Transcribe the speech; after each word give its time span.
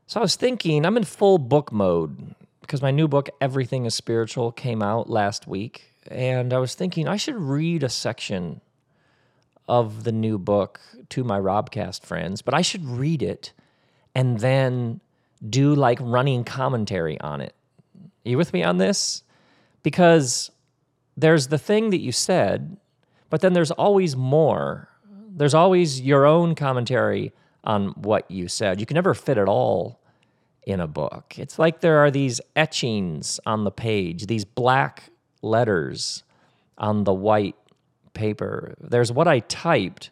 So 0.05 0.19
I 0.19 0.21
was 0.21 0.35
thinking, 0.35 0.85
I'm 0.85 0.95
in 0.95 1.05
full 1.05 1.39
book 1.39 1.71
mode 1.71 2.35
because 2.61 2.83
my 2.83 2.91
new 2.91 3.07
book, 3.07 3.29
Everything 3.41 3.85
is 3.85 3.95
Spiritual, 3.95 4.51
came 4.51 4.83
out 4.83 5.09
last 5.09 5.47
week. 5.47 5.95
And 6.07 6.53
I 6.53 6.59
was 6.59 6.75
thinking, 6.75 7.07
I 7.07 7.17
should 7.17 7.37
read 7.37 7.81
a 7.81 7.89
section 7.89 8.61
of 9.67 10.03
the 10.03 10.11
new 10.11 10.37
book 10.37 10.79
to 11.09 11.23
my 11.23 11.39
Robcast 11.39 12.03
friends, 12.03 12.43
but 12.43 12.53
I 12.53 12.61
should 12.61 12.85
read 12.85 13.23
it 13.23 13.53
and 14.13 14.39
then 14.39 15.01
do 15.47 15.73
like 15.75 15.99
running 16.01 16.43
commentary 16.43 17.19
on 17.21 17.41
it. 17.41 17.53
Are 18.25 18.29
you 18.29 18.37
with 18.37 18.53
me 18.53 18.63
on 18.63 18.77
this? 18.77 19.23
Because 19.83 20.51
there's 21.15 21.47
the 21.47 21.57
thing 21.57 21.89
that 21.91 21.99
you 21.99 22.11
said, 22.11 22.77
but 23.29 23.41
then 23.41 23.53
there's 23.53 23.71
always 23.71 24.15
more. 24.15 24.89
There's 25.35 25.53
always 25.53 26.01
your 26.01 26.25
own 26.25 26.55
commentary 26.55 27.31
on 27.63 27.89
what 27.89 28.29
you 28.29 28.47
said. 28.47 28.79
You 28.79 28.85
can 28.85 28.95
never 28.95 29.13
fit 29.13 29.37
it 29.37 29.47
all 29.47 29.99
in 30.63 30.79
a 30.79 30.87
book. 30.87 31.35
It's 31.37 31.57
like 31.57 31.81
there 31.81 31.99
are 31.99 32.11
these 32.11 32.41
etchings 32.55 33.39
on 33.45 33.63
the 33.63 33.71
page, 33.71 34.27
these 34.27 34.45
black 34.45 35.09
letters 35.41 36.23
on 36.77 37.03
the 37.03 37.13
white 37.13 37.55
paper. 38.13 38.75
There's 38.79 39.11
what 39.11 39.27
I 39.27 39.39
typed, 39.39 40.11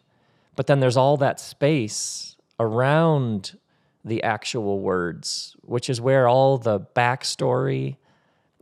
but 0.56 0.66
then 0.66 0.80
there's 0.80 0.96
all 0.96 1.16
that 1.18 1.40
space 1.40 2.36
around 2.58 3.58
the 4.08 4.22
actual 4.22 4.80
words, 4.80 5.56
which 5.62 5.88
is 5.88 6.00
where 6.00 6.26
all 6.28 6.58
the 6.58 6.80
backstory 6.80 7.96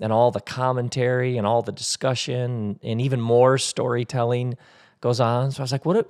and 0.00 0.12
all 0.12 0.30
the 0.30 0.40
commentary 0.40 1.38
and 1.38 1.46
all 1.46 1.62
the 1.62 1.72
discussion 1.72 2.78
and 2.82 3.00
even 3.00 3.20
more 3.20 3.56
storytelling 3.56 4.54
goes 5.00 5.20
on. 5.20 5.52
So 5.52 5.60
I 5.60 5.64
was 5.64 5.72
like, 5.72 5.84
what 5.84 5.96
a 5.96 6.06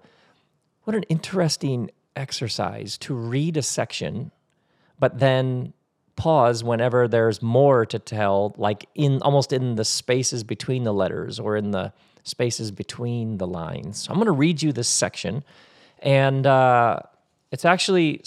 what 0.85 0.95
an 0.95 1.03
interesting 1.05 1.91
exercise 2.15 2.97
to 2.99 3.15
read 3.15 3.57
a 3.57 3.63
section, 3.63 4.31
but 4.99 5.19
then 5.19 5.73
pause 6.15 6.65
whenever 6.65 7.09
there's 7.09 7.43
more 7.43 7.85
to 7.87 7.99
tell, 7.99 8.55
like 8.57 8.89
in 8.95 9.21
almost 9.23 9.53
in 9.53 9.75
the 9.75 9.85
spaces 9.85 10.45
between 10.45 10.85
the 10.85 10.95
letters 10.95 11.39
or 11.39 11.57
in 11.57 11.73
the 11.73 11.93
spaces 12.23 12.71
between 12.71 13.39
the 13.39 13.47
lines. 13.47 14.03
So 14.03 14.11
I'm 14.11 14.17
going 14.17 14.27
to 14.27 14.33
read 14.33 14.63
you 14.63 14.73
this 14.73 14.89
section, 14.89 15.45
and 15.99 16.47
uh, 16.47 17.01
it's 17.51 17.65
actually 17.65 18.23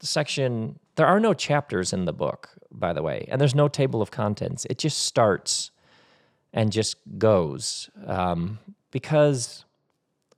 section. 0.00 0.78
There 0.96 1.06
are 1.06 1.20
no 1.20 1.34
chapters 1.34 1.92
in 1.92 2.04
the 2.04 2.12
book, 2.12 2.50
by 2.70 2.92
the 2.92 3.02
way, 3.02 3.26
and 3.30 3.40
there's 3.40 3.54
no 3.54 3.68
table 3.68 4.02
of 4.02 4.10
contents. 4.10 4.66
It 4.70 4.78
just 4.78 4.98
starts 5.00 5.70
and 6.52 6.72
just 6.72 6.96
goes 7.18 7.90
um, 8.06 8.58
because, 8.90 9.64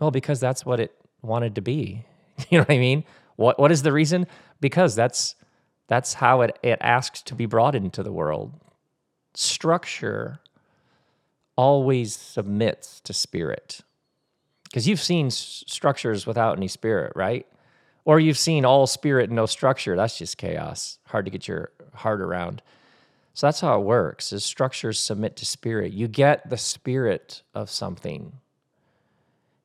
well, 0.00 0.10
because 0.10 0.40
that's 0.40 0.66
what 0.66 0.80
it 0.80 0.94
wanted 1.22 1.54
to 1.56 1.62
be. 1.62 2.04
You 2.50 2.58
know 2.58 2.62
what 2.62 2.74
I 2.74 2.78
mean? 2.78 3.04
What 3.36 3.58
What 3.60 3.70
is 3.70 3.82
the 3.82 3.92
reason? 3.92 4.26
Because 4.60 4.96
that's 4.96 5.36
that's 5.86 6.14
how 6.14 6.40
it, 6.40 6.58
it 6.62 6.78
asks 6.80 7.22
to 7.22 7.34
be 7.34 7.46
brought 7.46 7.74
into 7.74 8.02
the 8.02 8.12
world. 8.12 8.52
Structure 9.34 10.40
always 11.56 12.14
submits 12.14 13.00
to 13.00 13.12
spirit. 13.12 13.80
Because 14.64 14.88
you've 14.88 15.00
seen 15.02 15.26
s- 15.26 15.62
structures 15.66 16.26
without 16.26 16.56
any 16.56 16.68
spirit, 16.68 17.12
right? 17.14 17.46
Or 18.04 18.18
you've 18.18 18.38
seen 18.38 18.64
all 18.64 18.86
spirit 18.86 19.30
and 19.30 19.36
no 19.36 19.46
structure. 19.46 19.96
That's 19.96 20.18
just 20.18 20.36
chaos. 20.38 20.98
Hard 21.06 21.24
to 21.26 21.30
get 21.30 21.46
your 21.46 21.70
heart 21.94 22.20
around. 22.20 22.62
So 23.34 23.46
that's 23.46 23.60
how 23.60 23.80
it 23.80 23.84
works. 23.84 24.32
Is 24.32 24.44
structures 24.44 24.98
submit 24.98 25.36
to 25.36 25.46
spirit. 25.46 25.92
You 25.92 26.08
get 26.08 26.48
the 26.50 26.58
spirit 26.58 27.42
of 27.54 27.70
something. 27.70 28.32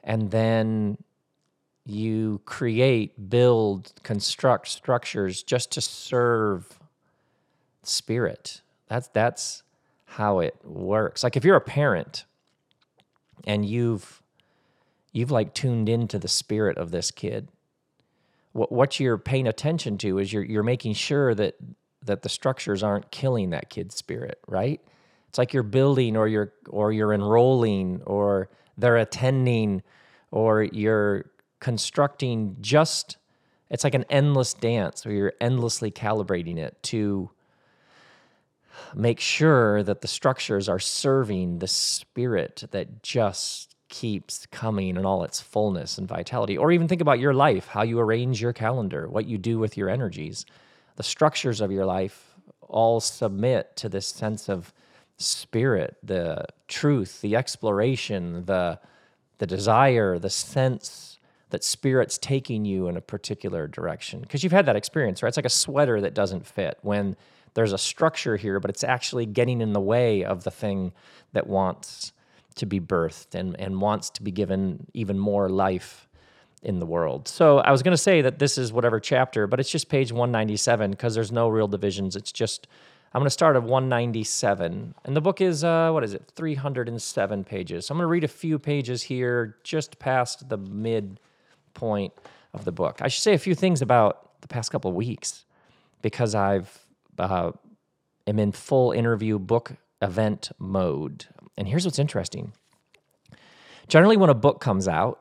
And 0.03 0.31
then 0.31 0.97
you 1.85 2.41
create, 2.45 3.29
build, 3.29 3.93
construct 4.03 4.67
structures 4.67 5.41
just 5.41 5.71
to 5.71 5.81
serve 5.81 6.79
spirit. 7.83 8.61
That's 8.87 9.07
that's 9.09 9.63
how 10.05 10.39
it 10.39 10.55
works. 10.63 11.23
Like 11.23 11.35
if 11.35 11.43
you're 11.43 11.55
a 11.55 11.61
parent 11.61 12.25
and 13.45 13.65
you've 13.65 14.21
you've 15.11 15.31
like 15.31 15.53
tuned 15.53 15.89
into 15.89 16.19
the 16.19 16.27
spirit 16.27 16.77
of 16.77 16.91
this 16.91 17.11
kid, 17.11 17.49
what 18.57 18.71
what 18.71 18.99
you're 18.99 19.19
paying 19.19 19.47
attention 19.47 19.97
to 19.99 20.17
is 20.17 20.33
you're 20.33 20.43
you're 20.43 20.63
making 20.63 20.93
sure 20.93 21.35
that 21.35 21.55
that 22.03 22.23
the 22.23 22.29
structures 22.29 22.81
aren't 22.81 23.11
killing 23.11 23.51
that 23.51 23.69
kid's 23.69 23.95
spirit, 23.95 24.39
right? 24.47 24.81
It's 25.29 25.37
like 25.37 25.53
you're 25.53 25.63
building 25.63 26.17
or 26.17 26.27
you're 26.27 26.53
or 26.69 26.91
you're 26.91 27.13
enrolling 27.13 28.01
or 28.05 28.49
they're 28.77 28.97
attending 28.97 29.83
or 30.31 30.63
you're 30.63 31.29
constructing 31.59 32.57
just 32.59 33.17
it's 33.69 33.83
like 33.83 33.93
an 33.93 34.05
endless 34.09 34.53
dance 34.53 35.05
where 35.05 35.13
you're 35.13 35.33
endlessly 35.39 35.91
calibrating 35.91 36.57
it 36.57 36.81
to 36.81 37.29
make 38.95 39.19
sure 39.19 39.83
that 39.83 40.01
the 40.01 40.07
structures 40.07 40.69
are 40.69 40.79
serving 40.79 41.59
the 41.59 41.67
spirit 41.67 42.63
that 42.71 43.03
just 43.03 43.75
keeps 43.89 44.45
coming 44.47 44.97
in 44.97 45.05
all 45.05 45.23
its 45.23 45.39
fullness 45.39 45.97
and 45.97 46.07
vitality. 46.07 46.57
Or 46.57 46.71
even 46.71 46.87
think 46.87 47.01
about 47.01 47.19
your 47.19 47.33
life, 47.33 47.67
how 47.67 47.83
you 47.83 47.99
arrange 47.99 48.41
your 48.41 48.53
calendar, 48.53 49.07
what 49.07 49.27
you 49.27 49.37
do 49.37 49.59
with 49.59 49.77
your 49.77 49.89
energies. 49.89 50.45
The 50.95 51.03
structures 51.03 51.61
of 51.61 51.71
your 51.71 51.85
life 51.85 52.35
all 52.61 52.99
submit 52.99 53.75
to 53.77 53.89
this 53.89 54.07
sense 54.07 54.49
of 54.49 54.73
spirit, 55.17 55.97
the 56.03 56.45
truth, 56.67 57.21
the 57.21 57.35
exploration, 57.35 58.45
the 58.45 58.79
the 59.39 59.47
desire, 59.47 60.17
the 60.17 60.29
sense 60.29 61.19
that 61.49 61.63
spirit's 61.63 62.17
taking 62.17 62.65
you 62.65 62.87
in 62.87 62.97
a 62.97 63.01
particular 63.01 63.67
direction. 63.67 64.19
Because 64.21 64.43
you've 64.43 64.51
had 64.51 64.65
that 64.65 64.75
experience, 64.75 65.21
right? 65.21 65.29
It's 65.29 65.37
like 65.37 65.45
a 65.45 65.49
sweater 65.49 66.01
that 66.01 66.13
doesn't 66.13 66.45
fit 66.45 66.77
when 66.81 67.15
there's 67.53 67.73
a 67.73 67.77
structure 67.77 68.35
here, 68.35 68.59
but 68.59 68.69
it's 68.69 68.83
actually 68.83 69.25
getting 69.25 69.61
in 69.61 69.73
the 69.73 69.79
way 69.79 70.23
of 70.23 70.43
the 70.43 70.51
thing 70.51 70.91
that 71.33 71.47
wants 71.47 72.11
to 72.57 72.65
be 72.65 72.79
birthed 72.79 73.35
and, 73.35 73.59
and 73.59 73.81
wants 73.81 74.09
to 74.11 74.23
be 74.23 74.31
given 74.31 74.87
even 74.93 75.17
more 75.17 75.49
life 75.49 76.07
in 76.63 76.79
the 76.79 76.85
world. 76.85 77.27
So 77.27 77.59
I 77.59 77.71
was 77.71 77.83
going 77.83 77.93
to 77.93 78.01
say 78.01 78.21
that 78.21 78.39
this 78.39 78.57
is 78.57 78.73
whatever 78.73 78.99
chapter, 78.99 79.47
but 79.47 79.59
it's 79.59 79.69
just 79.69 79.89
page 79.89 80.11
197 80.11 80.91
because 80.91 81.15
there's 81.15 81.31
no 81.31 81.49
real 81.49 81.67
divisions. 81.67 82.15
It's 82.15 82.31
just, 82.31 82.67
I'm 83.13 83.19
going 83.19 83.27
to 83.27 83.31
start 83.31 83.55
at 83.55 83.63
197. 83.63 84.95
And 85.05 85.15
the 85.15 85.21
book 85.21 85.39
is, 85.39 85.63
uh, 85.63 85.91
what 85.91 86.03
is 86.03 86.13
it, 86.13 86.31
307 86.35 87.43
pages. 87.43 87.85
So 87.85 87.93
I'm 87.93 87.97
going 87.97 88.03
to 88.03 88.11
read 88.11 88.23
a 88.23 88.27
few 88.27 88.57
pages 88.59 89.03
here 89.03 89.57
just 89.63 89.99
past 89.99 90.49
the 90.49 90.57
midpoint 90.57 92.13
of 92.53 92.65
the 92.65 92.71
book. 92.71 93.01
I 93.01 93.07
should 93.07 93.23
say 93.23 93.33
a 93.33 93.39
few 93.39 93.55
things 93.55 93.81
about 93.81 94.41
the 94.41 94.47
past 94.47 94.71
couple 94.71 94.89
of 94.89 94.95
weeks 94.95 95.45
because 96.01 96.35
I've 96.35 96.85
uh, 97.19 97.51
am 98.25 98.39
in 98.39 98.51
full 98.51 98.91
interview 98.91 99.39
book 99.39 99.73
event 100.01 100.51
mode. 100.59 101.25
And 101.57 101.67
here's 101.67 101.85
what's 101.85 101.99
interesting. 101.99 102.53
Generally, 103.87 104.17
when 104.17 104.29
a 104.29 104.35
book 104.35 104.59
comes 104.59 104.87
out 104.87 105.19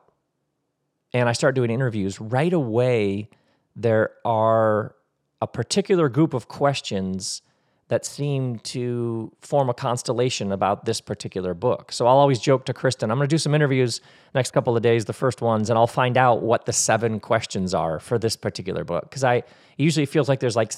and 1.13 1.27
I 1.27 1.31
start 1.31 1.55
doing 1.55 1.71
interviews, 1.71 2.19
right 2.21 2.53
away 2.53 3.29
there 3.75 4.11
are 4.25 4.95
a 5.41 5.47
particular 5.47 6.09
group 6.09 6.33
of 6.33 6.47
questions 6.47 7.41
that 7.89 8.05
seem 8.05 8.59
to 8.59 9.31
form 9.39 9.69
a 9.69 9.73
constellation 9.73 10.51
about 10.51 10.83
this 10.85 10.99
particular 10.99 11.53
book. 11.53 11.91
So 11.91 12.05
I'll 12.05 12.17
always 12.17 12.39
joke 12.39 12.65
to 12.65 12.73
Kristen, 12.73 13.09
I'm 13.09 13.17
going 13.17 13.29
to 13.29 13.33
do 13.33 13.37
some 13.37 13.55
interviews 13.55 14.01
next 14.35 14.51
couple 14.51 14.75
of 14.75 14.83
days, 14.83 15.05
the 15.05 15.13
first 15.13 15.41
ones, 15.41 15.69
and 15.69 15.79
I'll 15.79 15.87
find 15.87 16.17
out 16.17 16.41
what 16.41 16.65
the 16.65 16.73
seven 16.73 17.19
questions 17.19 17.73
are 17.73 17.99
for 17.99 18.19
this 18.19 18.35
particular 18.35 18.83
book 18.83 19.03
because 19.03 19.23
I 19.23 19.43
usually 19.77 20.05
feels 20.05 20.27
like 20.27 20.39
there's 20.39 20.55
like 20.55 20.73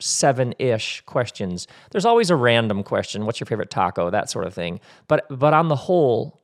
seven-ish 0.00 1.02
questions. 1.02 1.66
There's 1.90 2.06
always 2.06 2.30
a 2.30 2.36
random 2.36 2.82
question, 2.82 3.26
what's 3.26 3.40
your 3.40 3.46
favorite 3.46 3.70
taco, 3.70 4.10
that 4.10 4.30
sort 4.30 4.46
of 4.46 4.54
thing. 4.54 4.80
But 5.06 5.26
but 5.28 5.52
on 5.52 5.68
the 5.68 5.76
whole, 5.76 6.40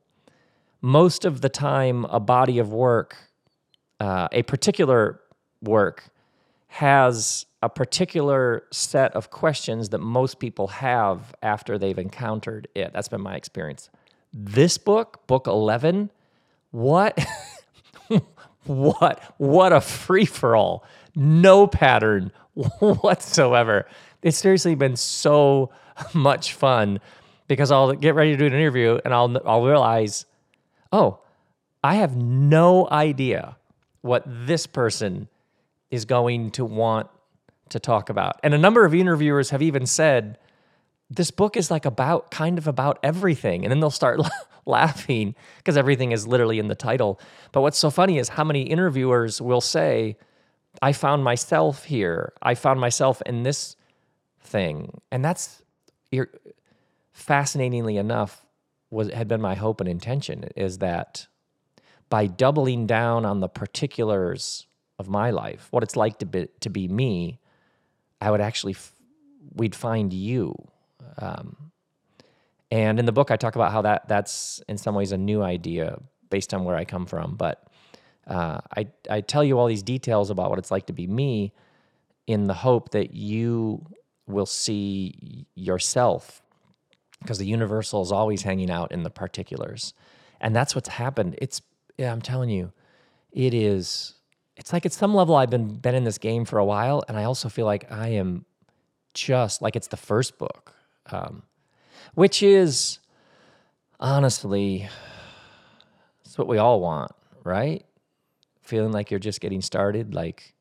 most 0.81 1.25
of 1.25 1.41
the 1.41 1.49
time 1.49 2.05
a 2.05 2.19
body 2.19 2.59
of 2.59 2.71
work, 2.71 3.17
uh, 3.99 4.27
a 4.31 4.43
particular 4.43 5.19
work 5.61 6.09
has 6.67 7.45
a 7.61 7.69
particular 7.69 8.63
set 8.71 9.13
of 9.13 9.29
questions 9.29 9.89
that 9.89 9.99
most 9.99 10.39
people 10.39 10.67
have 10.67 11.33
after 11.41 11.77
they've 11.77 11.99
encountered 11.99 12.67
it. 12.73 12.91
That's 12.93 13.07
been 13.07 13.21
my 13.21 13.35
experience. 13.35 13.89
This 14.33 14.77
book, 14.77 15.25
book 15.27 15.45
11, 15.45 16.09
what 16.71 17.19
what 18.65 19.33
what 19.37 19.73
a 19.73 19.81
free 19.81 20.25
for 20.25 20.55
all. 20.55 20.85
No 21.15 21.67
pattern 21.67 22.31
whatsoever. 22.53 23.85
It's 24.21 24.37
seriously 24.37 24.75
been 24.75 24.95
so 24.95 25.71
much 26.13 26.53
fun 26.53 26.99
because 27.47 27.71
I'll 27.71 27.93
get 27.93 28.15
ready 28.15 28.31
to 28.31 28.37
do 28.37 28.45
an 28.45 28.53
interview 28.53 28.99
and 29.03 29.13
I'll 29.13 29.37
I'll 29.45 29.65
realize, 29.65 30.25
"Oh, 30.91 31.19
I 31.83 31.95
have 31.95 32.15
no 32.15 32.87
idea 32.89 33.57
what 34.01 34.23
this 34.25 34.65
person 34.65 35.27
is 35.91 36.05
going 36.05 36.51
to 36.51 36.65
want 36.65 37.09
to 37.71 37.79
talk 37.79 38.09
about. 38.09 38.39
And 38.43 38.53
a 38.53 38.57
number 38.57 38.85
of 38.85 38.93
interviewers 38.93 39.49
have 39.49 39.61
even 39.61 39.85
said, 39.85 40.37
this 41.09 41.31
book 41.31 41.57
is 41.57 41.69
like 41.69 41.85
about 41.85 42.31
kind 42.31 42.57
of 42.57 42.67
about 42.67 42.99
everything. 43.03 43.65
And 43.65 43.71
then 43.71 43.79
they'll 43.79 43.91
start 43.91 44.21
laughing 44.65 45.35
because 45.57 45.75
everything 45.75 46.11
is 46.11 46.25
literally 46.25 46.59
in 46.59 46.67
the 46.67 46.75
title. 46.75 47.19
But 47.51 47.61
what's 47.61 47.77
so 47.77 47.89
funny 47.89 48.17
is 48.17 48.29
how 48.29 48.43
many 48.43 48.63
interviewers 48.63 49.41
will 49.41 49.61
say, 49.61 50.17
I 50.81 50.93
found 50.93 51.23
myself 51.23 51.83
here. 51.83 52.33
I 52.41 52.55
found 52.55 52.79
myself 52.79 53.21
in 53.25 53.43
this 53.43 53.75
thing. 54.39 55.01
And 55.11 55.25
that's 55.25 55.61
fascinatingly 57.11 57.97
enough 57.97 58.45
was 58.89 59.09
had 59.11 59.27
been 59.27 59.41
my 59.41 59.55
hope 59.55 59.79
and 59.81 59.89
intention 59.89 60.49
is 60.55 60.79
that 60.79 61.27
by 62.09 62.27
doubling 62.27 62.85
down 62.87 63.25
on 63.25 63.39
the 63.39 63.47
particulars 63.47 64.67
of 64.99 65.07
my 65.07 65.31
life, 65.31 65.67
what 65.71 65.83
it's 65.83 65.95
like 65.95 66.19
to 66.19 66.25
be 66.25 66.47
to 66.59 66.69
be 66.69 66.87
me, 66.87 67.39
I 68.21 68.31
would 68.31 68.41
actually 68.41 68.73
f- 68.73 68.93
we'd 69.55 69.75
find 69.75 70.13
you. 70.13 70.55
Um, 71.17 71.71
and 72.71 72.99
in 72.99 73.05
the 73.05 73.11
book, 73.11 73.31
I 73.31 73.35
talk 73.35 73.55
about 73.55 73.71
how 73.71 73.81
that 73.81 74.07
that's 74.07 74.61
in 74.69 74.77
some 74.77 74.95
ways 74.95 75.11
a 75.11 75.17
new 75.17 75.41
idea 75.41 75.99
based 76.29 76.53
on 76.53 76.63
where 76.63 76.75
I 76.75 76.85
come 76.85 77.05
from. 77.05 77.35
But 77.35 77.67
uh, 78.27 78.59
I 78.77 78.87
I 79.09 79.21
tell 79.21 79.43
you 79.43 79.59
all 79.59 79.67
these 79.67 79.83
details 79.83 80.29
about 80.29 80.49
what 80.49 80.59
it's 80.59 80.71
like 80.71 80.85
to 80.85 80.93
be 80.93 81.07
me, 81.07 81.53
in 82.27 82.47
the 82.47 82.53
hope 82.53 82.91
that 82.91 83.13
you 83.13 83.85
will 84.27 84.45
see 84.45 85.45
yourself, 85.55 86.41
because 87.19 87.39
the 87.39 87.45
universal 87.45 88.01
is 88.01 88.11
always 88.11 88.43
hanging 88.43 88.71
out 88.71 88.91
in 88.91 89.03
the 89.03 89.09
particulars, 89.09 89.93
and 90.39 90.55
that's 90.55 90.75
what's 90.75 90.89
happened. 90.89 91.35
It's 91.41 91.61
yeah, 91.97 92.11
I'm 92.11 92.21
telling 92.21 92.49
you, 92.49 92.71
it 93.31 93.53
is. 93.53 94.15
It's 94.61 94.71
like 94.71 94.85
at 94.85 94.93
some 94.93 95.15
level 95.15 95.35
I've 95.35 95.49
been 95.49 95.73
been 95.73 95.95
in 95.95 96.03
this 96.03 96.19
game 96.19 96.45
for 96.45 96.59
a 96.59 96.63
while, 96.63 97.03
and 97.07 97.17
I 97.17 97.23
also 97.23 97.49
feel 97.49 97.65
like 97.65 97.91
I 97.91 98.09
am 98.09 98.45
just 99.15 99.59
like 99.59 99.75
it's 99.75 99.87
the 99.87 99.97
first 99.97 100.37
book, 100.37 100.75
um, 101.07 101.41
which 102.13 102.43
is 102.43 102.99
honestly, 103.99 104.87
it's 106.23 106.37
what 106.37 106.47
we 106.47 106.59
all 106.59 106.79
want, 106.79 107.11
right? 107.43 107.83
Feeling 108.61 108.91
like 108.91 109.09
you're 109.09 109.19
just 109.19 109.41
getting 109.41 109.61
started, 109.61 110.13
like, 110.13 110.53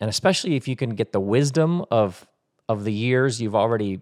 and 0.00 0.10
especially 0.10 0.56
if 0.56 0.66
you 0.66 0.74
can 0.74 0.96
get 0.96 1.12
the 1.12 1.20
wisdom 1.20 1.84
of 1.92 2.26
of 2.68 2.82
the 2.82 2.92
years 2.92 3.40
you've 3.40 3.54
already 3.54 4.00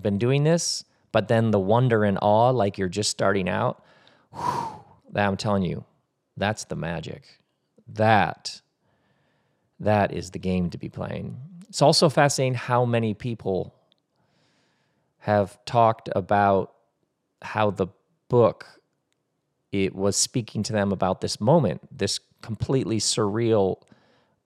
been 0.00 0.18
doing 0.18 0.42
this, 0.42 0.82
but 1.12 1.28
then 1.28 1.52
the 1.52 1.60
wonder 1.60 2.02
and 2.02 2.18
awe, 2.20 2.50
like 2.50 2.76
you're 2.76 2.88
just 2.88 3.10
starting 3.10 3.48
out. 3.48 3.84
Whew, 4.32 4.82
that 5.12 5.28
I'm 5.28 5.36
telling 5.36 5.62
you, 5.62 5.84
that's 6.36 6.64
the 6.64 6.74
magic. 6.74 7.38
That 7.94 8.60
that 9.80 10.12
is 10.12 10.30
the 10.30 10.38
game 10.38 10.70
to 10.70 10.78
be 10.78 10.88
playing. 10.88 11.36
It's 11.68 11.82
also 11.82 12.08
fascinating 12.08 12.54
how 12.54 12.84
many 12.84 13.14
people 13.14 13.74
have 15.18 15.62
talked 15.64 16.08
about 16.14 16.72
how 17.42 17.70
the 17.70 17.88
book 18.28 18.66
it 19.72 19.94
was 19.94 20.16
speaking 20.16 20.62
to 20.64 20.72
them 20.72 20.92
about 20.92 21.20
this 21.20 21.40
moment, 21.40 21.80
this 21.96 22.20
completely 22.42 22.98
surreal 22.98 23.76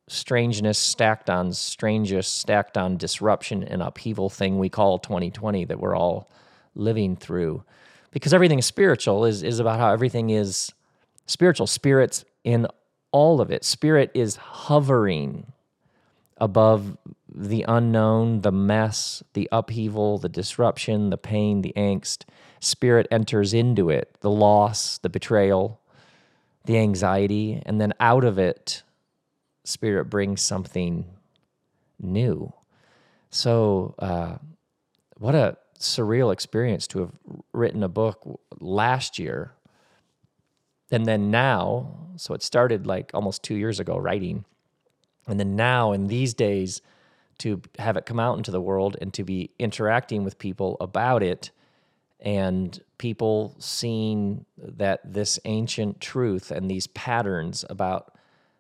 strangeness 0.09 0.79
stacked 0.79 1.29
on 1.29 1.53
strangest 1.53 2.39
stacked 2.39 2.79
on 2.79 2.97
disruption 2.97 3.65
and 3.65 3.83
upheaval 3.83 4.31
thing 4.31 4.57
we 4.57 4.69
call 4.69 4.99
2020 5.01 5.65
that 5.65 5.81
we're 5.81 5.97
all 5.97 6.31
living 6.77 7.17
through 7.17 7.65
because 8.13 8.33
everything 8.33 8.63
spiritual 8.63 9.25
is 9.25 9.43
is 9.43 9.59
about 9.59 9.81
how 9.81 9.93
everything 9.93 10.31
is 10.31 10.73
spiritual 11.27 11.67
spirits 11.67 12.25
in 12.45 12.69
all 13.17 13.41
of 13.41 13.51
it. 13.51 13.65
Spirit 13.65 14.11
is 14.13 14.37
hovering 14.37 15.51
above 16.37 16.99
the 17.35 17.65
unknown 17.67 18.43
the 18.43 18.53
mess 18.53 19.23
the 19.33 19.49
upheaval 19.51 20.19
the 20.19 20.29
disruption 20.29 21.09
the 21.09 21.17
pain 21.17 21.63
the 21.63 21.73
angst. 21.79 22.25
Spirit 22.61 23.07
enters 23.11 23.55
into 23.55 23.89
it 23.89 24.19
the 24.21 24.29
loss 24.29 24.99
the 24.99 25.09
betrayal 25.09 25.81
the 26.67 26.77
anxiety 26.77 27.63
and 27.65 27.81
then 27.81 27.95
out 28.01 28.23
of 28.23 28.39
it 28.39 28.83
spirit 29.65 30.11
brings 30.11 30.43
something 30.43 31.07
new. 31.99 32.53
So 33.31 33.95
uh, 33.99 34.37
what 35.17 35.35
a 35.35 35.57
surreal 35.79 36.35
experience 36.35 36.87
to 36.89 36.99
have 36.99 37.13
written 37.55 37.83
a 37.83 37.89
book 37.89 38.41
last 38.61 39.19
year 39.19 39.53
and 40.91 41.07
then 41.07 41.31
now 41.31 42.06
so 42.17 42.35
it 42.35 42.43
started 42.43 42.87
like 42.87 43.11
almost 43.15 43.43
two 43.43 43.55
years 43.55 43.81
ago 43.81 43.97
writing 43.97 44.45
and 45.27 45.39
then 45.41 45.57
now 45.57 45.93
in 45.93 46.07
these 46.07 46.35
days 46.35 46.83
to 47.39 47.61
have 47.79 47.97
it 47.97 48.07
come 48.07 48.19
out 48.19 48.39
into 48.39 48.51
the 48.51 48.61
world 48.61 48.97
and 49.01 49.13
to 49.13 49.23
be 49.23 49.51
interacting 49.59 50.25
with 50.25 50.39
people 50.39 50.77
about 50.81 51.23
it 51.23 51.51
and 52.21 52.81
people 52.99 53.55
seeing 53.59 54.47
that 54.57 55.01
this 55.05 55.39
ancient 55.45 56.01
truth 56.01 56.51
and 56.51 56.71
these 56.71 56.87
patterns 56.89 57.65
about 57.69 58.15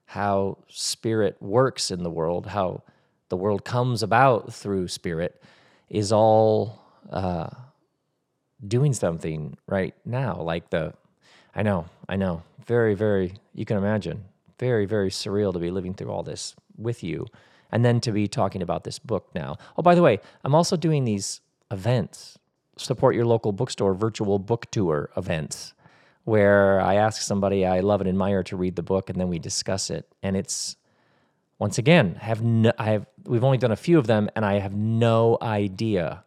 how 0.07 0.59
spirit 0.69 1.37
works 1.41 1.91
in 1.91 2.03
the 2.03 2.11
world 2.11 2.47
how 2.47 2.83
the 3.29 3.37
world 3.37 3.65
comes 3.65 4.03
about 4.03 4.53
through 4.53 4.87
spirit 4.87 5.43
is 5.89 6.13
all 6.13 6.83
uh, 7.11 7.49
doing 8.67 8.93
something 8.93 9.57
right 9.67 9.95
now. 10.05 10.41
Like 10.41 10.71
the, 10.71 10.95
I 11.57 11.63
know, 11.63 11.87
I 12.07 12.17
know, 12.17 12.43
very, 12.67 12.95
very, 12.95 13.33
you 13.55 13.65
can 13.65 13.79
imagine, 13.79 14.27
very, 14.59 14.85
very 14.85 15.09
surreal 15.09 15.55
to 15.55 15.59
be 15.59 15.71
living 15.71 15.95
through 15.95 16.11
all 16.11 16.23
this 16.23 16.55
with 16.77 17.03
you. 17.03 17.27
And 17.73 17.85
then 17.85 18.01
to 18.03 18.13
be 18.13 18.29
talking 18.29 18.63
about 18.63 18.85
this 18.85 18.99
book 18.99 19.29
now. 19.35 19.57
Oh, 19.77 19.83
by 19.83 19.95
the 19.95 20.03
way, 20.03 20.21
I'm 20.45 20.55
also 20.55 20.77
doing 20.77 21.05
these 21.05 21.41
events, 21.71 22.39
support 22.77 23.15
your 23.15 23.25
local 23.25 23.53
bookstore 23.53 23.95
virtual 23.95 24.39
book 24.39 24.71
tour 24.71 25.11
events, 25.17 25.73
where 26.25 26.81
I 26.81 26.95
ask 26.95 27.23
somebody 27.23 27.65
I 27.65 27.81
love 27.81 28.01
and 28.01 28.09
admire 28.09 28.43
to 28.45 28.57
read 28.57 28.77
the 28.77 28.83
book 28.83 29.09
and 29.11 29.19
then 29.19 29.29
we 29.29 29.39
discuss 29.39 29.91
it. 29.91 30.07
And 30.23 30.37
it's, 30.37 30.77
once 31.59 31.79
again, 31.79 32.17
have 32.17 32.43
no, 32.43 32.73
I 32.79 32.91
have, 32.91 33.07
we've 33.25 33.45
only 33.45 33.59
done 33.59 33.73
a 33.73 33.77
few 33.77 33.99
of 33.99 34.07
them 34.07 34.29
and 34.37 34.45
I 34.45 34.59
have 34.59 34.75
no 34.75 35.39
idea 35.41 36.23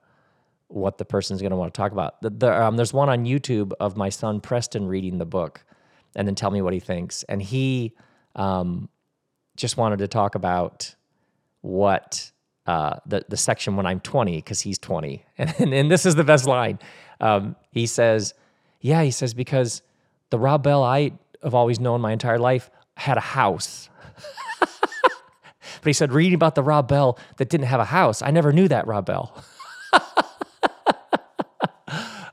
what 0.69 0.97
the 0.97 1.05
person's 1.05 1.41
going 1.41 1.51
to 1.51 1.57
want 1.57 1.73
to 1.73 1.77
talk 1.77 1.91
about. 1.91 2.21
The, 2.21 2.29
the, 2.29 2.63
um, 2.63 2.77
there's 2.77 2.93
one 2.93 3.09
on 3.09 3.25
YouTube 3.25 3.73
of 3.79 3.97
my 3.97 4.09
son 4.09 4.39
Preston 4.39 4.87
reading 4.87 5.17
the 5.17 5.25
book 5.25 5.63
and 6.15 6.27
then 6.27 6.35
tell 6.35 6.51
me 6.51 6.61
what 6.61 6.73
he 6.73 6.79
thinks. 6.79 7.23
And 7.23 7.41
he 7.41 7.95
um, 8.35 8.87
just 9.57 9.77
wanted 9.77 9.99
to 9.99 10.07
talk 10.07 10.35
about 10.35 10.95
what 11.61 12.31
uh, 12.65 12.97
the, 13.05 13.25
the 13.27 13.37
section 13.37 13.75
when 13.75 13.85
I'm 13.85 13.99
20, 13.99 14.37
because 14.37 14.61
he's 14.61 14.77
20. 14.79 15.25
And, 15.37 15.53
and, 15.59 15.73
and, 15.73 15.91
this 15.91 16.05
is 16.05 16.15
the 16.15 16.23
best 16.23 16.45
line. 16.45 16.79
Um, 17.19 17.55
he 17.71 17.85
says, 17.87 18.33
Yeah, 18.79 19.01
he 19.03 19.11
says, 19.11 19.33
because 19.33 19.81
the 20.29 20.37
Rob 20.37 20.63
Bell 20.63 20.83
I 20.83 21.11
have 21.43 21.55
always 21.55 21.79
known 21.79 22.01
my 22.01 22.11
entire 22.11 22.37
life 22.37 22.69
had 22.95 23.17
a 23.17 23.21
house. 23.21 23.89
but 24.59 25.85
he 25.85 25.93
said, 25.93 26.11
reading 26.11 26.35
about 26.35 26.55
the 26.55 26.63
Rob 26.63 26.87
Bell 26.87 27.17
that 27.37 27.49
didn't 27.49 27.67
have 27.67 27.79
a 27.79 27.85
house, 27.85 28.21
I 28.21 28.31
never 28.31 28.51
knew 28.51 28.67
that 28.67 28.85
Rob 28.85 29.05
Bell. 29.05 29.43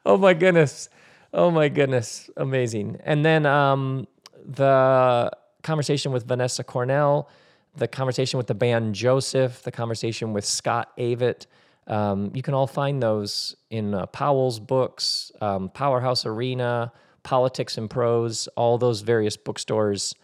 oh 0.12 0.16
my 0.16 0.34
goodness. 0.34 0.88
Oh 1.34 1.50
my 1.50 1.68
goodness. 1.68 2.30
Amazing. 2.36 3.00
And 3.04 3.24
then 3.24 3.44
um, 3.44 4.06
the 4.44 5.32
conversation 5.64 6.12
with 6.12 6.26
Vanessa 6.28 6.62
Cornell, 6.62 7.28
the 7.74 7.88
conversation 7.88 8.38
with 8.38 8.46
the 8.46 8.54
band 8.54 8.94
Joseph, 8.94 9.62
the 9.62 9.72
conversation 9.72 10.32
with 10.32 10.44
Scott 10.44 10.96
Avett. 10.96 11.46
Um, 11.88 12.30
you 12.34 12.42
can 12.42 12.54
all 12.54 12.68
find 12.68 13.02
those 13.02 13.56
in 13.70 13.94
uh, 13.94 14.06
Powell's 14.06 14.60
books, 14.60 15.32
um, 15.40 15.70
Powerhouse 15.70 16.24
Arena, 16.24 16.92
Politics 17.24 17.76
and 17.76 17.90
Prose, 17.90 18.48
all 18.56 18.78
those 18.78 19.00
various 19.00 19.36
bookstores, 19.36 20.14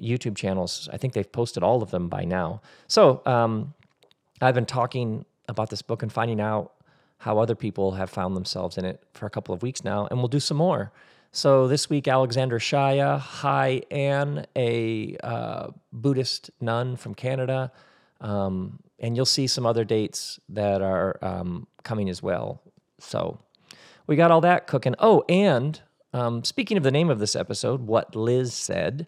YouTube 0.00 0.36
channels. 0.36 0.88
I 0.90 0.96
think 0.96 1.12
they've 1.12 1.30
posted 1.30 1.62
all 1.62 1.82
of 1.82 1.90
them 1.90 2.08
by 2.08 2.24
now. 2.24 2.62
So 2.86 3.20
um, 3.26 3.74
I've 4.40 4.54
been 4.54 4.66
talking 4.66 5.26
about 5.48 5.68
this 5.68 5.82
book 5.82 6.02
and 6.02 6.10
finding 6.10 6.40
out 6.40 6.72
how 7.18 7.38
other 7.38 7.54
people 7.54 7.92
have 7.92 8.10
found 8.10 8.36
themselves 8.36 8.78
in 8.78 8.84
it 8.84 9.02
for 9.12 9.26
a 9.26 9.30
couple 9.30 9.54
of 9.54 9.62
weeks 9.62 9.84
now, 9.84 10.06
and 10.10 10.18
we'll 10.18 10.28
do 10.28 10.40
some 10.40 10.56
more. 10.56 10.92
So 11.32 11.68
this 11.68 11.90
week, 11.90 12.08
Alexander 12.08 12.58
Shaia, 12.58 13.18
Hai 13.18 13.82
An, 13.90 14.46
a 14.56 15.16
uh, 15.22 15.68
Buddhist 15.92 16.50
nun 16.60 16.96
from 16.96 17.14
Canada, 17.14 17.70
um, 18.20 18.78
and 18.98 19.14
you'll 19.14 19.26
see 19.26 19.46
some 19.46 19.66
other 19.66 19.84
dates 19.84 20.40
that 20.48 20.80
are 20.80 21.18
um, 21.22 21.66
coming 21.82 22.08
as 22.08 22.22
well. 22.22 22.62
So 22.98 23.38
we 24.06 24.16
got 24.16 24.30
all 24.30 24.40
that 24.40 24.66
cooking. 24.66 24.94
Oh, 24.98 25.24
and 25.28 25.80
um, 26.12 26.42
speaking 26.44 26.76
of 26.76 26.82
the 26.82 26.90
name 26.90 27.10
of 27.10 27.18
this 27.18 27.36
episode, 27.36 27.82
what 27.82 28.16
Liz 28.16 28.54
said, 28.54 29.06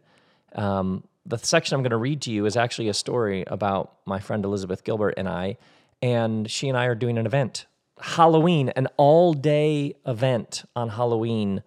um, 0.54 1.04
the 1.24 1.38
section 1.38 1.74
I'm 1.74 1.82
going 1.82 1.90
to 1.90 1.96
read 1.96 2.22
to 2.22 2.30
you 2.30 2.44
is 2.44 2.56
actually 2.56 2.88
a 2.88 2.94
story 2.94 3.44
about 3.46 3.94
my 4.04 4.18
friend 4.18 4.44
Elizabeth 4.44 4.84
Gilbert 4.84 5.14
and 5.16 5.28
I, 5.28 5.56
and 6.02 6.50
she 6.50 6.68
and 6.68 6.76
I 6.76 6.86
are 6.86 6.94
doing 6.94 7.18
an 7.18 7.26
event 7.26 7.66
Halloween, 8.00 8.70
an 8.70 8.88
all 8.96 9.32
day 9.32 9.94
event 10.06 10.64
on 10.74 10.88
Halloween. 10.88 11.62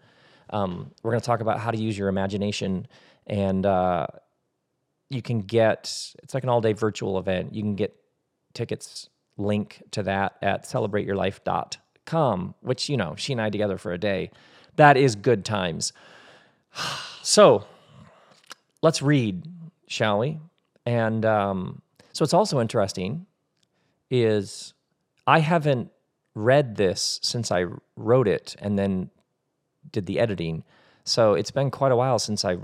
Um, 0.50 0.92
we're 1.02 1.12
going 1.12 1.22
to 1.22 1.26
talk 1.26 1.42
about 1.42 1.60
how 1.60 1.72
to 1.72 1.78
use 1.78 1.98
your 1.98 2.08
imagination. 2.08 2.88
And 3.28 3.66
uh, 3.66 4.08
you 5.10 5.22
can 5.22 5.42
get, 5.42 6.14
it's 6.24 6.34
like 6.34 6.44
an 6.44 6.50
all 6.50 6.62
day 6.62 6.74
virtual 6.74 7.18
event. 7.18 7.54
You 7.54 7.62
can 7.62 7.76
get 7.76 7.96
tickets 8.54 9.10
link 9.38 9.82
to 9.92 10.04
that 10.04 10.36
at 10.42 10.64
celebrateyourlife.com, 10.66 12.56
which, 12.62 12.90
you 12.90 12.98
know, 12.98 13.16
she 13.18 13.34
and 13.34 13.42
I 13.42 13.50
together 13.50 13.78
for 13.78 13.92
a 13.94 13.98
day. 13.98 14.32
That 14.76 14.98
is 14.98 15.16
good 15.16 15.46
times. 15.46 15.94
So 17.26 17.64
let's 18.82 19.02
read, 19.02 19.48
shall 19.88 20.20
we? 20.20 20.40
And 20.86 21.24
um, 21.24 21.82
so 22.12 22.24
it's 22.24 22.34
also 22.34 22.60
interesting 22.60 23.28
is 24.12 24.74
I 25.26 25.40
haven't 25.40 25.93
read 26.36 26.76
this 26.76 27.20
since 27.22 27.52
I 27.52 27.66
wrote 27.96 28.28
it 28.28 28.56
and 28.60 28.78
then 28.78 29.10
did 29.92 30.06
the 30.06 30.20
editing. 30.20 30.64
So 31.04 31.34
it's 31.34 31.52
been 31.52 31.72
quite 31.72 31.92
a 31.92 31.96
while 31.96 32.20
since 32.20 32.44
I 32.46 32.58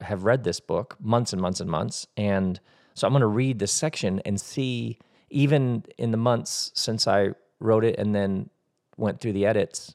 have 0.00 0.24
read 0.24 0.44
this 0.44 0.60
book, 0.60 0.96
months 1.00 1.32
and 1.32 1.40
months 1.40 1.60
and 1.60 1.70
months. 1.70 2.06
And 2.16 2.60
so 2.94 3.06
I'm 3.06 3.12
going 3.12 3.20
to 3.20 3.26
read 3.26 3.58
this 3.58 3.72
section 3.72 4.20
and 4.24 4.40
see, 4.40 4.98
even 5.30 5.84
in 5.96 6.10
the 6.10 6.16
months 6.16 6.72
since 6.74 7.06
I 7.06 7.30
wrote 7.60 7.84
it 7.84 7.98
and 7.98 8.14
then 8.14 8.50
went 8.96 9.20
through 9.20 9.32
the 9.32 9.46
edits, 9.46 9.94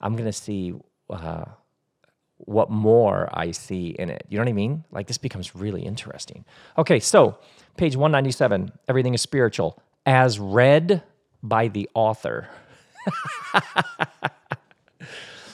I'm 0.00 0.14
going 0.14 0.26
to 0.26 0.32
see 0.32 0.74
uh, 1.08 1.44
what 2.36 2.70
more 2.70 3.28
I 3.32 3.50
see 3.50 3.90
in 3.98 4.10
it. 4.10 4.26
You 4.28 4.38
know 4.38 4.44
what 4.44 4.50
I 4.50 4.54
mean? 4.54 4.84
Like 4.90 5.06
this 5.06 5.18
becomes 5.18 5.54
really 5.54 5.82
interesting. 5.82 6.44
Okay, 6.78 7.00
so 7.00 7.38
page 7.76 7.96
197 7.96 8.72
everything 8.88 9.14
is 9.14 9.22
spiritual 9.22 9.80
as 10.06 10.38
read 10.38 11.02
by 11.42 11.68
the 11.68 11.88
author. 11.94 12.48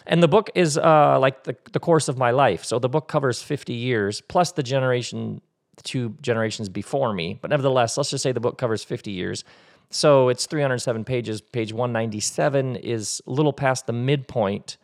and 0.07 0.23
the 0.23 0.29
book 0.29 0.51
is 0.55 0.79
uh, 0.79 1.19
like 1.19 1.45
the, 1.45 1.57
the 1.73 1.81
course 1.81 2.09
of 2.09 2.19
my 2.19 2.31
life. 2.31 2.65
So 2.65 2.79
the 2.79 2.89
book 2.89 3.09
covers 3.09 3.43
50 3.43 3.73
years 3.73 4.21
plus 4.21 4.53
the 4.53 4.63
generation, 4.63 5.41
the 5.77 5.83
two 5.83 6.15
generations 6.21 6.69
before 6.69 7.13
me. 7.13 7.39
But 7.41 7.51
nevertheless, 7.51 7.97
let's 7.97 8.11
just 8.11 8.23
say 8.23 8.31
the 8.33 8.41
book 8.41 8.59
covers 8.59 8.85
50 8.85 9.11
years. 9.11 9.45
So 9.91 10.29
it's 10.29 10.47
307 10.47 11.05
pages. 11.05 11.41
Page 11.41 11.73
197 11.73 12.77
is 12.77 13.23
a 13.27 13.31
little 13.31 13.53
past 13.53 13.87
the 13.87 13.93
midpoint, 13.93 14.77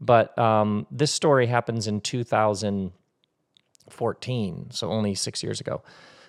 but 0.00 0.38
um, 0.38 0.86
this 0.90 1.12
story 1.12 1.46
happens 1.46 1.86
in 1.86 2.00
2014, 2.00 4.70
so 4.70 4.90
only 4.90 5.14
six 5.14 5.42
years 5.42 5.60
ago. 5.60 5.82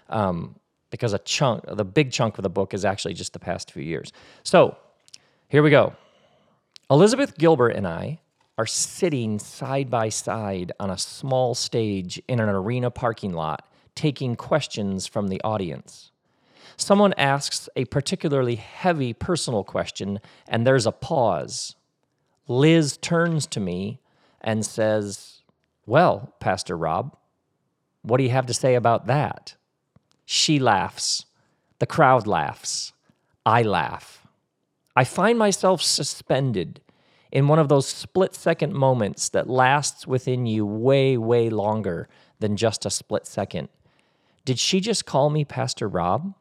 Um, 0.09 0.55
because 0.89 1.13
a 1.13 1.19
chunk, 1.19 1.63
the 1.67 1.85
big 1.85 2.11
chunk 2.11 2.37
of 2.37 2.43
the 2.43 2.49
book 2.49 2.73
is 2.73 2.85
actually 2.85 3.13
just 3.13 3.33
the 3.33 3.39
past 3.39 3.71
few 3.71 3.83
years. 3.83 4.11
So 4.43 4.77
here 5.47 5.63
we 5.63 5.69
go. 5.69 5.93
Elizabeth 6.89 7.37
Gilbert 7.37 7.69
and 7.69 7.87
I 7.87 8.19
are 8.57 8.65
sitting 8.65 9.39
side 9.39 9.89
by 9.89 10.09
side 10.09 10.71
on 10.79 10.89
a 10.89 10.97
small 10.97 11.55
stage 11.55 12.21
in 12.27 12.39
an 12.39 12.49
arena 12.49 12.91
parking 12.91 13.33
lot, 13.33 13.67
taking 13.95 14.35
questions 14.35 15.07
from 15.07 15.27
the 15.27 15.41
audience. 15.43 16.11
Someone 16.75 17.13
asks 17.17 17.69
a 17.75 17.85
particularly 17.85 18.55
heavy 18.55 19.13
personal 19.13 19.63
question, 19.63 20.19
and 20.47 20.65
there's 20.65 20.85
a 20.85 20.91
pause. 20.91 21.75
Liz 22.47 22.97
turns 22.97 23.45
to 23.47 23.59
me 23.59 23.99
and 24.41 24.65
says, 24.65 25.41
Well, 25.85 26.33
Pastor 26.39 26.77
Rob, 26.77 27.15
what 28.01 28.17
do 28.17 28.23
you 28.23 28.29
have 28.29 28.45
to 28.47 28.53
say 28.53 28.75
about 28.75 29.07
that? 29.07 29.55
She 30.31 30.59
laughs. 30.59 31.25
The 31.79 31.87
crowd 31.87 32.27
laughs. 32.27 32.93
I 33.47 33.63
laugh. 33.63 34.27
I 34.95 35.03
find 35.03 35.39
myself 35.39 35.81
suspended 35.81 36.81
in 37.31 37.47
one 37.47 37.57
of 37.57 37.67
those 37.67 37.87
split 37.87 38.35
second 38.35 38.75
moments 38.75 39.29
that 39.29 39.49
lasts 39.49 40.05
within 40.05 40.45
you 40.45 40.67
way, 40.67 41.17
way 41.17 41.49
longer 41.49 42.07
than 42.37 42.57
just 42.57 42.85
a 42.85 42.91
split 42.91 43.25
second. 43.25 43.69
Did 44.45 44.59
she 44.59 44.79
just 44.79 45.07
call 45.07 45.31
me 45.31 45.45
Pastor 45.45 45.87
Rob? 45.87 46.35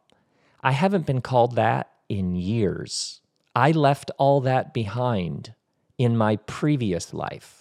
I 0.63 0.73
haven't 0.73 1.07
been 1.07 1.23
called 1.23 1.57
that 1.57 1.91
in 2.11 2.37
years. 2.37 3.23
I 3.57 3.71
left 3.71 4.11
all 4.19 4.43
that 4.43 4.75
behind 4.75 5.55
in 5.97 6.15
my 6.15 6.37
previous 6.37 7.15
life. 7.15 7.58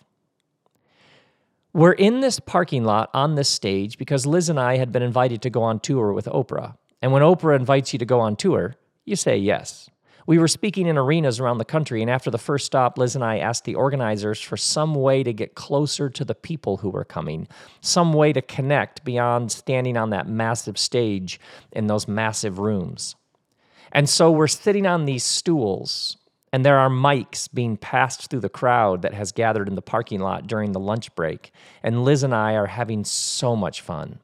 We're 1.77 1.91
in 1.91 2.21
this 2.21 2.39
parking 2.39 2.85
lot 2.85 3.11
on 3.13 3.35
this 3.35 3.47
stage 3.47 3.99
because 3.99 4.25
Liz 4.25 4.49
and 4.49 4.59
I 4.59 4.77
had 4.77 4.91
been 4.91 5.03
invited 5.03 5.43
to 5.43 5.51
go 5.51 5.61
on 5.61 5.79
tour 5.79 6.11
with 6.11 6.25
Oprah. 6.25 6.75
And 7.03 7.11
when 7.11 7.21
Oprah 7.21 7.55
invites 7.55 7.93
you 7.93 7.99
to 7.99 8.05
go 8.05 8.19
on 8.19 8.35
tour, 8.35 8.73
you 9.05 9.15
say 9.15 9.37
yes. 9.37 9.87
We 10.25 10.39
were 10.39 10.47
speaking 10.47 10.87
in 10.87 10.97
arenas 10.97 11.39
around 11.39 11.59
the 11.59 11.65
country, 11.65 12.01
and 12.01 12.09
after 12.09 12.31
the 12.31 12.39
first 12.39 12.65
stop, 12.65 12.97
Liz 12.97 13.13
and 13.13 13.23
I 13.23 13.37
asked 13.37 13.65
the 13.65 13.75
organizers 13.75 14.41
for 14.41 14.57
some 14.57 14.95
way 14.95 15.21
to 15.21 15.31
get 15.31 15.53
closer 15.53 16.09
to 16.09 16.25
the 16.25 16.33
people 16.33 16.77
who 16.77 16.89
were 16.89 17.05
coming, 17.05 17.47
some 17.79 18.11
way 18.11 18.33
to 18.33 18.41
connect 18.41 19.03
beyond 19.03 19.51
standing 19.51 19.97
on 19.97 20.09
that 20.09 20.27
massive 20.27 20.79
stage 20.79 21.39
in 21.71 21.85
those 21.85 22.07
massive 22.07 22.57
rooms. 22.57 23.15
And 23.91 24.09
so 24.09 24.31
we're 24.31 24.47
sitting 24.47 24.87
on 24.87 25.05
these 25.05 25.23
stools 25.23 26.16
and 26.53 26.65
there 26.65 26.77
are 26.77 26.89
mics 26.89 27.49
being 27.53 27.77
passed 27.77 28.29
through 28.29 28.39
the 28.39 28.49
crowd 28.49 29.01
that 29.01 29.13
has 29.13 29.31
gathered 29.31 29.67
in 29.67 29.75
the 29.75 29.81
parking 29.81 30.19
lot 30.19 30.47
during 30.47 30.71
the 30.71 30.79
lunch 30.79 31.13
break. 31.15 31.51
And 31.83 32.03
Liz 32.03 32.23
and 32.23 32.33
I 32.33 32.53
are 32.53 32.67
having 32.67 33.03
so 33.03 33.55
much 33.55 33.81
fun. 33.81 34.19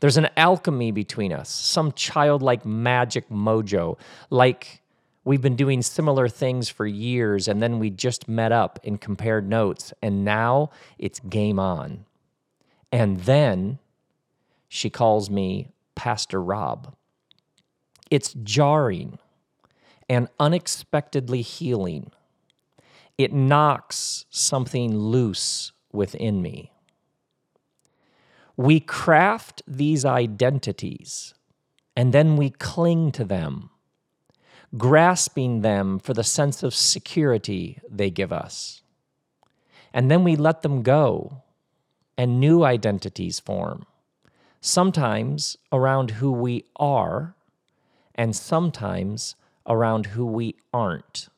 There's 0.00 0.16
an 0.16 0.28
alchemy 0.36 0.92
between 0.92 1.32
us, 1.32 1.48
some 1.48 1.92
childlike 1.92 2.64
magic 2.64 3.28
mojo, 3.28 3.98
like 4.30 4.82
we've 5.24 5.40
been 5.40 5.56
doing 5.56 5.82
similar 5.82 6.28
things 6.28 6.68
for 6.68 6.86
years 6.86 7.48
and 7.48 7.62
then 7.62 7.78
we 7.78 7.90
just 7.90 8.28
met 8.28 8.52
up 8.52 8.78
and 8.84 9.00
compared 9.00 9.48
notes, 9.48 9.92
and 10.02 10.24
now 10.24 10.70
it's 10.98 11.20
game 11.20 11.58
on. 11.58 12.04
And 12.92 13.20
then 13.20 13.78
she 14.68 14.90
calls 14.90 15.30
me 15.30 15.68
Pastor 15.94 16.40
Rob. 16.42 16.94
It's 18.10 18.34
jarring 18.42 19.18
and 20.08 20.28
unexpectedly 20.38 21.42
healing. 21.42 22.10
It 23.16 23.32
knocks 23.32 24.26
something 24.30 24.96
loose 24.96 25.72
within 25.92 26.42
me. 26.42 26.72
We 28.56 28.80
craft 28.80 29.62
these 29.66 30.04
identities 30.04 31.34
and 31.96 32.12
then 32.12 32.36
we 32.36 32.50
cling 32.50 33.12
to 33.12 33.24
them, 33.24 33.70
grasping 34.76 35.60
them 35.60 35.98
for 35.98 36.12
the 36.12 36.24
sense 36.24 36.62
of 36.62 36.74
security 36.74 37.78
they 37.88 38.10
give 38.10 38.32
us. 38.32 38.82
And 39.92 40.10
then 40.10 40.24
we 40.24 40.34
let 40.34 40.62
them 40.62 40.82
go 40.82 41.42
and 42.18 42.40
new 42.40 42.64
identities 42.64 43.38
form, 43.38 43.86
sometimes 44.60 45.56
around 45.72 46.12
who 46.12 46.32
we 46.32 46.64
are, 46.76 47.36
and 48.14 48.34
sometimes 48.34 49.36
around 49.66 50.06
who 50.06 50.26
we 50.26 50.56
aren't. 50.72 51.28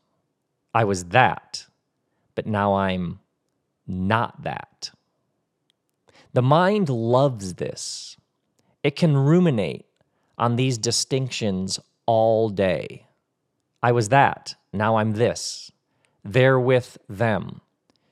I 0.75 0.85
was 0.85 1.06
that, 1.06 1.66
but 2.35 2.47
now 2.47 2.75
I'm 2.75 3.21
not 3.87 4.42
that. 4.42 4.90
The 6.33 6.42
mind 6.42 6.88
loves 6.88 7.54
this. 7.54 8.16
It 8.83 8.97
can 8.97 9.16
ruminate 9.16 9.87
on 10.37 10.56
these 10.56 10.76
distinctions 10.76 11.80
all 12.04 12.50
day. 12.50 13.06
I 13.83 13.92
was 13.92 14.11
that, 14.11 14.54
now 14.73 14.97
I'm 14.97 15.14
this. 15.14 15.73
They're 16.25 16.61
with 16.61 16.99
them. 17.09 17.61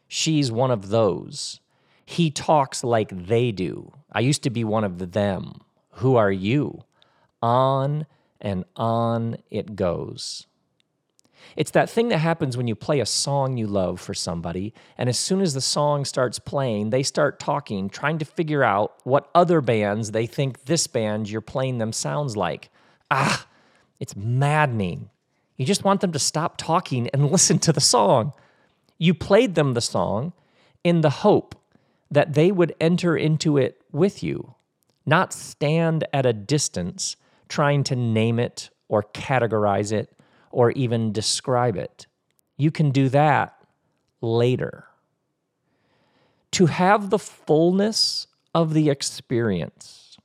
She's 0.09 0.51
one 0.53 0.71
of 0.71 0.89
those. 0.89 1.61
He 2.07 2.31
talks 2.31 2.85
like 2.85 3.27
they 3.27 3.51
do. 3.51 3.93
I 4.13 4.21
used 4.21 4.43
to 4.45 4.51
be 4.51 4.65
one 4.65 4.85
of 4.85 5.13
them. 5.13 5.61
Who 5.95 6.17
are 6.17 6.33
you? 6.33 6.85
On 7.43 8.07
and 8.41 8.65
on 8.77 9.37
it 9.51 9.77
goes. 9.77 10.47
It's 11.57 11.71
that 11.73 11.91
thing 11.91 12.09
that 12.09 12.19
happens 12.19 12.57
when 12.57 12.67
you 12.67 12.75
play 12.75 13.01
a 13.01 13.07
song 13.07 13.57
you 13.57 13.67
love 13.67 14.01
for 14.01 14.15
somebody, 14.15 14.75
and 14.99 15.09
as 15.09 15.19
soon 15.19 15.41
as 15.41 15.55
the 15.55 15.61
song 15.61 16.05
starts 16.05 16.39
playing, 16.39 16.91
they 16.91 17.03
start 17.03 17.39
talking, 17.39 17.89
trying 17.89 18.19
to 18.19 18.25
figure 18.25 18.65
out 18.65 18.95
what 19.05 19.31
other 19.35 19.61
bands 19.61 20.11
they 20.11 20.27
think 20.27 20.65
this 20.65 20.87
band 20.87 21.31
you're 21.31 21.41
playing 21.41 21.79
them 21.79 21.93
sounds 21.93 22.37
like. 22.37 22.71
Ah, 23.11 23.47
it's 24.01 24.17
maddening. 24.17 25.11
You 25.57 25.65
just 25.65 25.85
want 25.85 26.01
them 26.01 26.13
to 26.13 26.19
stop 26.19 26.57
talking 26.57 27.09
and 27.13 27.31
listen 27.31 27.59
to 27.61 27.73
the 27.73 27.81
song. 27.81 28.33
You 28.99 29.15
played 29.15 29.55
them 29.55 29.75
the 29.75 29.81
song 29.81 30.33
in 30.83 31.01
the 31.01 31.11
hope 31.11 31.55
that 32.11 32.35
they 32.35 32.53
would 32.53 32.75
enter 32.81 33.17
into 33.17 33.57
it 33.57 33.81
with 33.93 34.23
you, 34.23 34.55
not 35.07 35.33
stand 35.33 36.07
at 36.13 36.27
a 36.27 36.33
distance 36.33 37.17
trying 37.49 37.85
to 37.85 37.97
name 37.97 38.39
it 38.39 38.71
or 38.89 39.03
categorize 39.03 39.93
it 39.93 40.11
or 40.51 40.71
even 40.73 41.13
describe 41.13 41.77
it. 41.77 42.07
You 42.57 42.71
can 42.71 42.91
do 42.91 43.09
that 43.09 43.57
later. 44.21 44.85
To 46.53 46.67
have 46.67 47.11
the 47.11 47.19
fullness 47.19 48.29
of 48.55 48.73
the 48.73 48.89
experience, 48.89 50.17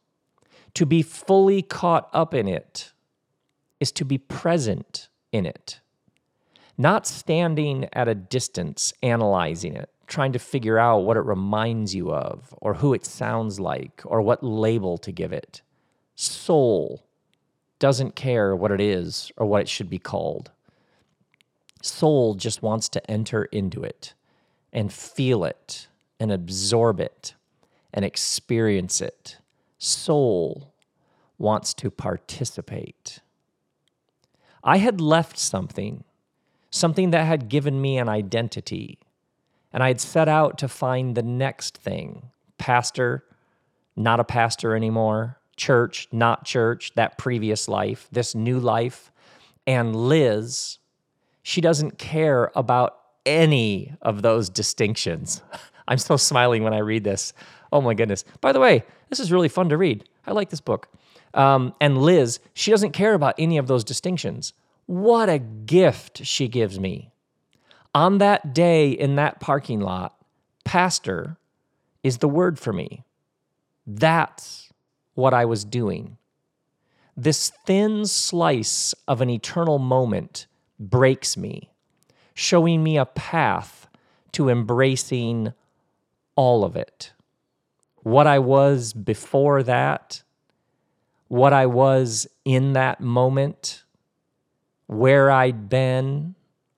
to 0.76 0.86
be 0.86 1.02
fully 1.02 1.64
caught 1.64 2.08
up 2.14 2.34
in 2.34 2.48
it, 2.48 2.94
is 3.80 3.92
to 3.94 4.06
be 4.06 4.18
present 4.18 5.10
in 5.32 5.46
it, 5.46 5.80
not 6.78 7.08
standing 7.08 7.90
at 7.94 8.08
a 8.08 8.14
distance 8.14 8.94
analyzing 9.02 9.76
it, 9.76 9.90
trying 10.06 10.32
to 10.34 10.40
figure 10.40 10.78
out 10.78 11.00
what 11.00 11.18
it 11.18 11.22
reminds 11.22 11.96
you 11.96 12.12
of, 12.12 12.54
or 12.62 12.76
who 12.76 12.94
it 12.94 13.06
sounds 13.06 13.60
like, 13.60 14.02
or 14.06 14.22
what 14.22 14.44
label 14.44 14.98
to 15.00 15.12
give 15.12 15.34
it. 15.34 15.62
Soul 16.16 17.09
doesn't 17.80 18.16
care 18.16 18.56
what 18.56 18.72
it 18.72 18.82
is 18.82 19.32
or 19.38 19.46
what 19.48 19.62
it 19.62 19.70
should 19.70 19.90
be 19.90 20.00
called. 20.00 20.52
Soul 21.82 22.36
just 22.36 22.62
wants 22.62 22.90
to 22.90 23.12
enter 23.12 23.46
into 23.46 23.84
it 23.84 24.14
and 24.72 24.92
feel 24.92 25.44
it 25.44 25.88
and 26.20 26.32
absorb 26.32 27.00
it 27.00 27.36
and 27.94 28.04
experience 28.04 29.02
it. 29.02 29.38
Soul 29.78 30.74
wants 31.38 31.74
to 31.76 31.90
participate. 31.90 33.20
I 34.62 34.78
had 34.78 35.00
left 35.00 35.38
something, 35.38 36.04
something 36.70 37.12
that 37.12 37.26
had 37.26 37.48
given 37.48 37.82
me 37.82 37.98
an 37.98 38.10
identity, 38.10 39.00
and 39.72 39.82
I 39.82 39.88
had 39.88 40.02
set 40.02 40.28
out 40.28 40.58
to 40.58 40.68
find 40.68 41.16
the 41.16 41.24
next 41.24 41.78
thing 41.78 42.30
pastor, 42.58 43.24
not 43.96 44.20
a 44.20 44.26
pastor 44.26 44.76
anymore, 44.76 45.39
church, 45.60 46.08
not 46.12 46.46
church, 46.46 46.94
that 46.96 47.20
previous 47.20 47.68
life, 47.68 48.08
this 48.12 48.34
new 48.34 48.60
life. 48.60 49.12
And 49.68 49.96
Liz, 49.96 50.80
she 51.44 51.62
doesn't 51.62 52.00
care 52.00 52.52
about 52.56 52.98
any 53.26 53.94
of 54.02 54.24
those 54.24 54.50
distinctions. 54.50 55.44
I'm 55.88 56.00
still 56.00 56.18
smiling 56.18 56.64
when 56.64 56.74
I 56.74 56.80
read 56.80 57.04
this. 57.04 57.34
Oh 57.72 57.82
my 57.82 57.94
goodness. 57.94 58.24
By 58.42 58.52
the 58.52 58.60
way, 58.60 58.84
this 59.10 59.20
is 59.20 59.32
really 59.32 59.50
fun 59.50 59.70
to 59.70 59.78
read. 59.78 60.08
I 60.26 60.32
like 60.32 60.50
this 60.50 60.62
book. 60.62 60.88
Um, 61.34 61.74
and 61.80 62.02
Liz, 62.02 62.40
she 62.54 62.72
doesn't 62.72 62.92
care 62.92 63.14
about 63.14 63.36
any 63.38 63.58
of 63.58 63.68
those 63.68 63.84
distinctions. 63.84 64.54
What 64.86 65.30
a 65.30 65.38
gift 65.38 66.26
she 66.26 66.48
gives 66.48 66.80
me. 66.80 67.12
On 67.94 68.20
that 68.20 68.54
day 68.54 68.90
in 68.90 69.16
that 69.16 69.40
parking 69.40 69.82
lot, 69.82 70.16
pastor 70.64 71.38
is 72.04 72.20
the 72.20 72.30
word 72.30 72.58
for 72.58 72.72
me. 72.72 73.04
That's 73.86 74.69
what 75.20 75.34
I 75.34 75.46
was 75.46 75.64
doing. 75.66 76.18
This 77.16 77.52
thin 77.66 78.06
slice 78.06 78.96
of 79.08 79.22
an 79.22 79.30
eternal 79.30 79.78
moment 79.78 80.48
breaks 80.80 81.36
me, 81.36 81.70
showing 82.34 82.82
me 82.82 82.98
a 82.98 83.06
path 83.06 83.88
to 84.32 84.50
embracing 84.50 85.54
all 86.36 86.64
of 86.64 86.76
it. 86.76 87.12
What 88.04 88.26
I 88.26 88.40
was 88.40 88.94
before 88.94 89.62
that, 89.64 90.24
what 91.28 91.52
I 91.52 91.66
was 91.66 92.26
in 92.46 92.74
that 92.74 93.02
moment, 93.02 93.84
where 94.88 95.30
I'd 95.30 95.70
been, 95.70 96.36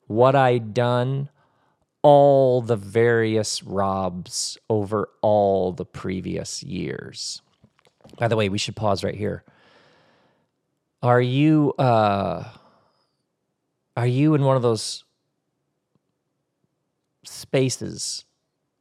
what 0.08 0.36
I'd 0.36 0.74
done, 0.74 1.30
all 2.02 2.62
the 2.62 2.76
various 2.76 3.62
Robs 3.62 4.58
over 4.68 5.10
all 5.22 5.72
the 5.72 5.86
previous 5.86 6.64
years. 6.64 7.44
By 8.18 8.28
the 8.28 8.36
way, 8.36 8.50
we 8.50 8.58
should 8.58 8.76
pause 8.76 9.04
right 9.04 9.16
here. 9.16 9.44
Are 11.02 11.22
you 11.22 11.74
uh 11.74 12.44
are 13.98 14.08
you 14.08 14.36
in 14.36 14.44
one 14.44 14.56
of 14.56 14.62
those 14.62 15.04
spaces 17.24 18.26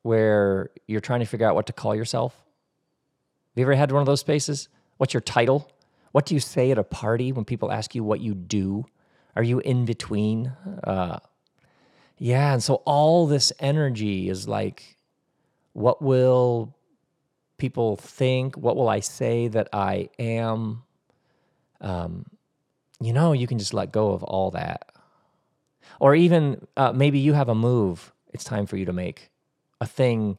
where 0.02 0.70
you're 0.86 1.00
trying 1.00 1.20
to 1.20 1.26
figure 1.26 1.46
out 1.46 1.54
what 1.54 1.66
to 1.66 1.72
call 1.72 1.94
yourself? 1.94 2.34
Have 2.34 3.58
you 3.58 3.64
ever 3.64 3.74
had 3.74 3.90
one 3.92 4.00
of 4.00 4.06
those 4.06 4.20
spaces? 4.20 4.68
What's 4.98 5.14
your 5.14 5.20
title? 5.20 5.70
What 6.12 6.26
do 6.26 6.34
you 6.34 6.40
say 6.40 6.70
at 6.70 6.78
a 6.78 6.84
party 6.84 7.32
when 7.32 7.44
people 7.44 7.70
ask 7.70 7.94
you 7.94 8.04
what 8.04 8.20
you 8.20 8.34
do? 8.34 8.86
Are 9.36 9.42
you 9.42 9.60
in 9.60 9.84
between? 9.84 10.52
Uh, 10.84 11.20
yeah, 12.18 12.52
and 12.52 12.62
so 12.62 12.76
all 12.84 13.26
this 13.26 13.52
energy 13.58 14.28
is 14.28 14.46
like, 14.46 14.96
what 15.72 16.02
will 16.02 16.74
people 17.60 17.96
think? 17.96 18.56
What 18.56 18.74
will 18.76 18.88
I 18.88 19.00
say 19.00 19.48
that 19.48 19.68
I 19.72 20.08
am? 20.18 20.82
Um, 21.80 22.26
you 23.00 23.12
know, 23.12 23.32
you 23.32 23.46
can 23.46 23.58
just 23.58 23.72
let 23.72 23.92
go 23.92 24.10
of 24.10 24.24
all 24.24 24.50
that. 24.50 24.90
Or 26.00 26.14
even 26.14 26.66
uh, 26.76 26.92
maybe 26.92 27.18
you 27.18 27.34
have 27.34 27.48
a 27.48 27.54
move 27.54 28.12
it's 28.32 28.44
time 28.44 28.66
for 28.66 28.76
you 28.76 28.84
to 28.84 28.92
make, 28.92 29.30
a 29.80 29.86
thing 29.86 30.38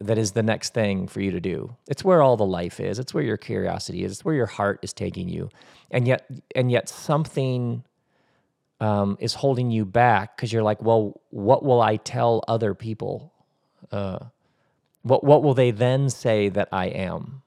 that 0.00 0.18
is 0.18 0.32
the 0.32 0.42
next 0.42 0.74
thing 0.74 1.06
for 1.08 1.20
you 1.20 1.30
to 1.30 1.40
do. 1.40 1.76
It's 1.88 2.04
where 2.04 2.22
all 2.22 2.36
the 2.36 2.44
life 2.44 2.80
is. 2.80 2.98
It's 2.98 3.14
where 3.14 3.24
your 3.24 3.38
curiosity 3.38 4.04
is. 4.04 4.12
It's 4.12 4.24
where 4.24 4.34
your 4.34 4.46
heart 4.46 4.80
is 4.82 4.92
taking 4.92 5.28
you. 5.28 5.48
And 5.90 6.06
yet, 6.06 6.28
and 6.54 6.70
yet 6.70 6.88
something 6.88 7.84
um, 8.80 9.16
is 9.20 9.34
holding 9.34 9.70
you 9.70 9.84
back 9.86 10.36
because 10.36 10.52
you're 10.52 10.62
like, 10.62 10.82
well, 10.82 11.20
what 11.30 11.64
will 11.64 11.80
I 11.80 11.96
tell 11.96 12.44
other 12.46 12.74
people? 12.74 13.32
Uh, 13.90 14.18
what 15.02 15.24
what 15.24 15.42
will 15.42 15.54
they 15.54 15.70
then 15.70 16.10
say 16.10 16.48
that 16.48 16.68
I 16.72 16.86
am? 16.86 17.42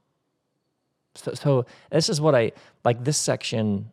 So, 1.16 1.34
so 1.34 1.66
this 1.92 2.10
is 2.10 2.20
what 2.20 2.36
I 2.36 2.52
like. 2.84 3.04
This 3.04 3.18
section, 3.18 3.92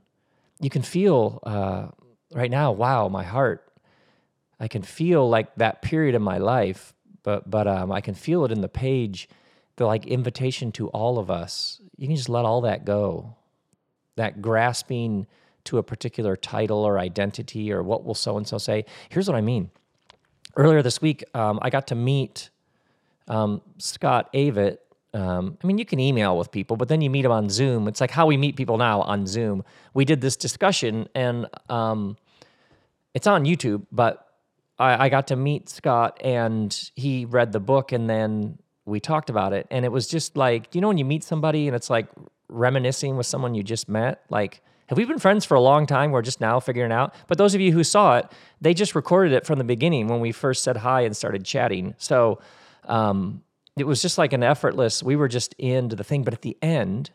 you 0.61 0.71
can 0.71 0.83
feel 0.83 1.41
uh, 1.43 1.89
right 2.33 2.51
now. 2.51 2.73
Wow, 2.73 3.09
my 3.09 3.25
heart. 3.25 3.67
I 4.59 4.69
can 4.69 4.83
feel 4.83 5.29
like 5.29 5.55
that 5.57 5.83
period 5.83 6.15
in 6.15 6.23
my 6.23 6.39
life, 6.39 6.95
but 7.23 7.51
but 7.51 7.67
um, 7.67 7.93
I 7.93 8.01
can 8.01 8.15
feel 8.15 8.45
it 8.45 8.53
in 8.53 8.61
the 8.61 8.69
page. 8.69 9.29
The 9.77 9.87
like 9.87 10.07
invitation 10.07 10.73
to 10.73 10.89
all 10.89 11.19
of 11.19 11.31
us. 11.31 11.81
You 11.97 12.07
can 12.07 12.17
just 12.17 12.29
let 12.29 12.45
all 12.45 12.63
that 12.63 12.85
go. 12.85 13.37
That 14.17 14.43
grasping 14.43 15.27
to 15.65 15.79
a 15.79 15.83
particular 15.83 16.37
title 16.37 16.85
or 16.85 16.99
identity 16.99 17.73
or 17.73 17.83
what 17.83 18.05
will 18.05 18.15
so 18.15 18.37
and 18.37 18.47
so 18.47 18.59
say. 18.59 18.85
Here's 19.09 19.29
what 19.29 19.37
I 19.37 19.41
mean. 19.41 19.71
Earlier 20.57 20.83
this 20.83 21.01
week, 21.01 21.25
um, 21.35 21.59
I 21.63 21.71
got 21.71 21.87
to 21.89 21.95
meet 21.95 22.51
um, 23.31 23.63
Scott 23.79 24.31
Avett. 24.35 24.79
Um, 25.15 25.57
I 25.63 25.67
mean, 25.67 25.79
you 25.79 25.85
can 25.85 25.99
email 25.99 26.37
with 26.37 26.51
people, 26.53 26.77
but 26.77 26.89
then 26.89 27.01
you 27.01 27.11
meet 27.11 27.23
them 27.23 27.33
on 27.33 27.49
Zoom. 27.49 27.89
It's 27.89 28.01
like 28.01 28.11
how 28.11 28.27
we 28.27 28.37
meet 28.37 28.57
people 28.57 28.77
now 28.77 29.01
on 29.03 29.27
Zoom. 29.27 29.65
We 29.95 30.05
did 30.05 30.21
this 30.21 30.37
discussion, 30.37 31.09
and 31.15 31.47
um, 31.69 32.17
it's 33.15 33.27
on 33.27 33.45
YouTube, 33.45 33.87
but 33.91 34.27
I, 34.79 35.07
I 35.07 35.09
got 35.09 35.29
to 35.29 35.37
meet 35.37 35.69
Scott, 35.69 36.21
and 36.23 36.91
he 36.95 37.25
read 37.25 37.53
the 37.53 37.61
book, 37.61 37.93
and 37.93 38.09
then 38.09 38.59
we 38.85 39.01
talked 39.01 39.31
about 39.31 39.53
it. 39.53 39.67
And 39.71 39.85
it 39.85 39.93
was 39.93 40.07
just 40.07 40.37
like, 40.37 40.75
you 40.75 40.81
know, 40.81 40.89
when 40.89 40.99
you 40.99 41.05
meet 41.05 41.25
somebody 41.25 41.67
and 41.67 41.77
it's 41.77 41.91
like 41.91 42.09
reminiscing 42.49 43.17
with 43.17 43.27
someone 43.27 43.55
you 43.55 43.63
just 43.63 43.89
met, 43.89 44.23
like, 44.31 44.63
have 44.89 44.99
we 44.99 45.05
been 45.05 45.21
friends 45.21 45.45
for 45.45 45.55
a 45.55 45.61
long 45.61 45.87
time? 45.87 46.11
We're 46.11 46.23
just 46.23 46.41
now 46.41 46.59
figuring 46.59 46.91
out. 46.91 47.15
But 47.29 47.39
those 47.39 47.55
of 47.55 47.61
you 47.61 47.71
who 47.71 47.85
saw 47.85 48.19
it, 48.19 48.27
they 48.61 48.75
just 48.75 48.97
recorded 48.97 49.33
it 49.33 49.47
from 49.47 49.59
the 49.59 49.65
beginning 49.65 50.09
when 50.09 50.19
we 50.19 50.33
first 50.33 50.65
said 50.65 50.79
hi 50.79 51.03
and 51.03 51.17
started 51.17 51.45
chatting. 51.45 51.95
So 51.97 52.41
um, 52.91 53.43
it 53.77 53.85
was 53.85 54.03
just 54.03 54.19
like 54.19 54.33
an 54.33 54.43
effortless, 54.43 55.03
we 55.03 55.17
were 55.17 55.29
just 55.29 55.55
into 55.55 55.97
the 55.97 56.05
thing. 56.05 56.23
But 56.25 56.35
at 56.35 56.43
the 56.43 56.57
end, 56.61 57.11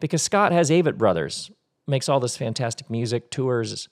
because 0.00 0.22
Scott 0.22 0.52
has 0.52 0.70
Avett 0.70 0.96
Brothers, 0.96 1.50
makes 1.86 2.08
all 2.08 2.20
this 2.20 2.36
fantastic 2.36 2.90
music, 2.90 3.30
tours 3.30 3.88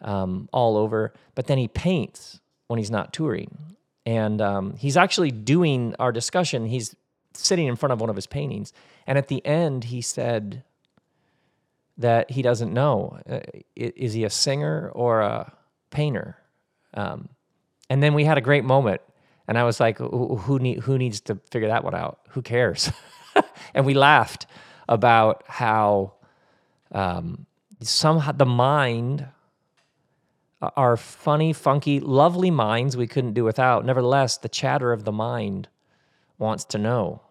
um, 0.00 0.48
all 0.52 0.76
over, 0.76 1.12
but 1.34 1.46
then 1.46 1.58
he 1.58 1.68
paints 1.68 2.40
when 2.66 2.78
he's 2.78 2.90
not 2.90 3.12
touring. 3.12 3.76
And 4.04 4.40
um, 4.40 4.76
he's 4.76 4.96
actually 4.96 5.30
doing 5.30 5.94
our 5.98 6.10
discussion. 6.10 6.66
He's 6.66 6.96
sitting 7.34 7.66
in 7.66 7.76
front 7.76 7.92
of 7.92 8.00
one 8.00 8.10
of 8.10 8.16
his 8.16 8.26
paintings. 8.26 8.72
And 9.06 9.16
at 9.16 9.28
the 9.28 9.44
end, 9.46 9.84
he 9.84 10.00
said, 10.02 10.64
that 11.98 12.30
he 12.30 12.42
doesn't 12.42 12.72
know. 12.72 13.18
Uh, 13.28 13.40
is 13.76 14.12
he 14.12 14.24
a 14.24 14.30
singer 14.30 14.90
or 14.94 15.20
a 15.20 15.52
painter? 15.90 16.36
Um, 16.94 17.28
and 17.88 18.02
then 18.02 18.14
we 18.14 18.24
had 18.24 18.38
a 18.38 18.40
great 18.40 18.64
moment, 18.64 19.00
and 19.48 19.58
I 19.58 19.64
was 19.64 19.80
like, 19.80 19.98
"Who 19.98 20.58
need, 20.58 20.80
who 20.80 20.98
needs 20.98 21.20
to 21.22 21.36
figure 21.50 21.68
that 21.68 21.84
one 21.84 21.94
out? 21.94 22.20
Who 22.30 22.42
cares?" 22.42 22.90
and 23.74 23.86
we 23.86 23.94
laughed 23.94 24.46
about 24.88 25.44
how 25.46 26.14
um, 26.92 27.46
somehow 27.80 28.32
the 28.32 28.46
mind, 28.46 29.26
our 30.76 30.96
funny, 30.96 31.52
funky, 31.52 32.00
lovely 32.00 32.50
minds 32.50 32.96
we 32.96 33.06
couldn't 33.06 33.32
do 33.32 33.44
without. 33.44 33.84
Nevertheless, 33.84 34.36
the 34.36 34.48
chatter 34.48 34.92
of 34.92 35.04
the 35.04 35.12
mind 35.12 35.68
wants 36.38 36.64
to 36.66 36.78
know, 36.78 37.22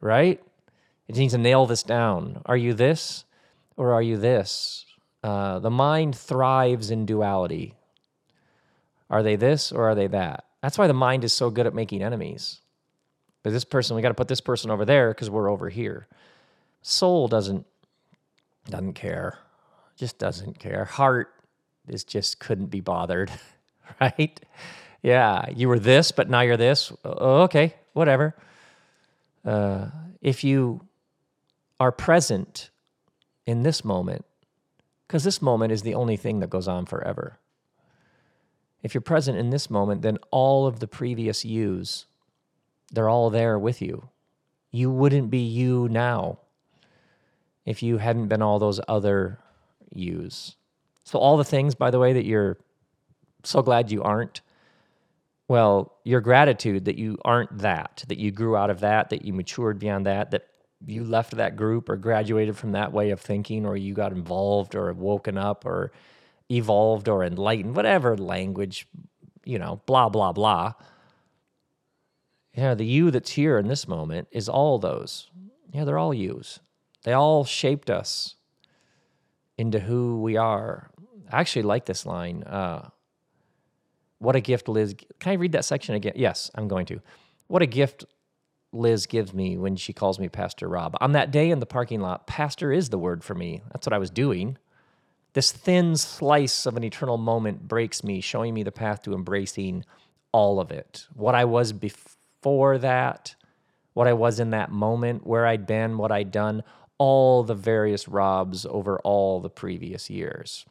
right? 0.00 0.42
It 1.06 1.16
needs 1.16 1.34
to 1.34 1.38
nail 1.38 1.66
this 1.66 1.82
down. 1.82 2.40
Are 2.46 2.56
you 2.56 2.72
this? 2.72 3.24
or 3.76 3.92
are 3.92 4.02
you 4.02 4.16
this? 4.16 4.86
Uh, 5.22 5.58
the 5.58 5.70
mind 5.70 6.16
thrives 6.16 6.90
in 6.90 7.06
duality. 7.06 7.74
Are 9.10 9.22
they 9.22 9.36
this 9.36 9.72
or 9.72 9.88
are 9.88 9.94
they 9.94 10.06
that? 10.08 10.44
That's 10.64 10.78
why 10.78 10.86
the 10.86 10.94
mind 10.94 11.24
is 11.24 11.34
so 11.34 11.50
good 11.50 11.66
at 11.66 11.74
making 11.74 12.02
enemies. 12.02 12.62
But 13.42 13.52
this 13.52 13.66
person, 13.66 13.96
we 13.96 14.00
got 14.00 14.08
to 14.08 14.14
put 14.14 14.28
this 14.28 14.40
person 14.40 14.70
over 14.70 14.86
there 14.86 15.10
because 15.10 15.28
we're 15.28 15.50
over 15.50 15.68
here. 15.68 16.08
Soul 16.80 17.28
doesn't 17.28 17.66
doesn't 18.70 18.94
care, 18.94 19.36
just 19.98 20.18
doesn't 20.18 20.58
care. 20.58 20.86
Heart 20.86 21.34
is 21.86 22.02
just 22.02 22.38
couldn't 22.38 22.68
be 22.68 22.80
bothered, 22.80 23.30
right? 24.00 24.40
Yeah, 25.02 25.50
you 25.54 25.68
were 25.68 25.78
this, 25.78 26.12
but 26.12 26.30
now 26.30 26.40
you're 26.40 26.56
this. 26.56 26.90
okay, 27.04 27.74
whatever. 27.92 28.34
Uh, 29.44 29.88
if 30.22 30.44
you 30.44 30.80
are 31.78 31.92
present 31.92 32.70
in 33.44 33.64
this 33.64 33.84
moment, 33.84 34.24
because 35.06 35.24
this 35.24 35.42
moment 35.42 35.72
is 35.72 35.82
the 35.82 35.94
only 35.94 36.16
thing 36.16 36.40
that 36.40 36.48
goes 36.48 36.68
on 36.68 36.86
forever. 36.86 37.38
If 38.84 38.92
you're 38.92 39.00
present 39.00 39.38
in 39.38 39.48
this 39.48 39.70
moment, 39.70 40.02
then 40.02 40.18
all 40.30 40.66
of 40.66 40.78
the 40.78 40.86
previous 40.86 41.42
yous, 41.42 42.04
they're 42.92 43.08
all 43.08 43.30
there 43.30 43.58
with 43.58 43.80
you. 43.80 44.10
You 44.70 44.90
wouldn't 44.90 45.30
be 45.30 45.38
you 45.38 45.88
now 45.88 46.40
if 47.64 47.82
you 47.82 47.96
hadn't 47.96 48.28
been 48.28 48.42
all 48.42 48.58
those 48.58 48.82
other 48.86 49.38
yous. 49.90 50.56
So, 51.02 51.18
all 51.18 51.38
the 51.38 51.44
things, 51.44 51.74
by 51.74 51.90
the 51.90 51.98
way, 51.98 52.12
that 52.12 52.26
you're 52.26 52.58
so 53.42 53.62
glad 53.62 53.90
you 53.90 54.02
aren't, 54.02 54.42
well, 55.48 55.94
your 56.04 56.20
gratitude 56.20 56.84
that 56.84 56.98
you 56.98 57.16
aren't 57.24 57.58
that, 57.58 58.04
that 58.08 58.18
you 58.18 58.32
grew 58.32 58.54
out 58.54 58.68
of 58.68 58.80
that, 58.80 59.08
that 59.08 59.24
you 59.24 59.32
matured 59.32 59.78
beyond 59.78 60.04
that, 60.04 60.30
that 60.30 60.46
you 60.84 61.04
left 61.04 61.36
that 61.36 61.56
group 61.56 61.88
or 61.88 61.96
graduated 61.96 62.56
from 62.56 62.72
that 62.72 62.92
way 62.92 63.10
of 63.10 63.20
thinking, 63.20 63.64
or 63.64 63.78
you 63.78 63.94
got 63.94 64.12
involved 64.12 64.74
or 64.74 64.92
woken 64.92 65.38
up 65.38 65.64
or 65.64 65.90
evolved 66.50 67.08
or 67.08 67.24
enlightened, 67.24 67.76
whatever 67.76 68.16
language, 68.16 68.86
you 69.44 69.58
know, 69.58 69.80
blah, 69.86 70.08
blah, 70.08 70.32
blah. 70.32 70.74
Yeah, 72.54 72.74
the 72.74 72.84
you 72.84 73.10
that's 73.10 73.32
here 73.32 73.58
in 73.58 73.68
this 73.68 73.88
moment 73.88 74.28
is 74.30 74.48
all 74.48 74.78
those. 74.78 75.30
Yeah, 75.72 75.84
they're 75.84 75.98
all 75.98 76.14
yous. 76.14 76.60
They 77.02 77.12
all 77.12 77.44
shaped 77.44 77.90
us 77.90 78.36
into 79.58 79.80
who 79.80 80.20
we 80.20 80.36
are. 80.36 80.90
I 81.30 81.40
actually 81.40 81.62
like 81.62 81.86
this 81.86 82.06
line. 82.06 82.44
Uh, 82.44 82.88
what 84.18 84.36
a 84.36 84.40
gift, 84.40 84.68
Liz. 84.68 84.94
Can 85.18 85.32
I 85.32 85.34
read 85.34 85.52
that 85.52 85.64
section 85.64 85.94
again? 85.94 86.12
Yes, 86.16 86.50
I'm 86.54 86.68
going 86.68 86.86
to. 86.86 87.00
What 87.48 87.62
a 87.62 87.66
gift 87.66 88.04
Liz 88.72 89.06
gives 89.06 89.32
me 89.32 89.56
when 89.56 89.76
she 89.76 89.92
calls 89.92 90.18
me 90.18 90.28
Pastor 90.28 90.68
Rob. 90.68 90.96
On 91.00 91.12
that 91.12 91.30
day 91.30 91.50
in 91.50 91.60
the 91.60 91.66
parking 91.66 92.00
lot, 92.00 92.26
pastor 92.26 92.72
is 92.72 92.88
the 92.88 92.98
word 92.98 93.22
for 93.22 93.34
me. 93.34 93.62
That's 93.72 93.86
what 93.86 93.92
I 93.92 93.98
was 93.98 94.10
doing. 94.10 94.58
This 95.34 95.50
thin 95.50 95.96
slice 95.96 96.64
of 96.64 96.76
an 96.76 96.84
eternal 96.84 97.18
moment 97.18 97.66
breaks 97.66 98.04
me, 98.04 98.20
showing 98.20 98.54
me 98.54 98.62
the 98.62 98.72
path 98.72 99.02
to 99.02 99.14
embracing 99.14 99.84
all 100.32 100.60
of 100.60 100.70
it. 100.70 101.06
What 101.12 101.34
I 101.34 101.44
was 101.44 101.72
before 101.72 102.78
that, 102.78 103.34
what 103.94 104.06
I 104.06 104.12
was 104.12 104.38
in 104.38 104.50
that 104.50 104.70
moment, 104.70 105.26
where 105.26 105.44
I'd 105.44 105.66
been, 105.66 105.98
what 105.98 106.12
I'd 106.12 106.30
done, 106.30 106.62
all 106.98 107.42
the 107.42 107.54
various 107.54 108.06
Robs 108.06 108.64
over 108.64 109.00
all 109.00 109.40
the 109.40 109.50
previous 109.50 110.08
years. 110.08 110.64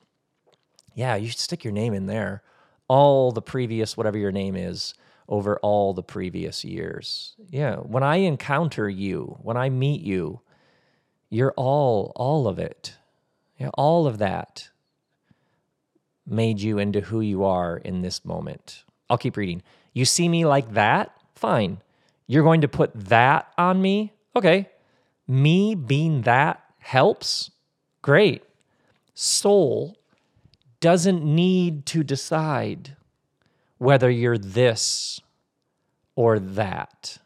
Yeah, 0.95 1.15
you 1.15 1.27
should 1.27 1.39
stick 1.39 1.65
your 1.65 1.73
name 1.73 1.93
in 1.93 2.05
there. 2.05 2.41
All 2.87 3.33
the 3.33 3.41
previous, 3.41 3.97
whatever 3.97 4.17
your 4.17 4.31
name 4.31 4.55
is, 4.55 4.93
over 5.27 5.57
all 5.59 5.93
the 5.93 6.03
previous 6.03 6.63
years. 6.63 7.35
Yeah, 7.49 7.77
when 7.77 8.03
I 8.03 8.17
encounter 8.17 8.89
you, 8.89 9.37
when 9.41 9.57
I 9.57 9.69
meet 9.69 10.01
you, 10.01 10.39
you're 11.29 11.53
all, 11.57 12.13
all 12.15 12.47
of 12.47 12.59
it. 12.59 12.95
Yeah, 13.63 13.69
all 13.75 14.07
of 14.07 14.17
that 14.17 14.71
made 16.27 16.59
you 16.59 16.79
into 16.79 16.99
who 16.99 17.21
you 17.21 17.45
are 17.45 17.77
in 17.77 18.01
this 18.01 18.25
moment. 18.25 18.83
I'll 19.09 19.17
keep 19.17 19.37
reading. 19.37 19.63
You 19.93 20.03
see 20.03 20.27
me 20.27 20.45
like 20.45 20.73
that? 20.73 21.15
Fine. 21.33 21.77
You're 22.27 22.43
going 22.43 22.59
to 22.59 22.67
put 22.67 22.91
that 22.93 23.53
on 23.57 23.81
me? 23.81 24.11
Okay. 24.35 24.67
Me 25.29 25.75
being 25.75 26.23
that 26.23 26.61
helps? 26.79 27.51
Great. 28.01 28.43
Soul 29.13 29.95
doesn't 30.81 31.23
need 31.23 31.85
to 31.85 32.03
decide 32.03 32.97
whether 33.77 34.09
you're 34.09 34.37
this 34.37 35.21
or 36.17 36.37
that. 36.37 37.17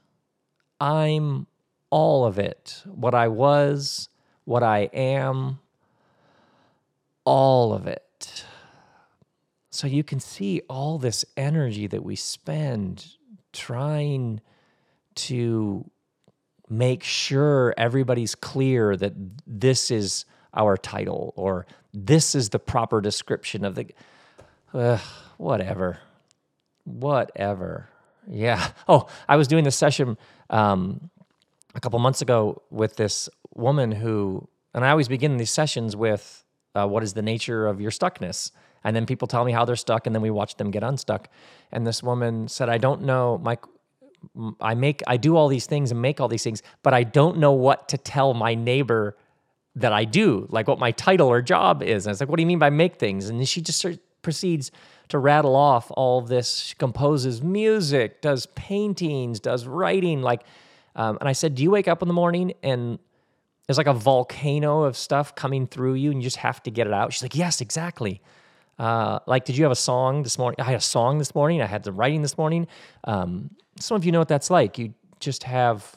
I'm 0.80 1.48
all 1.90 2.26
of 2.26 2.38
it. 2.38 2.84
What 2.86 3.16
I 3.16 3.28
was, 3.28 4.10
what 4.46 4.62
I 4.62 4.82
am, 4.94 5.62
all 7.28 7.74
of 7.74 7.88
it. 7.88 8.46
So 9.70 9.86
you 9.86 10.02
can 10.02 10.22
see 10.22 10.62
all 10.70 10.98
this 10.98 11.26
energy 11.36 11.86
that 11.86 12.02
we 12.02 12.16
spend 12.16 13.06
trying 13.52 14.40
to 15.16 15.92
make 16.70 17.04
sure 17.04 17.74
everybody's 17.78 18.34
clear 18.34 18.96
that 18.96 19.12
this 19.46 19.92
is 19.92 20.24
our 20.54 20.78
title 20.78 21.34
or 21.36 21.66
this 21.94 22.34
is 22.34 22.50
the 22.50 22.60
proper 22.60 23.02
description 23.02 23.66
of 23.66 23.76
the 23.76 25.02
whatever 25.38 26.00
whatever 26.86 27.90
yeah 28.30 28.70
oh 28.88 29.08
i 29.28 29.36
was 29.36 29.48
doing 29.48 29.64
this 29.64 29.76
session 29.76 30.18
um, 30.50 31.10
a 31.76 31.80
couple 31.80 32.00
months 32.00 32.22
ago 32.22 32.62
with 32.70 32.96
this 32.98 33.30
woman 33.54 33.92
who 33.92 34.48
and 34.74 34.84
i 34.86 34.90
always 34.90 35.08
begin 35.08 35.38
these 35.38 35.54
sessions 35.54 35.96
with 35.96 36.44
uh, 36.78 36.88
what 36.88 37.04
is 37.04 37.14
the 37.14 37.22
nature 37.22 37.68
of 37.68 37.82
your 37.82 37.92
stuckness 37.92 38.52
and 38.84 38.96
then 38.96 39.06
people 39.06 39.28
tell 39.28 39.44
me 39.44 39.52
how 39.52 39.66
they're 39.66 39.76
stuck 39.76 40.06
and 40.06 40.16
then 40.16 40.22
we 40.22 40.30
watch 40.30 40.56
them 40.58 40.72
get 40.72 40.84
unstuck 40.84 41.30
and 41.72 41.86
this 41.86 42.04
woman 42.04 42.48
said 42.48 42.70
i 42.70 42.78
don't 42.78 43.02
know 43.02 43.38
my 43.40 43.58
I 44.60 44.76
make 44.76 45.02
I 45.08 45.18
do 45.18 45.36
all 45.36 45.48
these 45.48 45.66
things 45.66 45.92
and 45.92 46.02
make 46.02 46.20
all 46.20 46.28
these 46.28 46.44
things, 46.44 46.64
but 46.84 46.94
I 46.94 47.04
don't 47.04 47.38
know 47.38 47.52
what 47.52 47.90
to 47.90 47.98
tell 47.98 48.34
my 48.34 48.56
neighbor 48.56 49.16
that 49.76 49.94
I 49.94 50.06
do, 50.06 50.48
like 50.50 50.68
what 50.68 50.80
my 50.80 50.92
title 50.92 51.28
or 51.28 51.42
job 51.42 51.84
is. 51.84 52.06
And 52.06 52.10
I 52.10 52.14
was 52.14 52.20
like, 52.20 52.30
what 52.30 52.38
do 52.38 52.42
you 52.42 52.48
mean 52.48 52.60
by 52.60 52.72
make 52.72 52.96
things? 52.96 53.30
And 53.30 53.48
she 53.48 53.62
just 53.62 53.86
proceeds 54.24 54.72
to 55.10 55.20
rattle 55.20 55.56
off 55.56 55.92
all 55.92 56.22
this. 56.22 56.58
She 56.58 56.76
composes 56.76 57.44
music, 57.44 58.22
does 58.22 58.48
paintings, 58.48 59.40
does 59.40 59.68
writing. 59.68 60.22
Like, 60.22 60.42
um, 60.96 61.18
and 61.20 61.30
I 61.30 61.34
said, 61.34 61.54
do 61.54 61.62
you 61.62 61.70
wake 61.70 61.88
up 61.88 62.02
in 62.02 62.08
the 62.08 62.14
morning 62.14 62.54
and 62.64 62.98
there's 63.68 63.78
like 63.78 63.88
a 63.88 63.94
volcano 63.94 64.84
of 64.84 64.98
stuff 64.98 65.36
coming 65.36 65.68
through 65.68 65.96
you 65.96 66.12
and 66.12 66.22
you 66.22 66.26
just 66.26 66.38
have 66.38 66.64
to 66.64 66.72
get 66.72 66.88
it 66.88 66.94
out? 66.94 67.14
She's 67.14 67.22
like, 67.22 67.36
yes, 67.36 67.62
exactly. 67.62 68.22
Uh, 68.80 69.20
like, 69.28 69.46
did 69.46 69.58
you 69.58 69.64
have 69.64 69.72
a 69.72 69.76
song 69.76 70.24
this 70.24 70.38
morning? 70.38 70.60
I 70.60 70.64
had 70.64 70.76
a 70.76 70.82
song 70.82 71.18
this 71.18 71.36
morning. 71.36 71.62
I 71.62 71.66
had 71.66 71.84
the 71.84 71.92
writing 71.92 72.22
this 72.22 72.38
morning. 72.38 72.68
Um, 73.04 73.52
some 73.80 73.96
of 73.96 74.06
you 74.06 74.12
know 74.12 74.20
what 74.20 74.28
that's 74.28 74.50
like. 74.50 74.78
You 74.78 74.94
just 75.20 75.44
have 75.44 75.96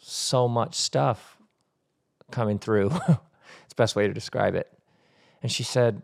so 0.00 0.48
much 0.48 0.74
stuff 0.74 1.36
coming 2.30 2.58
through. 2.58 2.90
it's 3.64 3.74
best 3.74 3.94
way 3.96 4.06
to 4.06 4.14
describe 4.14 4.54
it. 4.54 4.72
And 5.42 5.50
she 5.50 5.64
said, 5.64 6.02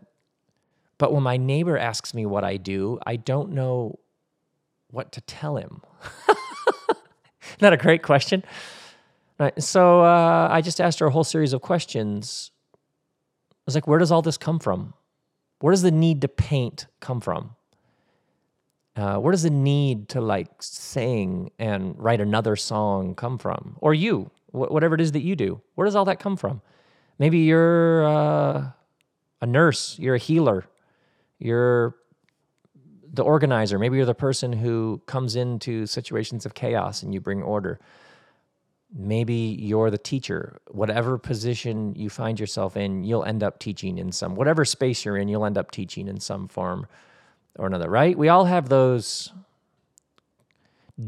But 0.97 1.13
when 1.13 1.23
my 1.23 1.37
neighbor 1.37 1.77
asks 1.77 2.13
me 2.13 2.25
what 2.25 2.43
I 2.43 2.57
do, 2.57 2.99
I 3.05 3.15
don't 3.15 3.51
know 3.53 3.99
what 4.91 5.11
to 5.13 5.21
tell 5.21 5.55
him. 5.57 5.81
That 7.59 7.73
a 7.73 7.77
great 7.77 8.03
question? 8.03 8.43
So 9.57 10.01
uh, 10.01 10.49
I 10.51 10.61
just 10.61 10.81
asked 10.81 10.99
her 10.99 11.05
a 11.05 11.11
whole 11.11 11.23
series 11.23 11.53
of 11.53 11.61
questions. 11.61 12.51
I 12.73 13.55
was 13.65 13.75
like, 13.75 13.87
Where 13.87 13.99
does 13.99 14.11
all 14.11 14.21
this 14.21 14.37
come 14.37 14.59
from? 14.59 14.93
Where 15.59 15.71
does 15.71 15.81
the 15.81 15.91
need 15.91 16.21
to 16.21 16.27
paint 16.27 16.87
come 16.99 17.21
from? 17.21 17.55
Uh, 18.95 19.17
where 19.17 19.31
does 19.31 19.43
the 19.43 19.49
need 19.49 20.09
to 20.09 20.19
like 20.19 20.49
sing 20.61 21.51
and 21.57 21.95
write 21.97 22.19
another 22.19 22.55
song 22.55 23.15
come 23.15 23.37
from? 23.37 23.77
Or 23.79 23.93
you, 23.93 24.29
wh- 24.51 24.71
whatever 24.71 24.95
it 24.95 25.01
is 25.01 25.13
that 25.13 25.21
you 25.21 25.35
do, 25.35 25.61
where 25.75 25.85
does 25.85 25.95
all 25.95 26.05
that 26.05 26.19
come 26.19 26.35
from? 26.35 26.61
Maybe 27.17 27.39
you're 27.39 28.05
uh, 28.05 28.71
a 29.41 29.45
nurse, 29.45 29.97
you're 29.99 30.15
a 30.15 30.19
healer, 30.19 30.65
you're 31.37 31.95
the 33.11 33.23
organizer. 33.23 33.79
Maybe 33.79 33.97
you're 33.97 34.05
the 34.05 34.13
person 34.13 34.53
who 34.53 35.01
comes 35.05 35.35
into 35.35 35.85
situations 35.85 36.45
of 36.45 36.53
chaos 36.53 37.01
and 37.01 37.13
you 37.13 37.21
bring 37.21 37.41
order. 37.41 37.79
Maybe 38.91 39.33
you're 39.33 39.91
the 39.91 39.99
teacher. 39.99 40.59
Whatever 40.67 41.17
position 41.17 41.93
you 41.95 42.09
find 42.09 42.39
yourself 42.39 42.75
in, 42.75 43.03
you'll 43.03 43.23
end 43.23 43.43
up 43.43 43.59
teaching 43.59 43.97
in 43.97 44.11
some, 44.11 44.35
whatever 44.35 44.65
space 44.65 45.05
you're 45.05 45.17
in, 45.17 45.27
you'll 45.27 45.45
end 45.45 45.57
up 45.57 45.69
teaching 45.71 46.07
in 46.07 46.19
some 46.19 46.47
form 46.47 46.87
or 47.57 47.67
another, 47.67 47.89
right? 47.89 48.17
We 48.17 48.29
all 48.29 48.45
have 48.45 48.69
those 48.69 49.31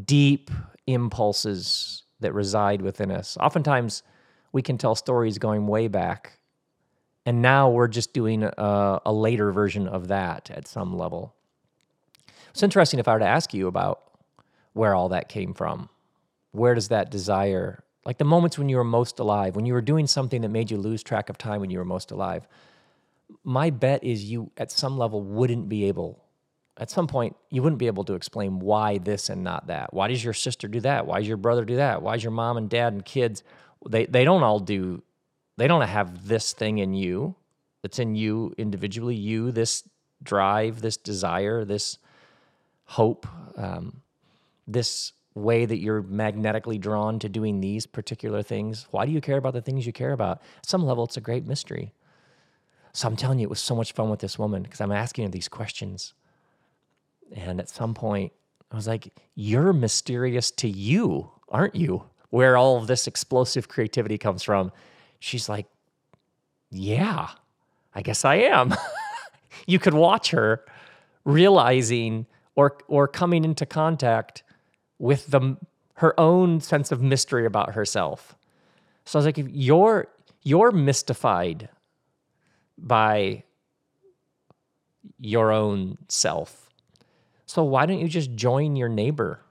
deep 0.05 0.51
impulses 0.85 2.03
that 2.19 2.33
reside 2.33 2.81
within 2.81 3.09
us. 3.09 3.35
Oftentimes, 3.39 4.03
we 4.51 4.61
can 4.61 4.77
tell 4.77 4.95
stories 4.95 5.37
going 5.37 5.65
way 5.65 5.87
back, 5.87 6.39
and 7.25 7.41
now 7.41 7.69
we're 7.69 7.87
just 7.87 8.13
doing 8.13 8.43
a, 8.43 8.99
a 9.05 9.13
later 9.13 9.51
version 9.51 9.87
of 9.87 10.09
that 10.09 10.51
at 10.51 10.67
some 10.67 10.97
level. 10.97 11.33
It's 12.51 12.63
interesting 12.63 12.99
if 12.99 13.07
I 13.07 13.13
were 13.13 13.19
to 13.19 13.25
ask 13.25 13.53
you 13.53 13.67
about 13.67 14.03
where 14.73 14.93
all 14.93 15.09
that 15.09 15.29
came 15.29 15.53
from. 15.53 15.89
Where 16.51 16.75
does 16.75 16.89
that 16.89 17.09
desire, 17.11 17.83
like 18.05 18.17
the 18.17 18.25
moments 18.25 18.57
when 18.57 18.69
you 18.69 18.77
were 18.77 18.83
most 18.83 19.19
alive, 19.19 19.55
when 19.55 19.65
you 19.65 19.73
were 19.73 19.81
doing 19.81 20.07
something 20.07 20.41
that 20.41 20.49
made 20.49 20.71
you 20.71 20.77
lose 20.77 21.03
track 21.03 21.29
of 21.29 21.37
time 21.37 21.61
when 21.61 21.69
you 21.69 21.77
were 21.77 21.85
most 21.85 22.11
alive? 22.11 22.47
My 23.43 23.69
bet 23.69 24.03
is 24.03 24.25
you, 24.25 24.51
at 24.57 24.71
some 24.71 24.97
level, 24.97 25.21
wouldn't 25.21 25.69
be 25.69 25.85
able 25.85 26.21
at 26.77 26.89
some 26.89 27.07
point 27.07 27.35
you 27.49 27.61
wouldn't 27.61 27.79
be 27.79 27.87
able 27.87 28.03
to 28.05 28.13
explain 28.13 28.59
why 28.59 28.97
this 28.97 29.29
and 29.29 29.43
not 29.43 29.67
that. 29.67 29.93
Why 29.93 30.07
does 30.07 30.23
your 30.23 30.33
sister 30.33 30.67
do 30.67 30.79
that? 30.81 31.05
Why 31.05 31.19
does 31.19 31.27
your 31.27 31.37
brother 31.37 31.65
do 31.65 31.75
that? 31.75 32.01
Why 32.01 32.15
does 32.15 32.23
your 32.23 32.31
mom 32.31 32.57
and 32.57 32.69
dad 32.69 32.93
and 32.93 33.05
kids 33.05 33.43
they 33.87 34.05
they 34.05 34.23
don't 34.23 34.43
all 34.43 34.59
do 34.59 35.03
they 35.57 35.67
don't 35.67 35.81
have 35.81 36.27
this 36.27 36.53
thing 36.53 36.79
in 36.79 36.93
you 36.93 37.35
that's 37.81 37.99
in 37.99 38.15
you 38.15 38.53
individually, 38.57 39.15
you 39.15 39.51
this 39.51 39.87
drive, 40.23 40.81
this 40.81 40.97
desire, 40.97 41.65
this 41.65 41.97
hope, 42.85 43.27
um, 43.57 44.01
this 44.67 45.13
way 45.33 45.65
that 45.65 45.77
you're 45.77 46.01
magnetically 46.01 46.77
drawn 46.77 47.19
to 47.19 47.29
doing 47.29 47.61
these 47.61 47.85
particular 47.85 48.43
things. 48.43 48.87
Why 48.91 49.05
do 49.05 49.11
you 49.11 49.21
care 49.21 49.37
about 49.37 49.53
the 49.53 49.61
things 49.61 49.85
you 49.85 49.93
care 49.93 50.11
about? 50.11 50.41
At 50.57 50.65
some 50.65 50.85
level, 50.85 51.05
it's 51.05 51.17
a 51.17 51.21
great 51.21 51.45
mystery. 51.45 51.93
So 52.93 53.07
I'm 53.07 53.15
telling 53.15 53.39
you, 53.39 53.45
it 53.45 53.49
was 53.49 53.61
so 53.61 53.75
much 53.75 53.93
fun 53.93 54.09
with 54.09 54.19
this 54.19 54.37
woman 54.37 54.63
because 54.63 54.81
I'm 54.81 54.91
asking 54.91 55.25
her 55.25 55.31
these 55.31 55.47
questions. 55.47 56.13
And 57.33 57.59
at 57.61 57.69
some 57.69 57.93
point, 57.93 58.33
I 58.71 58.75
was 58.75 58.87
like, 58.87 59.13
You're 59.35 59.71
mysterious 59.71 60.51
to 60.51 60.67
you, 60.67 61.31
aren't 61.47 61.75
you? 61.75 62.03
Where 62.29 62.57
all 62.57 62.77
of 62.77 62.87
this 62.87 63.07
explosive 63.07 63.69
creativity 63.69 64.17
comes 64.17 64.43
from. 64.43 64.71
She's 65.19 65.47
like, 65.47 65.67
yeah, 66.71 67.27
I 67.93 68.01
guess 68.01 68.25
I 68.25 68.35
am. 68.35 68.73
you 69.67 69.77
could 69.77 69.93
watch 69.93 70.31
her 70.31 70.63
realizing 71.25 72.25
or 72.55 72.77
or 72.87 73.07
coming 73.07 73.43
into 73.43 73.65
contact 73.65 74.43
with 75.01 75.31
the 75.31 75.57
her 75.95 76.17
own 76.19 76.61
sense 76.61 76.91
of 76.91 77.01
mystery 77.01 77.45
about 77.45 77.73
herself. 77.73 78.35
So 79.03 79.17
I 79.17 79.19
was 79.19 79.25
like, 79.25 79.39
if 79.39 79.47
you're 79.49 80.07
you're 80.43 80.71
mystified 80.71 81.69
by 82.77 83.43
your 85.19 85.51
own 85.51 85.97
self. 86.07 86.69
So 87.47 87.63
why 87.63 87.85
don't 87.85 87.99
you 87.99 88.07
just 88.07 88.35
join 88.35 88.75
your 88.75 88.89
neighbor 88.89 89.41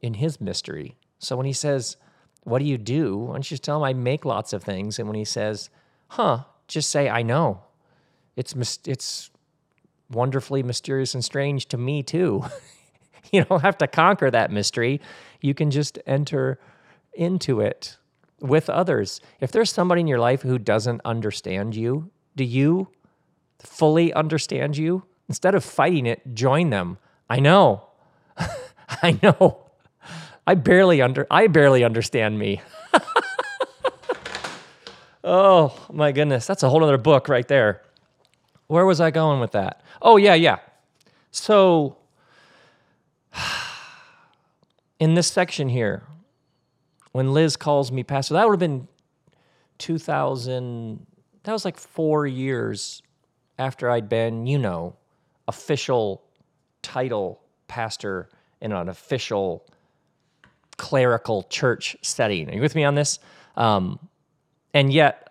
in 0.00 0.14
his 0.14 0.40
mystery? 0.40 0.96
So 1.20 1.36
when 1.36 1.46
he 1.46 1.52
says, 1.52 1.96
What 2.42 2.58
do 2.58 2.64
you 2.64 2.76
do? 2.76 3.16
Why 3.16 3.34
don't 3.34 3.50
you 3.50 3.54
just 3.54 3.62
tell 3.62 3.76
him 3.76 3.84
I 3.84 3.92
make 3.92 4.24
lots 4.24 4.52
of 4.52 4.64
things? 4.64 4.98
And 4.98 5.08
when 5.08 5.16
he 5.16 5.24
says, 5.24 5.70
Huh, 6.08 6.44
just 6.66 6.90
say, 6.90 7.08
I 7.08 7.22
know. 7.22 7.62
It's, 8.36 8.54
it's 8.84 9.30
wonderfully 10.10 10.64
mysterious 10.64 11.14
and 11.14 11.24
strange 11.24 11.66
to 11.66 11.78
me 11.78 12.02
too. 12.02 12.44
you 13.32 13.44
don't 13.44 13.62
have 13.62 13.78
to 13.78 13.86
conquer 13.86 14.30
that 14.30 14.50
mystery. 14.50 15.00
You 15.40 15.54
can 15.54 15.70
just 15.70 15.98
enter 16.06 16.58
into 17.12 17.60
it 17.60 17.96
with 18.40 18.70
others. 18.70 19.20
If 19.40 19.52
there's 19.52 19.72
somebody 19.72 20.00
in 20.00 20.06
your 20.06 20.18
life 20.18 20.42
who 20.42 20.58
doesn't 20.58 21.00
understand 21.04 21.76
you, 21.76 22.10
do 22.36 22.44
you 22.44 22.88
fully 23.58 24.12
understand 24.12 24.76
you? 24.76 25.04
Instead 25.28 25.54
of 25.54 25.64
fighting 25.64 26.06
it, 26.06 26.34
join 26.34 26.70
them. 26.70 26.98
I 27.28 27.40
know. 27.40 27.88
I 28.88 29.18
know. 29.22 29.66
I 30.46 30.54
barely 30.54 31.00
under 31.00 31.26
I 31.30 31.46
barely 31.46 31.84
understand 31.84 32.38
me. 32.38 32.60
oh 35.24 35.76
my 35.92 36.10
goodness. 36.10 36.46
That's 36.46 36.62
a 36.62 36.68
whole 36.68 36.82
other 36.82 36.98
book 36.98 37.28
right 37.28 37.46
there. 37.46 37.82
Where 38.66 38.84
was 38.84 39.00
I 39.00 39.10
going 39.10 39.40
with 39.40 39.52
that? 39.52 39.82
Oh 40.02 40.16
yeah, 40.16 40.34
yeah. 40.34 40.58
So 41.30 41.98
in 45.00 45.14
this 45.14 45.26
section 45.26 45.68
here, 45.68 46.04
when 47.12 47.32
Liz 47.32 47.56
calls 47.56 47.90
me 47.90 48.04
pastor, 48.04 48.34
that 48.34 48.46
would 48.46 48.52
have 48.52 48.60
been 48.60 48.86
2000, 49.78 51.04
that 51.42 51.52
was 51.52 51.64
like 51.64 51.78
four 51.78 52.26
years 52.26 53.02
after 53.58 53.90
I'd 53.90 54.08
been, 54.08 54.46
you 54.46 54.58
know, 54.58 54.94
official 55.48 56.22
title 56.82 57.40
pastor 57.66 58.28
in 58.60 58.72
an 58.72 58.88
official 58.88 59.66
clerical 60.76 61.42
church 61.44 61.96
setting. 62.02 62.48
Are 62.50 62.54
you 62.54 62.60
with 62.60 62.74
me 62.74 62.84
on 62.84 62.94
this? 62.94 63.18
Um, 63.56 63.98
and 64.72 64.92
yet, 64.92 65.26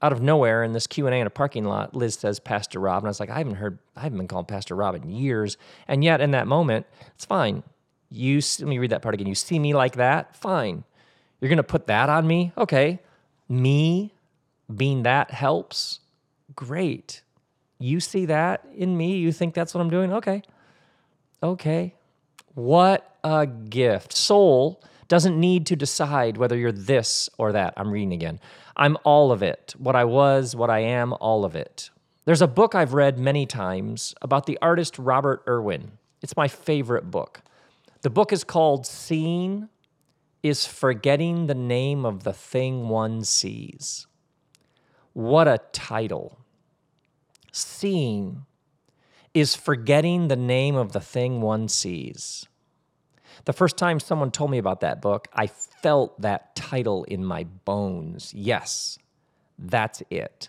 out 0.00 0.12
of 0.12 0.22
nowhere, 0.22 0.62
in 0.62 0.72
this 0.72 0.86
Q 0.86 1.06
and 1.06 1.14
A 1.14 1.18
in 1.18 1.26
a 1.26 1.30
parking 1.30 1.64
lot, 1.64 1.94
Liz 1.94 2.14
says 2.14 2.38
Pastor 2.38 2.78
Rob, 2.78 3.02
and 3.02 3.08
I 3.08 3.10
was 3.10 3.18
like, 3.18 3.30
I 3.30 3.38
haven't 3.38 3.56
heard, 3.56 3.78
I 3.96 4.02
haven't 4.02 4.18
been 4.18 4.28
called 4.28 4.46
Pastor 4.46 4.76
Rob 4.76 4.94
in 4.94 5.10
years. 5.10 5.56
And 5.88 6.04
yet, 6.04 6.20
in 6.20 6.30
that 6.30 6.46
moment, 6.46 6.86
it's 7.14 7.24
fine. 7.24 7.64
You 8.10 8.36
let 8.36 8.68
me 8.68 8.78
read 8.78 8.90
that 8.90 9.02
part 9.02 9.14
again. 9.14 9.26
You 9.26 9.34
see 9.34 9.58
me 9.58 9.74
like 9.74 9.96
that, 9.96 10.36
fine. 10.36 10.84
You're 11.40 11.48
gonna 11.50 11.62
put 11.62 11.86
that 11.86 12.08
on 12.08 12.26
me, 12.26 12.52
okay? 12.56 13.00
Me 13.48 14.12
being 14.74 15.02
that 15.04 15.30
helps, 15.30 16.00
great. 16.54 17.22
You 17.78 18.00
see 18.00 18.26
that 18.26 18.66
in 18.74 18.96
me. 18.96 19.16
You 19.16 19.32
think 19.32 19.54
that's 19.54 19.72
what 19.72 19.80
I'm 19.80 19.90
doing, 19.90 20.12
okay? 20.12 20.42
Okay. 21.42 21.94
What 22.54 23.16
a 23.22 23.46
gift. 23.46 24.12
Soul 24.12 24.82
doesn't 25.06 25.38
need 25.38 25.66
to 25.66 25.76
decide 25.76 26.36
whether 26.36 26.56
you're 26.56 26.72
this 26.72 27.30
or 27.38 27.52
that. 27.52 27.74
I'm 27.76 27.90
reading 27.90 28.12
again. 28.12 28.40
I'm 28.76 28.96
all 29.04 29.32
of 29.32 29.42
it. 29.42 29.74
What 29.78 29.96
I 29.96 30.04
was, 30.04 30.54
what 30.56 30.70
I 30.70 30.80
am, 30.80 31.12
all 31.14 31.44
of 31.44 31.54
it. 31.56 31.90
There's 32.24 32.42
a 32.42 32.48
book 32.48 32.74
I've 32.74 32.92
read 32.92 33.18
many 33.18 33.46
times 33.46 34.14
about 34.20 34.46
the 34.46 34.58
artist 34.60 34.98
Robert 34.98 35.42
Irwin. 35.48 35.92
It's 36.20 36.36
my 36.36 36.48
favorite 36.48 37.10
book. 37.10 37.40
The 38.02 38.10
book 38.10 38.32
is 38.32 38.44
called 38.44 38.86
Seeing 38.86 39.68
is 40.42 40.66
Forgetting 40.66 41.46
the 41.46 41.54
Name 41.54 42.04
of 42.04 42.22
the 42.22 42.32
Thing 42.32 42.88
One 42.88 43.24
Sees. 43.24 44.06
What 45.12 45.48
a 45.48 45.58
title. 45.72 46.38
Seeing 47.50 48.46
is 49.34 49.56
forgetting 49.56 50.28
the 50.28 50.36
name 50.36 50.76
of 50.76 50.92
the 50.92 51.00
thing 51.00 51.40
one 51.40 51.68
sees. 51.68 52.46
The 53.44 53.52
first 53.52 53.76
time 53.76 54.00
someone 54.00 54.30
told 54.30 54.50
me 54.50 54.58
about 54.58 54.80
that 54.80 55.00
book, 55.00 55.28
I 55.32 55.46
felt 55.46 56.20
that 56.20 56.54
title 56.54 57.04
in 57.04 57.24
my 57.24 57.44
bones. 57.44 58.32
Yes, 58.34 58.98
that's 59.58 60.02
it. 60.10 60.48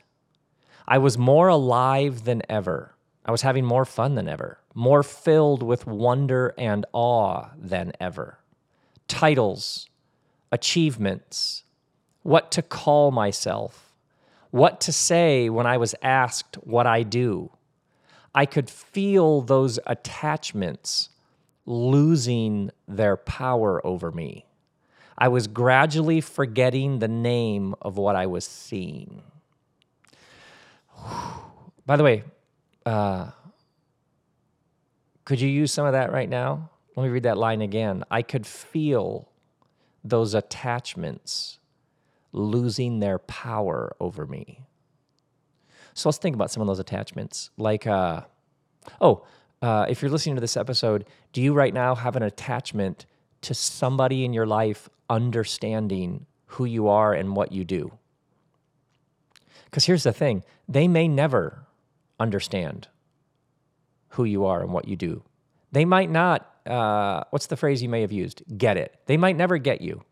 I 0.88 0.98
was 0.98 1.18
more 1.18 1.48
alive 1.48 2.26
than 2.26 2.42
ever. 2.50 2.96
I 3.26 3.32
was 3.32 3.42
having 3.42 3.66
more 3.66 3.86
fun 3.86 4.16
than 4.16 4.28
ever, 4.28 4.59
more 4.74 5.04
filled 5.04 5.64
with 5.64 5.88
wonder 5.88 6.54
and 6.58 6.86
awe 6.94 7.50
than 7.58 7.92
ever. 8.00 8.40
Titles, 9.08 9.90
achievements, 10.52 11.64
what 12.24 12.52
to 12.52 12.62
call 12.62 13.12
myself, 13.12 13.94
what 14.52 14.82
to 14.82 14.92
say 14.92 15.50
when 15.50 15.66
I 15.66 15.78
was 15.78 15.96
asked 16.02 16.56
what 16.64 16.88
I 16.88 17.04
do. 17.04 17.52
I 18.34 18.46
could 18.46 18.70
feel 18.70 19.42
those 19.42 19.80
attachments 19.88 21.10
losing 21.66 22.72
their 22.88 23.18
power 23.18 23.86
over 23.86 24.12
me. 24.12 24.46
I 25.18 25.28
was 25.28 25.48
gradually 25.48 26.22
forgetting 26.22 27.00
the 27.00 27.08
name 27.08 27.76
of 27.82 27.98
what 27.98 28.16
I 28.16 28.28
was 28.28 28.46
seeing. 28.46 29.24
By 31.86 31.98
the 31.98 32.04
way, 32.04 32.24
uh, 32.86 33.32
could 35.30 35.40
you 35.40 35.48
use 35.48 35.72
some 35.72 35.86
of 35.86 35.94
that 35.94 36.12
right 36.12 36.28
now? 36.28 36.72
Let 36.96 37.04
me 37.04 37.10
read 37.10 37.22
that 37.22 37.38
line 37.38 37.62
again. 37.62 38.04
I 38.10 38.24
could 38.24 38.48
feel 38.48 39.30
those 40.04 40.34
attachments 40.34 41.60
losing 42.32 43.00
their 43.00 43.20
power 43.20 43.96
over 44.00 44.26
me. 44.26 44.66
So 45.94 46.10
let's 46.10 46.18
think 46.18 46.34
about 46.36 46.50
some 46.50 46.62
of 46.62 46.68
those 46.68 46.80
attachments. 46.80 47.52
Like, 47.58 47.86
uh, 47.86 48.22
oh, 49.00 49.24
uh, 49.62 49.86
if 49.88 50.02
you're 50.02 50.10
listening 50.10 50.34
to 50.34 50.42
this 50.42 50.58
episode, 50.58 51.06
do 51.32 51.44
you 51.44 51.54
right 51.54 51.76
now 51.76 51.94
have 51.94 52.16
an 52.16 52.24
attachment 52.24 53.06
to 53.42 53.54
somebody 53.54 54.26
in 54.26 54.34
your 54.34 54.48
life 54.48 54.90
understanding 55.12 56.26
who 56.48 56.66
you 56.66 56.88
are 56.88 57.14
and 57.14 57.36
what 57.36 57.52
you 57.52 57.64
do? 57.64 57.92
Because 59.66 59.86
here's 59.86 60.02
the 60.02 60.12
thing 60.12 60.42
they 60.68 60.88
may 60.88 61.08
never 61.08 61.68
understand 62.20 62.88
who 64.10 64.24
you 64.24 64.46
are 64.46 64.62
and 64.62 64.72
what 64.72 64.88
you 64.88 64.96
do. 64.96 65.24
They 65.72 65.86
might 65.86 66.10
not, 66.10 66.50
uh, 66.66 67.24
what's 67.30 67.48
the 67.48 67.58
phrase 67.58 67.82
you 67.84 67.90
may 67.90 68.02
have 68.02 68.12
used? 68.12 68.44
Get 68.58 68.78
it. 68.78 69.00
They 69.06 69.18
might 69.18 69.36
never 69.36 69.58
get 69.58 69.82
you. 69.82 70.04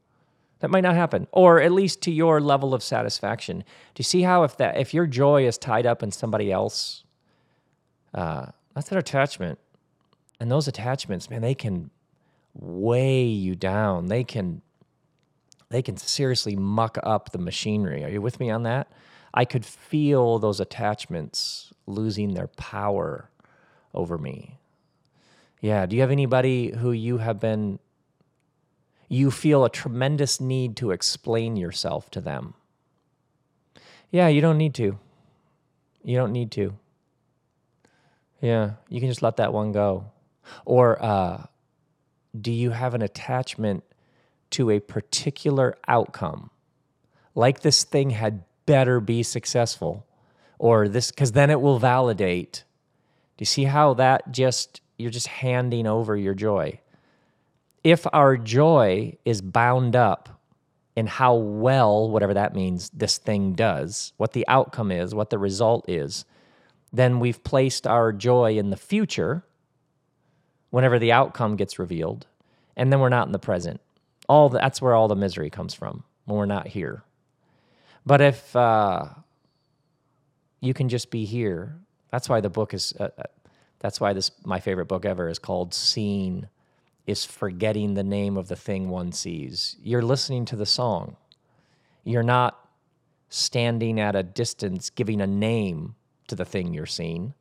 That 0.60 0.72
might 0.72 0.82
not 0.82 0.96
happen, 0.96 1.28
or 1.32 1.62
at 1.62 1.72
least 1.72 2.02
to 2.04 2.12
your 2.12 2.42
level 2.42 2.74
of 2.74 2.82
satisfaction. 2.82 3.60
Do 3.60 4.00
you 4.00 4.04
see 4.04 4.24
how 4.24 4.42
if 4.44 4.58
that 4.58 4.78
if 4.78 4.92
your 4.92 5.06
joy 5.06 5.46
is 5.46 5.56
tied 5.58 5.86
up 5.86 6.02
in 6.02 6.12
somebody 6.12 6.52
else, 6.52 7.04
uh, 8.14 8.48
that's 8.74 8.92
an 8.92 8.98
attachment. 8.98 9.60
And 10.40 10.52
those 10.52 10.68
attachments, 10.68 11.30
man, 11.30 11.42
they 11.42 11.54
can 11.54 11.92
weigh 12.56 13.26
you 13.26 13.56
down. 13.56 14.08
They 14.08 14.24
can 14.24 14.64
they 15.70 15.82
can 15.82 15.98
seriously 15.98 16.56
muck 16.56 16.98
up 17.04 17.32
the 17.32 17.38
machinery. 17.38 18.04
Are 18.04 18.10
you 18.10 18.22
with 18.22 18.40
me 18.40 18.50
on 18.50 18.64
that? 18.64 18.92
I 19.34 19.46
could 19.46 19.66
feel 19.66 20.40
those 20.40 20.60
attachments 20.60 21.74
losing 21.86 22.34
their 22.34 22.48
power 22.48 23.30
over 23.98 24.18
me. 24.18 24.60
Yeah, 25.60 25.86
do 25.88 25.96
you 25.96 26.02
have 26.02 26.12
anybody 26.12 26.72
who 26.72 26.92
you 26.92 27.18
have 27.18 27.40
been 27.40 27.80
you 29.10 29.32
feel 29.32 29.66
a 29.66 29.70
tremendous 29.70 30.40
need 30.40 30.76
to 30.78 30.92
explain 30.92 31.56
yourself 31.56 32.12
to 32.12 32.22
them? 32.22 32.54
Yeah, 34.12 34.28
you 34.28 34.42
don't 34.42 34.58
need 34.58 34.76
to. 34.76 35.00
You 36.04 36.18
don't 36.18 36.32
need 36.32 36.52
to. 36.52 36.78
Yeah, 38.42 38.72
you 38.90 39.00
can 39.00 39.10
just 39.10 39.22
let 39.22 39.38
that 39.38 39.52
one 39.52 39.72
go. 39.72 40.12
Or 40.66 41.04
uh, 41.04 41.46
do 42.40 42.52
you 42.52 42.70
have 42.72 42.94
an 42.94 43.02
attachment 43.02 43.84
to 44.52 44.70
a 44.70 44.80
particular 44.80 45.76
outcome? 45.88 46.52
Like 47.34 47.62
this 47.62 47.84
thing 47.84 48.12
had 48.12 48.44
better 48.66 49.00
be 49.00 49.24
successful, 49.24 50.06
or 50.60 50.88
this, 50.88 51.12
because 51.12 51.32
then 51.32 51.50
it 51.50 51.62
will 51.62 51.80
validate. 51.80 52.64
Do 53.38 53.42
you 53.42 53.46
see 53.46 53.66
how 53.66 53.94
that 53.96 54.32
just, 54.32 54.82
you're 54.98 55.12
just 55.12 55.28
handing 55.28 55.88
over 55.88 56.18
your 56.18 56.34
joy? 56.34 56.80
If 57.84 58.06
our 58.12 58.36
joy 58.36 59.18
is 59.24 59.42
bound 59.42 59.96
up 59.96 60.42
in 60.96 61.08
how 61.08 61.36
well, 61.36 62.10
whatever 62.10 62.34
that 62.34 62.56
means, 62.56 62.90
this 62.90 63.18
thing 63.20 63.54
does, 63.54 64.14
what 64.18 64.34
the 64.34 64.48
outcome 64.48 64.92
is, 64.92 65.14
what 65.14 65.30
the 65.30 65.38
result 65.38 65.88
is, 65.88 66.26
then 66.92 67.20
we've 67.20 67.44
placed 67.44 67.86
our 67.86 68.12
joy 68.12 68.58
in 68.58 68.72
the 68.72 68.78
future 68.78 69.44
whenever 70.72 70.98
the 70.98 71.12
outcome 71.12 71.56
gets 71.56 71.78
revealed, 71.78 72.26
and 72.76 72.92
then 72.92 73.00
we're 73.00 73.10
not 73.10 73.28
in 73.28 73.32
the 73.32 73.40
present. 73.40 73.80
All 74.28 74.50
the, 74.50 74.58
that's 74.58 74.82
where 74.82 74.96
all 74.96 75.08
the 75.08 75.16
misery 75.16 75.50
comes 75.50 75.74
from 75.74 76.04
when 76.26 76.38
we're 76.38 76.46
not 76.46 76.68
here. 76.68 77.04
But 78.06 78.22
if 78.22 78.56
uh, 78.56 79.10
you 80.60 80.74
can 80.74 80.90
just 80.90 81.12
be 81.12 81.26
here. 81.26 81.78
That's 82.12 82.30
why 82.30 82.42
the 82.42 82.50
book 82.50 82.74
is. 82.74 82.94
Uh, 83.00 83.10
uh, 83.18 83.24
that's 83.80 84.00
why 84.02 84.14
this 84.14 84.32
my 84.44 84.60
favorite 84.60 84.88
book 84.88 85.06
ever 85.06 85.30
is 85.30 85.40
called 85.40 85.74
"Seen." 85.74 86.50
Is 87.06 87.24
forgetting 87.24 87.94
the 87.94 88.04
name 88.04 88.36
of 88.36 88.50
the 88.50 88.56
thing 88.58 88.90
one 88.90 89.14
sees. 89.14 89.78
You're 89.82 90.02
listening 90.02 90.44
to 90.46 90.58
the 90.58 90.66
song. 90.66 91.16
You're 92.04 92.22
not 92.22 92.68
standing 93.30 93.98
at 93.98 94.14
a 94.16 94.24
distance 94.24 94.90
giving 94.90 95.22
a 95.22 95.28
name 95.28 95.96
to 96.28 96.36
the 96.36 96.44
thing 96.44 96.74
you're 96.74 96.86
seeing. 96.86 97.34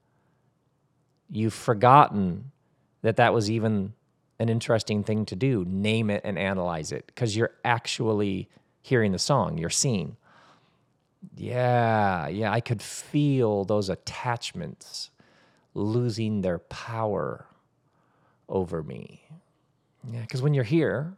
You've 1.28 1.54
forgotten 1.54 2.52
that 3.02 3.16
that 3.16 3.34
was 3.34 3.50
even 3.50 3.94
an 4.38 4.48
interesting 4.48 5.02
thing 5.02 5.24
to 5.26 5.36
do 5.36 5.64
name 5.66 6.10
it 6.10 6.22
and 6.24 6.38
analyze 6.38 6.92
it 6.92 7.06
because 7.06 7.36
you're 7.36 7.54
actually 7.64 8.48
hearing 8.82 9.12
the 9.12 9.18
song, 9.18 9.58
you're 9.58 9.70
seeing. 9.70 10.16
Yeah, 11.34 12.28
yeah, 12.28 12.52
I 12.52 12.60
could 12.60 12.82
feel 12.82 13.64
those 13.64 13.88
attachments 13.88 15.10
losing 15.74 16.40
their 16.40 16.58
power 16.58 17.46
over 18.48 18.82
me. 18.82 19.22
Yeah, 20.10 20.20
because 20.20 20.40
when 20.42 20.54
you're 20.54 20.64
here, 20.64 21.14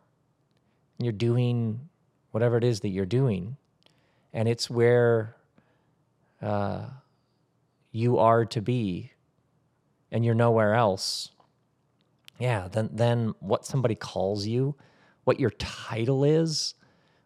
you're 0.98 1.12
doing 1.12 1.88
whatever 2.32 2.56
it 2.56 2.64
is 2.64 2.80
that 2.80 2.88
you're 2.88 3.06
doing, 3.06 3.56
and 4.32 4.48
it's 4.48 4.68
where 4.70 5.36
uh, 6.42 6.86
you 7.92 8.18
are 8.18 8.44
to 8.46 8.60
be, 8.62 9.12
and 10.10 10.24
you're 10.24 10.34
nowhere 10.34 10.74
else. 10.74 11.30
Yeah, 12.38 12.68
then 12.68 12.90
then 12.92 13.34
what 13.40 13.66
somebody 13.66 13.94
calls 13.94 14.46
you, 14.46 14.74
what 15.24 15.40
your 15.40 15.50
title 15.50 16.24
is, 16.24 16.74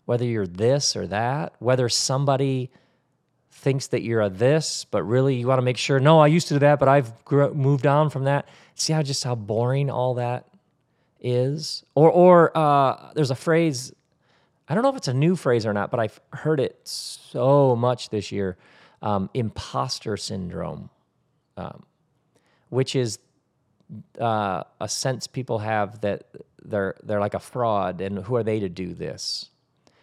whether 0.04 0.24
you're 0.24 0.46
this 0.46 0.96
or 0.96 1.06
that, 1.06 1.54
whether 1.58 1.88
somebody 1.88 2.70
thinks 3.50 3.88
that 3.88 4.02
you're 4.02 4.20
a 4.20 4.28
this, 4.28 4.84
but 4.90 5.04
really 5.04 5.36
you 5.36 5.46
want 5.46 5.58
to 5.58 5.62
make 5.62 5.76
sure, 5.76 6.00
no, 6.00 6.18
I 6.18 6.26
used 6.26 6.48
to 6.48 6.54
do 6.54 6.60
that, 6.60 6.80
but 6.80 6.88
I've 6.88 7.12
moved 7.54 7.86
on 7.86 8.10
from 8.10 8.24
that. 8.24 8.48
See 8.74 8.92
how 8.92 9.02
just 9.02 9.22
how 9.22 9.36
boring 9.36 9.88
all 9.88 10.14
that 10.14 10.48
is? 11.20 11.84
Or, 11.94 12.10
or 12.10 12.56
uh, 12.58 13.12
there's 13.14 13.30
a 13.30 13.36
phrase, 13.36 13.92
I 14.68 14.74
don't 14.74 14.82
know 14.82 14.88
if 14.88 14.96
it's 14.96 15.08
a 15.08 15.14
new 15.14 15.36
phrase 15.36 15.64
or 15.64 15.72
not, 15.72 15.90
but 15.90 16.00
I've 16.00 16.20
heard 16.32 16.58
it 16.58 16.80
so 16.82 17.76
much 17.76 18.10
this 18.10 18.32
year 18.32 18.56
um, 19.00 19.30
imposter 19.34 20.16
syndrome, 20.16 20.90
um, 21.56 21.84
which 22.68 22.96
is 22.96 23.20
uh, 24.20 24.64
a 24.80 24.88
sense 24.88 25.26
people 25.26 25.58
have 25.58 26.00
that 26.00 26.24
they're, 26.64 26.96
they're 27.04 27.20
like 27.20 27.34
a 27.34 27.40
fraud 27.40 28.00
and 28.00 28.18
who 28.24 28.34
are 28.34 28.42
they 28.42 28.58
to 28.58 28.68
do 28.68 28.94
this? 28.94 29.50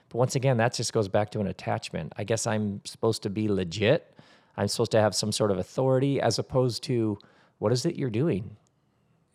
But 0.10 0.18
once 0.18 0.36
again, 0.36 0.58
that 0.58 0.74
just 0.74 0.92
goes 0.92 1.08
back 1.08 1.32
to 1.32 1.40
an 1.40 1.48
attachment. 1.48 2.14
I 2.18 2.24
guess 2.24 2.48
I'm 2.48 2.82
supposed 2.84 3.24
to 3.24 3.30
be 3.30 3.48
legit. 3.48 4.16
I'm 4.58 4.68
supposed 4.68 4.92
to 4.92 5.02
have 5.02 5.16
some 5.16 5.32
sort 5.32 5.52
of 5.52 5.58
authority 5.58 6.20
as 6.20 6.40
opposed 6.40 6.84
to 6.84 7.18
what 7.60 7.72
is 7.72 7.86
it 7.86 7.96
you're 7.96 8.10
doing? 8.10 8.58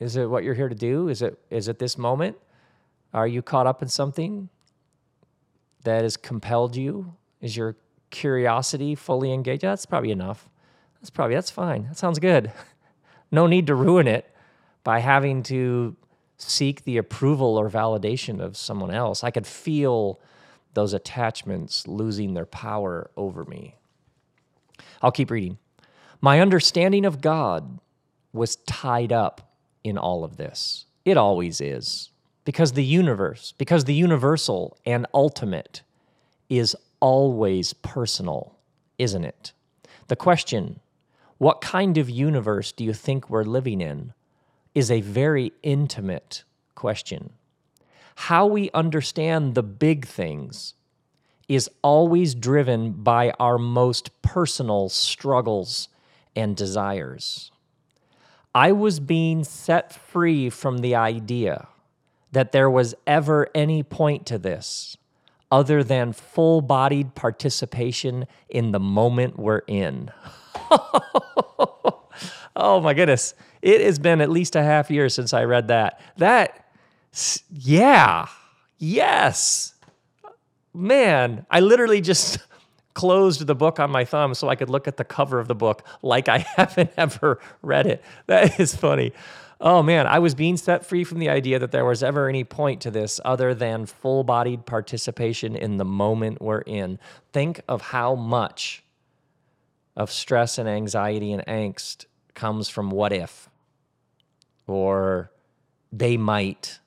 Is 0.01 0.17
it 0.17 0.29
what 0.29 0.45
you're 0.45 0.55
here 0.55 0.69
to 0.69 0.75
do? 0.75 1.09
Is 1.09 1.23
it 1.23 1.39
is 1.51 1.69
it 1.69 1.79
this 1.79 1.97
moment? 1.97 2.37
Are 3.13 3.27
you 3.29 3.43
caught 3.43 3.67
up 3.67 3.81
in 3.81 3.89
something 3.89 4.49
that 5.85 6.03
has 6.03 6.17
compelled 6.17 6.75
you? 6.75 7.15
Is 7.41 7.57
your 7.57 7.77
curiosity 8.11 8.95
fully 8.95 9.33
engaged? 9.33 9.63
That's 9.63 9.87
probably 9.87 10.11
enough. 10.11 10.49
That's 11.01 11.11
probably 11.11 11.37
that's 11.37 11.51
fine. 11.51 11.85
That 11.85 11.97
sounds 11.97 12.19
good. 12.19 12.53
no 13.31 13.47
need 13.47 13.67
to 13.69 13.75
ruin 13.75 14.09
it 14.09 14.35
by 14.83 14.99
having 14.99 15.43
to 15.45 15.97
seek 16.37 16.85
the 16.85 16.97
approval 16.97 17.57
or 17.57 17.71
validation 17.71 18.41
of 18.41 18.57
someone 18.57 18.91
else. 18.91 19.23
I 19.23 19.31
could 19.31 19.47
feel 19.47 20.19
those 20.75 20.93
attachments 20.93 21.87
losing 21.87 22.35
their 22.35 22.47
power 22.47 23.11
over 23.17 23.45
me. 23.45 23.77
I'll 25.03 25.13
keep 25.13 25.31
reading. 25.31 25.59
My 26.21 26.41
understanding 26.41 27.05
of 27.05 27.21
God 27.21 27.79
was 28.33 28.57
tied 28.57 29.13
up 29.13 29.55
in 29.83 29.99
all 29.99 30.25
of 30.25 30.37
this. 30.37 30.87
It 31.05 31.17
always 31.17 31.61
is. 31.61 32.11
Because 32.45 32.73
the 32.73 32.85
universe, 32.85 33.55
because 33.57 33.85
the 33.85 33.95
universal 33.95 34.77
and 34.85 35.07
ultimate 35.15 35.83
is 36.49 36.77
always 37.01 37.73
personal, 37.73 38.57
isn't 38.99 39.25
it? 39.25 39.53
The 40.09 40.17
question, 40.17 40.81
what 41.39 41.61
kind 41.61 41.97
of 41.97 42.11
universe 42.11 42.73
do 42.73 42.85
you 42.85 42.93
think 42.93 43.31
we're 43.31 43.45
living 43.45 43.81
in, 43.81 44.13
is 44.75 44.91
a 44.91 45.01
very 45.01 45.53
intimate 45.63 46.45
question 46.75 47.31
how 48.15 48.47
we 48.47 48.71
understand 48.73 49.55
the 49.55 49.63
big 49.63 50.07
things 50.07 50.75
is 51.49 51.71
always 51.83 52.35
driven 52.35 52.93
by 52.93 53.31
our 53.39 53.59
most 53.59 54.23
personal 54.23 54.89
struggles 54.89 55.89
and 56.35 56.57
desires. 56.57 57.51
I 58.55 58.73
was 58.73 59.01
being 59.01 59.45
set 59.45 59.93
free 59.93 60.49
from 60.49 60.79
the 60.79 60.95
idea 60.95 61.69
that 62.33 62.53
there 62.53 62.71
was 62.71 62.95
ever 63.07 63.49
any 63.55 63.83
point 63.83 64.27
to 64.27 64.39
this 64.39 64.97
other 65.51 65.85
than 65.85 66.13
full 66.13 66.61
bodied 66.61 67.15
participation 67.15 68.27
in 68.49 68.73
the 68.73 68.81
moment 68.81 69.39
we're 69.39 69.63
in. 69.69 70.11
oh 72.57 72.81
my 72.83 72.95
goodness. 72.95 73.35
It 73.63 73.81
has 73.81 73.99
been 73.99 74.21
at 74.21 74.31
least 74.31 74.57
a 74.57 74.63
half 74.63 74.91
year 74.91 75.09
since 75.09 75.33
I 75.33 75.45
read 75.45 75.69
that. 75.69 76.01
That 76.17 76.64
yeah. 77.51 78.27
Yes. 78.79 79.75
Man, 80.73 81.47
I 81.51 81.61
literally 81.61 82.01
just 82.01 82.39
closed 82.95 83.47
the 83.47 83.55
book 83.55 83.79
on 83.79 83.91
my 83.91 84.05
thumb 84.05 84.35
so 84.35 84.49
I 84.49 84.57
could 84.57 84.71
look 84.71 84.89
at 84.89 84.97
the 84.97 85.05
cover 85.05 85.39
of 85.39 85.49
the 85.49 85.55
book 85.55 85.87
like 86.03 86.29
I 86.29 86.39
haven't 86.57 86.91
ever 86.97 87.41
read 87.63 87.87
it. 87.87 88.05
That 88.27 88.59
is 88.59 88.75
funny. 88.75 89.13
Oh 89.61 89.83
man, 89.83 90.07
I 90.07 90.19
was 90.19 90.35
being 90.35 90.57
set 90.57 90.85
free 90.85 91.05
from 91.05 91.21
the 91.21 91.29
idea 91.29 91.59
that 91.61 91.71
there 91.71 91.85
was 91.85 92.03
ever 92.03 92.29
any 92.29 92.45
point 92.45 92.83
to 92.83 92.91
this 92.91 93.21
other 93.25 93.55
than 93.55 93.87
full 93.87 94.25
bodied 94.25 94.67
participation 94.67 95.55
in 95.57 95.77
the 95.77 95.85
moment 95.85 96.43
we're 96.43 96.61
in. 96.61 96.99
Think 97.33 97.61
of 97.69 97.81
how 97.81 98.15
much 98.17 98.83
of 99.97 100.11
stress 100.11 100.59
and 100.59 100.69
anxiety 100.69 101.33
and 101.33 101.45
angst 101.47 102.07
comes 102.35 102.69
from 102.69 102.91
what 102.91 103.13
if 103.13 103.49
or 104.67 105.31
they 105.93 106.17
might 106.17 106.81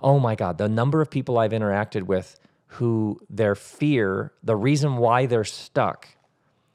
oh 0.00 0.18
my 0.18 0.34
God, 0.34 0.58
the 0.58 0.68
number 0.68 1.00
of 1.00 1.10
people 1.10 1.38
I've 1.38 1.52
interacted 1.52 2.04
with 2.04 2.38
who 2.66 3.20
their 3.28 3.54
fear, 3.54 4.32
the 4.42 4.56
reason 4.56 4.96
why 4.96 5.26
they're 5.26 5.44
stuck 5.44 6.08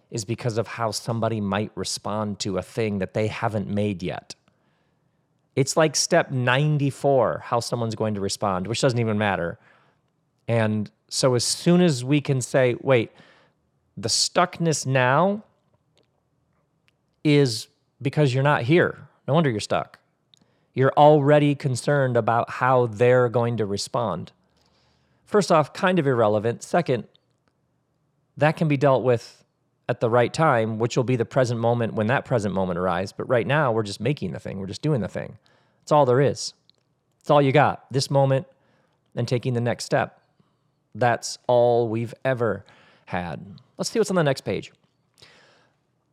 is 0.10 0.26
because 0.26 0.58
of 0.58 0.68
how 0.68 0.92
somebody 0.92 1.40
might 1.40 1.72
respond 1.76 2.40
to 2.40 2.58
a 2.58 2.62
thing 2.62 3.00
that 3.00 3.14
they 3.14 3.28
haven't 3.28 3.68
made 3.68 4.04
yet. 4.04 4.36
It's 5.56 5.78
like 5.78 5.96
step 5.96 6.32
94, 6.32 7.44
how 7.46 7.60
someone's 7.60 7.96
going 7.96 8.16
to 8.16 8.22
respond, 8.22 8.68
which 8.68 8.82
doesn't 8.82 9.00
even 9.00 9.18
matter. 9.18 9.60
And 10.48 10.90
so 11.10 11.36
as 11.36 11.44
soon 11.44 11.82
as 11.82 12.04
we 12.04 12.22
can 12.22 12.42
say, 12.42 12.76
wait, 12.82 13.12
the 13.96 14.10
stuckness 14.10 14.86
now 14.86 15.44
is 17.24 17.68
because 18.02 18.34
you're 18.34 18.44
not 18.44 18.64
here. 18.64 19.08
No 19.28 19.34
wonder 19.36 19.50
you're 19.50 19.60
stuck 19.60 20.00
you're 20.74 20.94
already 20.98 21.56
concerned 21.56 22.18
about 22.18 22.50
how 22.50 22.88
they're 22.88 23.30
going 23.30 23.58
to 23.58 23.66
respond. 23.66 24.32
First 25.26 25.52
off, 25.52 25.74
kind 25.74 26.00
of 26.00 26.08
irrelevant. 26.08 26.64
Second, 26.64 27.06
that 28.38 28.58
can 28.58 28.68
be 28.68 28.78
dealt 28.78 29.04
with 29.04 29.44
at 29.88 30.00
the 30.00 30.10
right 30.10 30.34
time, 30.34 30.80
which 30.80 30.96
will 30.98 31.04
be 31.04 31.16
the 31.16 31.26
present 31.26 31.60
moment 31.60 31.94
when 31.94 32.08
that 32.08 32.26
present 32.26 32.54
moment 32.54 32.80
arrives. 32.80 33.12
But 33.12 33.28
right 33.30 33.46
now, 33.46 33.72
we're 33.72 33.84
just 33.84 34.00
making 34.00 34.32
the 34.32 34.40
thing, 34.40 34.60
we're 34.60 34.68
just 34.68 34.82
doing 34.82 35.02
the 35.02 35.08
thing. 35.08 35.38
That's 35.82 35.92
all 35.92 36.06
there 36.06 36.22
is. 36.22 36.54
That's 37.20 37.30
all 37.30 37.42
you 37.42 37.52
got. 37.52 37.86
This 37.92 38.10
moment 38.10 38.48
and 39.16 39.28
taking 39.28 39.54
the 39.54 39.62
next 39.62 39.86
step. 39.86 40.20
That's 40.96 41.38
all 41.48 41.88
we've 41.90 42.14
ever 42.24 42.66
had. 43.06 43.46
Let's 43.78 43.90
see 43.90 44.00
what's 44.00 44.10
on 44.10 44.16
the 44.16 44.24
next 44.24 44.42
page. 44.42 44.72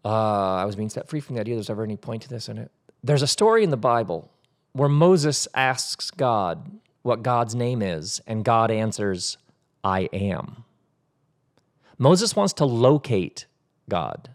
Uh, 0.04 0.54
I 0.54 0.64
was 0.64 0.76
being 0.76 0.88
set 0.88 1.08
free 1.08 1.20
from 1.20 1.34
the 1.34 1.40
idea 1.40 1.54
there's 1.54 1.70
ever 1.70 1.84
any 1.84 1.96
point 1.96 2.22
to 2.22 2.28
this 2.28 2.48
in 2.48 2.58
it. 2.58 2.70
There's 3.04 3.22
a 3.22 3.26
story 3.26 3.62
in 3.64 3.70
the 3.70 3.76
Bible 3.76 4.30
where 4.72 4.88
Moses 4.88 5.48
asks 5.54 6.10
God 6.10 6.70
what 7.02 7.22
God's 7.22 7.54
name 7.54 7.82
is, 7.82 8.20
and 8.26 8.44
God 8.44 8.70
answers, 8.70 9.38
I 9.82 10.08
am. 10.12 10.64
Moses 11.98 12.36
wants 12.36 12.52
to 12.54 12.64
locate 12.64 13.46
God, 13.88 14.34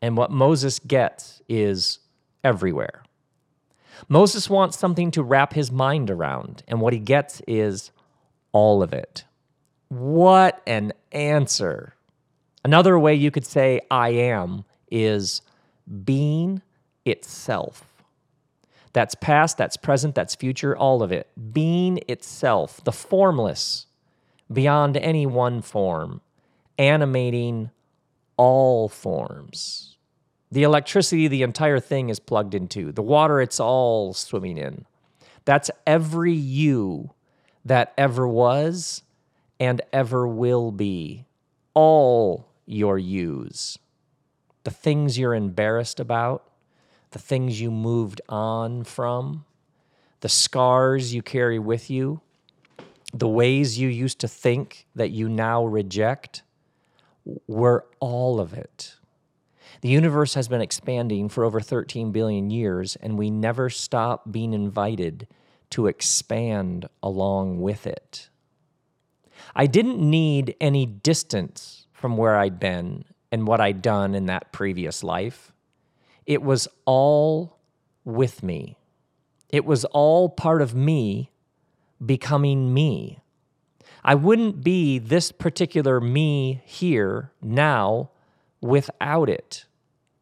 and 0.00 0.16
what 0.16 0.30
Moses 0.30 0.78
gets 0.78 1.42
is 1.48 2.00
everywhere. 2.42 3.02
Moses 4.08 4.50
wants 4.50 4.78
something 4.78 5.10
to 5.12 5.22
wrap 5.22 5.52
his 5.54 5.70
mind 5.70 6.10
around, 6.10 6.62
and 6.66 6.80
what 6.80 6.92
he 6.92 6.98
gets 6.98 7.40
is 7.46 7.90
all 8.52 8.82
of 8.82 8.92
it. 8.92 9.24
What 9.88 10.62
an 10.66 10.92
answer! 11.12 11.94
Another 12.64 12.98
way 12.98 13.14
you 13.14 13.30
could 13.30 13.46
say 13.46 13.80
I 13.90 14.10
am 14.10 14.64
is 14.90 15.42
being 16.04 16.62
itself. 17.04 17.84
That's 18.94 19.14
past, 19.16 19.58
that's 19.58 19.76
present, 19.76 20.14
that's 20.14 20.34
future, 20.36 20.74
all 20.74 21.02
of 21.02 21.12
it. 21.12 21.28
Being 21.52 21.98
itself, 22.08 22.82
the 22.84 22.92
formless, 22.92 23.86
beyond 24.50 24.96
any 24.96 25.26
one 25.26 25.62
form, 25.62 26.20
animating 26.78 27.70
all 28.36 28.88
forms. 28.88 29.96
The 30.52 30.62
electricity, 30.62 31.26
the 31.26 31.42
entire 31.42 31.80
thing 31.80 32.08
is 32.08 32.20
plugged 32.20 32.54
into. 32.54 32.92
The 32.92 33.02
water, 33.02 33.40
it's 33.40 33.58
all 33.58 34.14
swimming 34.14 34.56
in. 34.56 34.86
That's 35.44 35.72
every 35.84 36.32
you 36.32 37.10
that 37.64 37.92
ever 37.98 38.28
was 38.28 39.02
and 39.58 39.82
ever 39.92 40.28
will 40.28 40.70
be. 40.70 41.26
All 41.74 42.48
your 42.64 42.96
yous. 42.96 43.76
The 44.62 44.70
things 44.70 45.18
you're 45.18 45.34
embarrassed 45.34 45.98
about, 45.98 46.44
the 47.14 47.20
things 47.20 47.60
you 47.60 47.70
moved 47.70 48.20
on 48.28 48.82
from, 48.82 49.44
the 50.20 50.28
scars 50.28 51.14
you 51.14 51.22
carry 51.22 51.60
with 51.60 51.88
you, 51.88 52.20
the 53.14 53.28
ways 53.28 53.78
you 53.78 53.88
used 53.88 54.18
to 54.18 54.26
think 54.26 54.84
that 54.96 55.10
you 55.10 55.28
now 55.28 55.64
reject 55.64 56.42
were 57.46 57.86
all 58.00 58.40
of 58.40 58.52
it. 58.52 58.96
The 59.80 59.88
universe 59.88 60.34
has 60.34 60.48
been 60.48 60.60
expanding 60.60 61.28
for 61.28 61.44
over 61.44 61.60
13 61.60 62.10
billion 62.10 62.50
years, 62.50 62.96
and 62.96 63.16
we 63.16 63.30
never 63.30 63.70
stop 63.70 64.32
being 64.32 64.52
invited 64.52 65.28
to 65.70 65.86
expand 65.86 66.88
along 67.00 67.60
with 67.60 67.86
it. 67.86 68.28
I 69.54 69.66
didn't 69.66 70.00
need 70.00 70.56
any 70.60 70.84
distance 70.84 71.86
from 71.92 72.16
where 72.16 72.36
I'd 72.36 72.58
been 72.58 73.04
and 73.30 73.46
what 73.46 73.60
I'd 73.60 73.82
done 73.82 74.16
in 74.16 74.26
that 74.26 74.50
previous 74.52 75.04
life. 75.04 75.52
It 76.26 76.42
was 76.42 76.68
all 76.84 77.58
with 78.04 78.42
me. 78.42 78.78
It 79.50 79.64
was 79.64 79.84
all 79.86 80.28
part 80.28 80.62
of 80.62 80.74
me 80.74 81.30
becoming 82.04 82.72
me. 82.72 83.20
I 84.02 84.14
wouldn't 84.14 84.62
be 84.62 84.98
this 84.98 85.32
particular 85.32 86.00
me 86.00 86.62
here 86.64 87.32
now 87.40 88.10
without 88.60 89.28
it. 89.28 89.64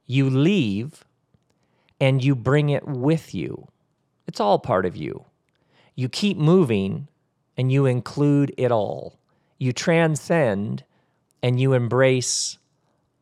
You 0.06 0.28
leave 0.28 1.04
and 2.00 2.22
you 2.22 2.34
bring 2.34 2.68
it 2.68 2.86
with 2.86 3.34
you. 3.34 3.68
It's 4.26 4.40
all 4.40 4.58
part 4.58 4.86
of 4.86 4.96
you. 4.96 5.24
You 5.94 6.08
keep 6.08 6.36
moving 6.36 7.08
and 7.56 7.72
you 7.72 7.86
include 7.86 8.54
it 8.56 8.72
all. 8.72 9.18
You 9.58 9.72
transcend 9.72 10.84
and 11.42 11.60
you 11.60 11.72
embrace 11.72 12.58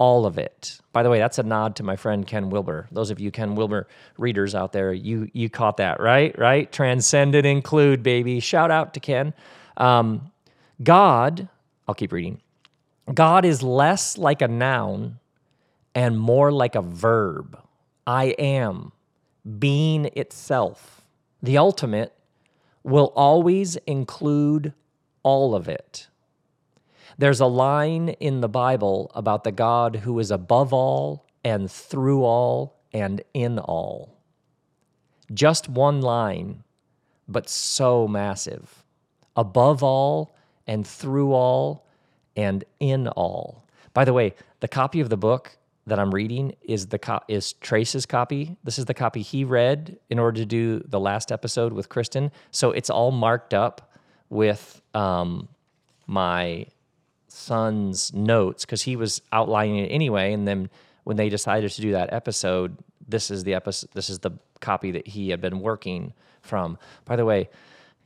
all 0.01 0.25
of 0.25 0.39
it. 0.39 0.81
By 0.93 1.03
the 1.03 1.11
way, 1.11 1.19
that's 1.19 1.39
a 1.39 1.43
nod 1.43 1.77
to 1.77 1.83
my 1.83 1.95
friend 1.95 2.27
Ken 2.27 2.49
Wilber. 2.49 2.89
Those 2.91 3.11
of 3.11 3.21
you 3.21 3.31
Ken 3.31 3.55
Wilber 3.55 3.87
readers 4.17 4.55
out 4.55 4.73
there, 4.73 4.93
you 4.95 5.29
you 5.35 5.51
caught 5.51 5.77
that, 5.77 6.01
right? 6.01 6.37
Right? 6.39 6.73
Transcend 6.73 7.35
and 7.35 7.47
include, 7.47 8.03
baby. 8.03 8.41
Shout 8.41 8.71
out 8.71 8.95
to 8.95 9.01
Ken. 9.01 9.35
Um, 9.77 10.33
God, 10.83 11.49
I'll 11.87 11.95
keep 11.95 12.13
reading. 12.13 12.41
God 13.13 13.45
is 13.45 13.63
less 13.63 14.17
like 14.17 14.41
a 14.41 14.49
noun 14.49 15.19
and 15.95 16.19
more 16.19 16.51
like 16.51 16.75
a 16.75 16.83
verb. 16.83 17.61
I 18.07 18.27
am, 18.39 18.93
being 19.59 20.07
itself. 20.17 21.03
The 21.43 21.59
ultimate 21.59 22.15
will 22.83 23.13
always 23.15 23.77
include 23.77 24.73
all 25.23 25.55
of 25.55 25.69
it. 25.69 26.09
There's 27.19 27.41
a 27.41 27.47
line 27.47 28.11
in 28.21 28.41
the 28.41 28.49
Bible 28.49 29.11
about 29.15 29.45
the 29.45 29.53
God 29.53 29.97
who 29.97 30.19
is 30.19 30.31
above 30.31 30.73
all 30.73 31.27
and 31.45 31.71
through 31.71 32.25
all 32.25 32.81
and 32.93 33.23
in 33.35 33.59
all. 33.59 34.17
Just 35.33 35.69
one 35.69 36.01
line, 36.01 36.65
but 37.29 37.49
so 37.49 38.09
massive. 38.09 38.85
Above 39.37 39.83
all 39.83 40.35
and 40.67 40.87
through 40.87 41.33
all 41.33 41.87
and 42.37 42.65
in 42.81 43.09
all. 43.09 43.65
By 43.95 44.05
the 44.05 44.13
way, 44.13 44.35
the 44.61 44.69
copy 44.69 45.01
of 45.01 45.09
the 45.09 45.17
book 45.17 45.57
that 45.87 45.99
I'm 45.99 46.15
reading 46.15 46.55
is 46.63 46.87
the 46.87 46.99
co- 46.99 47.23
is 47.29 47.55
Trace's 47.55 48.07
copy. 48.07 48.57
This 48.65 48.79
is 48.79 48.85
the 48.85 48.95
copy 48.95 49.23
he 49.23 49.45
read 49.45 49.99
in 50.09 50.19
order 50.19 50.41
to 50.41 50.47
do 50.47 50.81
the 50.81 51.01
last 51.01 51.33
episode 51.33 51.73
with 51.73 51.89
Kristen. 51.89 52.31
So 52.51 52.71
it's 52.71 52.91
all 52.91 53.11
marked 53.11 53.55
up 53.55 53.93
with 54.29 54.81
um, 54.95 55.49
my 56.07 56.67
son's 57.31 58.13
notes 58.13 58.65
because 58.65 58.83
he 58.83 58.97
was 58.97 59.23
outlining 59.33 59.79
it 59.79 59.89
anyway. 59.89 60.33
And 60.33 60.47
then 60.47 60.71
when 61.05 61.17
they 61.17 61.29
decided 61.29 61.71
to 61.71 61.81
do 61.81 61.93
that 61.93 62.13
episode, 62.13 62.77
this 63.09 63.31
is 63.31 63.45
the 63.45 63.55
episode. 63.55 63.91
This 63.95 64.11
is 64.11 64.21
the 64.21 64.33
copy 64.61 64.91
that 64.93 65.07
he 65.09 65.31
had 65.31 65.41
been 65.41 65.61
working 65.61 66.13
from. 66.43 66.79
By 67.05 67.17
the 67.17 67.25
way, 67.25 67.49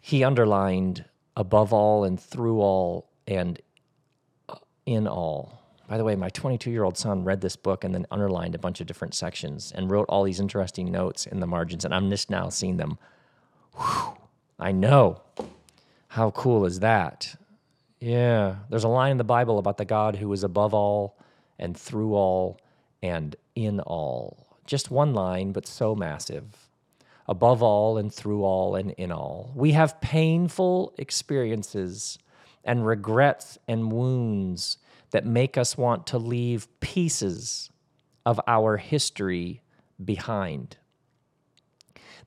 he 0.01 0.25
underlined 0.25 1.05
above 1.37 1.73
all 1.73 2.05
and 2.05 2.21
through 2.21 2.61
all 2.61 3.09
and 3.27 3.61
uh, 4.49 4.57
in 4.87 5.09
all. 5.09 5.61
By 5.89 5.99
the 5.99 6.05
way, 6.05 6.17
my 6.17 6.31
22 6.31 6.71
year 6.71 6.85
old 6.85 6.97
son 6.97 7.25
read 7.25 7.41
this 7.41 7.57
book 7.57 7.85
and 7.85 7.95
then 7.95 8.07
underlined 8.11 8.55
a 8.55 8.59
bunch 8.59 8.81
of 8.81 8.87
different 8.87 9.15
sections 9.15 9.73
and 9.75 9.91
wrote 9.91 10.07
all 10.09 10.25
these 10.25 10.41
interesting 10.41 10.91
notes 10.91 11.27
in 11.27 11.41
the 11.41 11.47
margins. 11.47 11.85
And 11.85 11.95
I'm 11.95 12.09
just 12.11 12.31
now 12.31 12.49
seeing 12.49 12.77
them. 12.79 12.99
Whew, 13.77 14.17
I 14.59 14.73
know. 14.73 15.23
How 16.09 16.31
cool 16.31 16.65
is 16.65 16.81
that? 16.81 17.37
Yeah, 18.05 18.57
there's 18.69 18.85
a 18.85 18.89
line 18.89 19.13
in 19.13 19.17
the 19.17 19.25
Bible 19.25 19.59
about 19.59 19.79
the 19.79 19.87
God 19.87 20.17
who 20.17 20.31
is 20.35 20.45
above 20.45 20.75
all 20.75 21.17
and 21.59 21.75
through 21.75 22.13
all 22.13 22.61
and 23.03 23.35
in 23.55 23.81
all. 23.81 24.59
Just 24.67 24.91
one 24.91 25.15
line, 25.15 25.53
but 25.53 25.67
so 25.67 25.95
massive. 25.95 26.69
Above 27.27 27.63
all 27.63 27.97
and 27.97 28.13
through 28.13 28.45
all 28.45 28.77
and 28.77 28.91
in 28.91 29.11
all. 29.11 29.53
We 29.55 29.73
have 29.73 30.03
painful 30.03 30.93
experiences 30.99 32.19
and 32.63 32.87
regrets 32.87 33.57
and 33.67 33.91
wounds 33.91 34.77
that 35.13 35.25
make 35.25 35.57
us 35.57 35.79
want 35.79 36.07
to 36.09 36.19
leave 36.19 36.69
pieces 36.81 37.71
of 38.27 38.39
our 38.47 38.77
history 38.77 39.63
behind. 40.05 40.77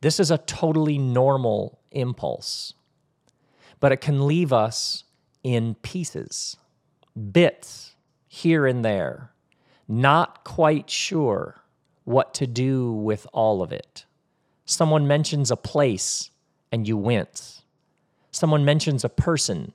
This 0.01 0.19
is 0.19 0.32
a 0.32 0.39
totally 0.39 0.97
normal 0.97 1.78
impulse, 1.91 2.73
but 3.80 3.91
it 3.91 4.01
can 4.01 4.25
leave 4.25 4.51
us 4.51 5.03
in 5.48 5.76
pieces, 5.76 6.58
bits 7.32 7.95
here 8.28 8.68
and 8.68 8.84
there, 8.84 9.32
not 9.88 10.43
quite 10.43 10.89
sure 10.89 11.62
what 12.04 12.34
to 12.34 12.45
do 12.45 12.91
with 12.91 13.26
all 13.32 13.62
of 13.62 13.72
it. 13.72 14.04
Someone 14.66 15.08
mentions 15.08 15.50
a 15.50 15.56
place 15.56 16.32
and 16.70 16.86
you 16.86 16.98
wince. 16.98 17.62
Someone 18.30 18.66
mentions 18.66 19.06
a 19.06 19.10
person 19.10 19.72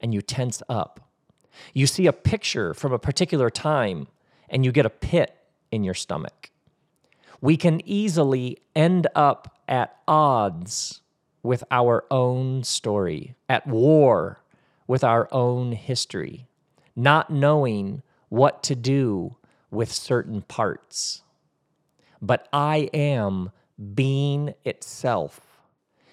and 0.00 0.12
you 0.12 0.22
tense 0.22 0.60
up. 0.68 1.08
You 1.72 1.86
see 1.86 2.08
a 2.08 2.12
picture 2.12 2.74
from 2.74 2.92
a 2.92 2.98
particular 2.98 3.48
time 3.48 4.08
and 4.48 4.64
you 4.64 4.72
get 4.72 4.86
a 4.86 4.90
pit 4.90 5.36
in 5.70 5.84
your 5.84 5.94
stomach. 5.94 6.50
We 7.40 7.56
can 7.56 7.80
easily 7.84 8.58
end 8.74 9.06
up 9.14 9.56
at 9.68 9.98
odds 10.08 11.00
with 11.44 11.62
our 11.70 12.04
own 12.10 12.64
story, 12.64 13.36
at 13.48 13.68
war 13.68 14.41
with 14.92 15.02
our 15.02 15.26
own 15.32 15.72
history, 15.72 16.46
not 16.94 17.30
knowing 17.30 18.02
what 18.28 18.62
to 18.62 18.74
do 18.74 19.34
with 19.70 19.90
certain 19.90 20.42
parts. 20.42 21.22
But 22.20 22.46
I 22.52 22.90
am 22.92 23.52
being 23.94 24.52
itself 24.66 25.62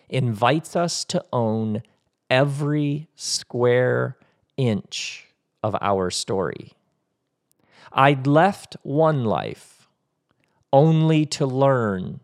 invites 0.08 0.78
us 0.78 1.04
to 1.04 1.22
own 1.34 1.84
every 2.30 3.10
square 3.16 4.16
inch 4.56 5.28
of 5.62 5.76
our 5.82 6.10
story. 6.10 6.72
I'd 7.92 8.28
left 8.28 8.78
one 8.84 9.26
life 9.26 9.90
only 10.72 11.26
to 11.26 11.46
learn 11.46 12.22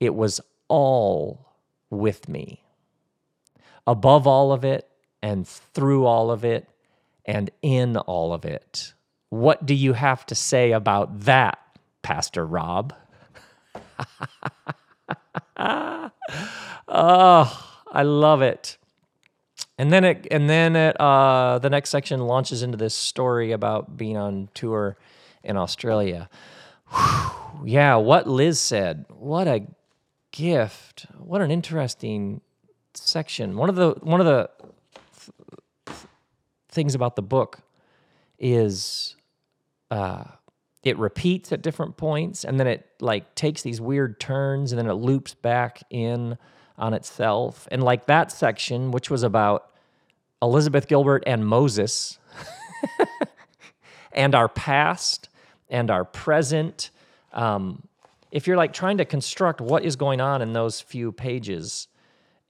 it 0.00 0.14
was 0.14 0.40
all 0.66 1.52
with 1.90 2.26
me. 2.26 2.64
Above 3.86 4.26
all 4.26 4.50
of 4.50 4.64
it, 4.64 4.89
and 5.22 5.46
through 5.46 6.06
all 6.06 6.30
of 6.30 6.44
it 6.44 6.68
and 7.24 7.50
in 7.62 7.96
all 7.96 8.32
of 8.32 8.44
it. 8.44 8.94
What 9.28 9.64
do 9.64 9.74
you 9.74 9.92
have 9.92 10.26
to 10.26 10.34
say 10.34 10.72
about 10.72 11.20
that, 11.20 11.58
Pastor 12.02 12.44
Rob? 12.44 12.94
oh, 15.56 16.10
I 16.88 18.02
love 18.02 18.42
it. 18.42 18.76
And 19.78 19.92
then 19.92 20.04
it, 20.04 20.26
and 20.30 20.50
then 20.50 20.76
it, 20.76 21.00
uh, 21.00 21.58
the 21.58 21.70
next 21.70 21.90
section 21.90 22.20
launches 22.20 22.62
into 22.62 22.76
this 22.76 22.94
story 22.94 23.52
about 23.52 23.96
being 23.96 24.16
on 24.16 24.48
tour 24.52 24.96
in 25.42 25.56
Australia. 25.56 26.28
Whew, 26.92 27.30
yeah, 27.64 27.96
what 27.96 28.26
Liz 28.26 28.60
said. 28.60 29.06
What 29.08 29.48
a 29.48 29.66
gift. 30.32 31.06
What 31.18 31.40
an 31.40 31.50
interesting 31.50 32.40
section. 32.94 33.56
One 33.56 33.68
of 33.68 33.76
the 33.76 33.92
one 34.00 34.20
of 34.20 34.26
the 34.26 34.50
things 36.70 36.94
about 36.94 37.16
the 37.16 37.22
book 37.22 37.60
is 38.38 39.16
uh, 39.90 40.24
it 40.82 40.96
repeats 40.98 41.52
at 41.52 41.62
different 41.62 41.96
points 41.96 42.44
and 42.44 42.58
then 42.58 42.66
it 42.66 42.86
like 43.00 43.34
takes 43.34 43.62
these 43.62 43.80
weird 43.80 44.18
turns 44.18 44.72
and 44.72 44.78
then 44.78 44.86
it 44.86 44.94
loops 44.94 45.34
back 45.34 45.82
in 45.90 46.38
on 46.78 46.94
itself 46.94 47.68
and 47.70 47.82
like 47.82 48.06
that 48.06 48.32
section 48.32 48.90
which 48.90 49.10
was 49.10 49.22
about 49.22 49.70
elizabeth 50.40 50.88
gilbert 50.88 51.22
and 51.26 51.46
moses 51.46 52.18
and 54.12 54.34
our 54.34 54.48
past 54.48 55.28
and 55.70 55.90
our 55.90 56.04
present. 56.04 56.90
Um, 57.32 57.82
if 58.30 58.46
you're 58.46 58.56
like 58.56 58.72
trying 58.72 58.98
to 58.98 59.04
construct 59.04 59.60
what 59.60 59.84
is 59.84 59.96
going 59.96 60.20
on 60.20 60.42
in 60.42 60.52
those 60.52 60.80
few 60.80 61.12
pages, 61.12 61.88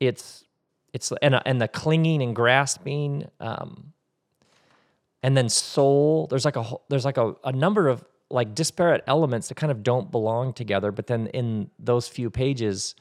it's 0.00 0.44
it's 0.92 1.12
and 1.22 1.40
and 1.46 1.60
the 1.60 1.68
clinging 1.68 2.22
and 2.22 2.34
grasping, 2.34 3.28
um, 3.38 3.92
and 5.22 5.36
then 5.36 5.48
soul. 5.48 6.26
There's 6.28 6.44
like 6.44 6.56
a 6.56 6.64
there's 6.88 7.04
like 7.04 7.18
a, 7.18 7.34
a 7.44 7.52
number 7.52 7.88
of 7.88 8.04
like 8.30 8.54
disparate 8.54 9.02
elements 9.06 9.48
that 9.48 9.56
kind 9.56 9.70
of 9.70 9.82
don't 9.82 10.10
belong 10.10 10.52
together. 10.52 10.92
But 10.92 11.08
then 11.08 11.26
in 11.28 11.70
those 11.78 12.08
few 12.08 12.30
pages, 12.30 12.94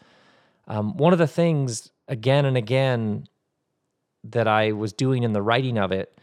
um, 0.68 0.98
one 0.98 1.14
of 1.14 1.20
the 1.20 1.28
things 1.28 1.92
again 2.08 2.46
and 2.46 2.58
again 2.58 3.28
that 4.24 4.48
I 4.48 4.72
was 4.72 4.92
doing 4.92 5.24
in 5.24 5.34
the 5.34 5.42
writing 5.42 5.78
of 5.78 5.92
it, 5.92 6.20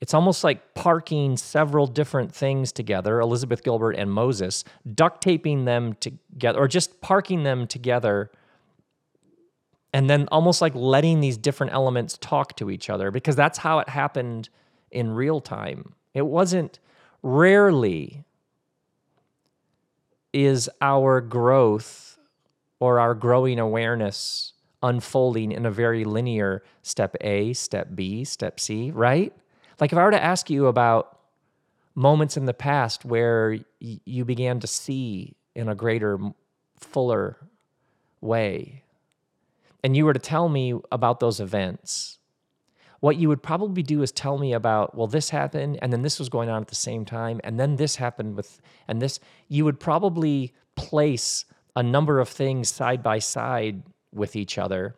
it's 0.00 0.12
almost 0.12 0.44
like 0.44 0.74
parking 0.74 1.36
several 1.36 1.86
different 1.86 2.34
things 2.34 2.72
together, 2.72 3.20
Elizabeth 3.20 3.62
Gilbert 3.62 3.92
and 3.92 4.12
Moses, 4.12 4.62
duct 4.94 5.22
taping 5.22 5.64
them 5.64 5.94
together, 5.94 6.58
or 6.58 6.68
just 6.68 7.00
parking 7.00 7.42
them 7.42 7.66
together, 7.66 8.30
and 9.94 10.10
then 10.10 10.28
almost 10.30 10.60
like 10.60 10.74
letting 10.74 11.20
these 11.20 11.38
different 11.38 11.72
elements 11.72 12.18
talk 12.18 12.54
to 12.56 12.70
each 12.70 12.90
other, 12.90 13.10
because 13.10 13.34
that's 13.34 13.58
how 13.58 13.78
it 13.78 13.88
happened 13.88 14.50
in 14.94 15.10
real 15.12 15.40
time. 15.40 15.94
It 16.14 16.26
wasn't 16.26 16.78
rarely 17.22 18.24
is 20.32 20.68
our 20.80 21.20
growth 21.20 22.18
or 22.80 22.98
our 22.98 23.14
growing 23.14 23.58
awareness 23.58 24.52
unfolding 24.82 25.52
in 25.52 25.64
a 25.64 25.70
very 25.70 26.04
linear 26.04 26.62
step 26.82 27.16
A, 27.22 27.52
step 27.54 27.88
B, 27.94 28.24
step 28.24 28.60
C, 28.60 28.90
right? 28.90 29.32
Like 29.80 29.92
if 29.92 29.98
I 29.98 30.04
were 30.04 30.10
to 30.10 30.22
ask 30.22 30.50
you 30.50 30.66
about 30.66 31.18
moments 31.94 32.36
in 32.36 32.44
the 32.44 32.54
past 32.54 33.04
where 33.04 33.58
y- 33.80 34.00
you 34.04 34.24
began 34.24 34.60
to 34.60 34.66
see 34.66 35.36
in 35.54 35.68
a 35.68 35.74
greater, 35.74 36.18
fuller 36.78 37.38
way, 38.20 38.82
and 39.82 39.96
you 39.96 40.04
were 40.04 40.12
to 40.12 40.18
tell 40.18 40.48
me 40.48 40.74
about 40.92 41.20
those 41.20 41.40
events, 41.40 42.18
what 43.04 43.18
you 43.18 43.28
would 43.28 43.42
probably 43.42 43.82
do 43.82 44.00
is 44.00 44.10
tell 44.10 44.38
me 44.38 44.54
about, 44.54 44.96
well, 44.96 45.06
this 45.06 45.28
happened, 45.28 45.78
and 45.82 45.92
then 45.92 46.00
this 46.00 46.18
was 46.18 46.30
going 46.30 46.48
on 46.48 46.62
at 46.62 46.68
the 46.68 46.74
same 46.74 47.04
time, 47.04 47.38
and 47.44 47.60
then 47.60 47.76
this 47.76 47.96
happened 47.96 48.34
with, 48.34 48.62
and 48.88 49.02
this, 49.02 49.20
you 49.46 49.62
would 49.62 49.78
probably 49.78 50.54
place 50.74 51.44
a 51.76 51.82
number 51.82 52.18
of 52.18 52.30
things 52.30 52.70
side 52.70 53.02
by 53.02 53.18
side 53.18 53.82
with 54.10 54.34
each 54.34 54.56
other. 54.56 54.96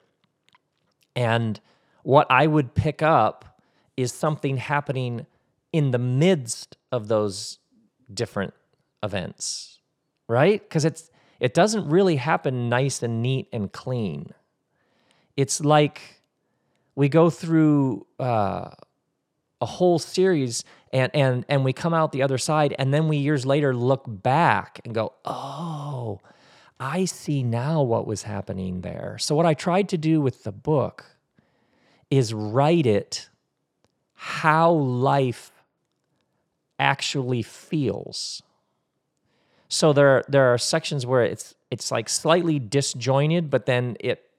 And 1.16 1.58
what 2.04 2.28
I 2.30 2.46
would 2.46 2.76
pick 2.76 3.02
up 3.02 3.60
is 3.96 4.12
something 4.12 4.58
happening 4.58 5.26
in 5.72 5.90
the 5.90 5.98
midst 5.98 6.76
of 6.92 7.08
those 7.08 7.58
different 8.14 8.54
events, 9.02 9.80
right? 10.28 10.62
Because 10.62 10.84
it's 10.84 11.10
it 11.40 11.54
doesn't 11.54 11.88
really 11.88 12.16
happen 12.16 12.68
nice 12.68 13.02
and 13.02 13.20
neat 13.20 13.48
and 13.52 13.72
clean. 13.72 14.32
It's 15.36 15.60
like 15.60 16.15
we 16.96 17.08
go 17.08 17.30
through 17.30 18.06
uh, 18.18 18.70
a 19.60 19.66
whole 19.66 20.00
series 20.00 20.64
and 20.92 21.14
and 21.14 21.44
and 21.48 21.64
we 21.64 21.72
come 21.72 21.94
out 21.94 22.10
the 22.10 22.22
other 22.22 22.38
side, 22.38 22.74
and 22.78 22.92
then 22.92 23.06
we 23.06 23.18
years 23.18 23.46
later 23.46 23.74
look 23.74 24.04
back 24.06 24.80
and 24.84 24.92
go, 24.94 25.12
oh 25.24 26.20
I 26.78 27.06
see 27.06 27.42
now 27.42 27.82
what 27.82 28.06
was 28.06 28.24
happening 28.24 28.82
there. 28.82 29.16
So, 29.18 29.34
what 29.34 29.46
I 29.46 29.54
tried 29.54 29.88
to 29.90 29.98
do 29.98 30.20
with 30.20 30.44
the 30.44 30.52
book 30.52 31.16
is 32.10 32.34
write 32.34 32.86
it 32.86 33.28
how 34.14 34.70
life 34.72 35.52
actually 36.78 37.42
feels. 37.42 38.42
So 39.68 39.92
there 39.92 40.22
there 40.28 40.52
are 40.52 40.58
sections 40.58 41.06
where 41.06 41.22
it's 41.22 41.54
it's 41.70 41.90
like 41.90 42.08
slightly 42.08 42.58
disjointed, 42.58 43.50
but 43.50 43.66
then 43.66 43.96
it 44.00 44.30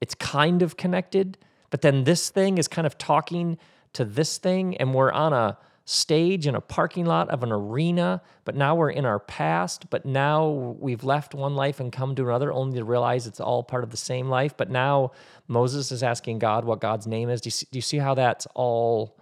it's 0.00 0.14
kind 0.14 0.62
of 0.62 0.76
connected. 0.76 1.38
But 1.70 1.82
then 1.82 2.04
this 2.04 2.30
thing 2.30 2.58
is 2.58 2.68
kind 2.68 2.86
of 2.86 2.98
talking 2.98 3.58
to 3.92 4.04
this 4.04 4.38
thing, 4.38 4.76
and 4.76 4.94
we're 4.94 5.12
on 5.12 5.32
a 5.32 5.58
stage 5.84 6.46
in 6.46 6.54
a 6.54 6.60
parking 6.60 7.04
lot 7.04 7.28
of 7.30 7.42
an 7.42 7.50
arena, 7.50 8.22
but 8.44 8.54
now 8.54 8.76
we're 8.76 8.90
in 8.90 9.04
our 9.04 9.18
past, 9.18 9.90
but 9.90 10.04
now 10.04 10.48
we've 10.78 11.02
left 11.02 11.34
one 11.34 11.56
life 11.56 11.80
and 11.80 11.90
come 11.90 12.14
to 12.14 12.22
another 12.22 12.52
only 12.52 12.78
to 12.78 12.84
realize 12.84 13.26
it's 13.26 13.40
all 13.40 13.64
part 13.64 13.82
of 13.82 13.90
the 13.90 13.96
same 13.96 14.28
life. 14.28 14.56
But 14.56 14.70
now 14.70 15.10
Moses 15.48 15.90
is 15.90 16.04
asking 16.04 16.38
God 16.38 16.64
what 16.64 16.80
God's 16.80 17.08
name 17.08 17.28
is. 17.28 17.40
Do 17.40 17.48
you 17.48 17.52
see, 17.52 17.66
do 17.72 17.78
you 17.78 17.82
see 17.82 17.98
how 17.98 18.14
that's 18.14 18.46
all 18.54 19.16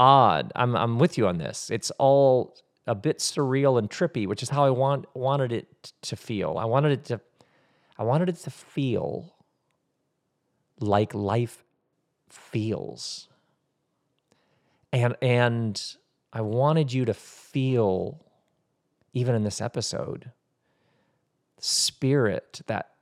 odd? 0.00 0.50
I'm, 0.56 0.74
I'm 0.74 0.98
with 0.98 1.18
you 1.18 1.26
on 1.26 1.36
this. 1.36 1.70
It's 1.70 1.90
all 1.98 2.56
a 2.86 2.94
bit 2.94 3.18
surreal 3.18 3.78
and 3.78 3.90
trippy, 3.90 4.26
which 4.26 4.42
is 4.42 4.48
how 4.48 4.64
I 4.64 4.70
want 4.70 5.04
wanted 5.14 5.52
it 5.52 5.92
to 6.02 6.16
feel. 6.16 6.56
I 6.58 6.64
wanted 6.64 6.92
it 6.92 7.04
to 7.06 7.20
I 7.98 8.04
wanted 8.04 8.28
it 8.28 8.36
to 8.36 8.50
feel 8.50 9.35
like 10.80 11.14
life 11.14 11.64
feels. 12.28 13.28
And 14.92 15.16
and 15.20 15.96
I 16.32 16.40
wanted 16.40 16.92
you 16.92 17.04
to 17.06 17.14
feel 17.14 18.24
even 19.12 19.34
in 19.34 19.44
this 19.44 19.60
episode 19.60 20.32
spirit 21.58 22.60
that 22.66 22.92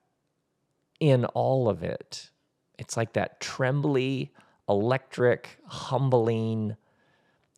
in 1.00 1.24
all 1.26 1.68
of 1.68 1.82
it 1.82 2.30
it's 2.78 2.96
like 2.96 3.12
that 3.14 3.40
trembly 3.40 4.32
electric 4.68 5.58
humbling 5.66 6.76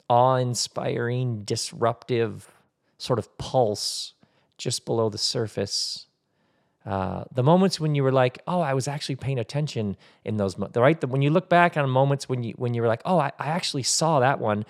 awe-inspiring 0.08 1.42
disruptive 1.42 2.50
sort 2.98 3.18
of 3.18 3.36
pulse 3.36 4.14
just 4.56 4.86
below 4.86 5.10
the 5.10 5.18
surface 5.18 6.06
uh, 6.86 7.24
the 7.32 7.42
moments 7.42 7.80
when 7.80 7.96
you 7.96 8.04
were 8.04 8.12
like, 8.12 8.40
oh, 8.46 8.60
I 8.60 8.72
was 8.74 8.86
actually 8.86 9.16
paying 9.16 9.40
attention 9.40 9.96
in 10.24 10.36
those, 10.36 10.56
mo-, 10.56 10.70
right? 10.76 11.00
The, 11.00 11.08
when 11.08 11.20
you 11.20 11.30
look 11.30 11.48
back 11.48 11.76
on 11.76 11.90
moments 11.90 12.28
when 12.28 12.44
you 12.44 12.54
when 12.56 12.74
you 12.74 12.80
were 12.82 12.86
like, 12.86 13.02
oh, 13.04 13.18
I, 13.18 13.32
I 13.40 13.48
actually 13.48 13.82
saw 13.82 14.20
that 14.20 14.38
one. 14.38 14.64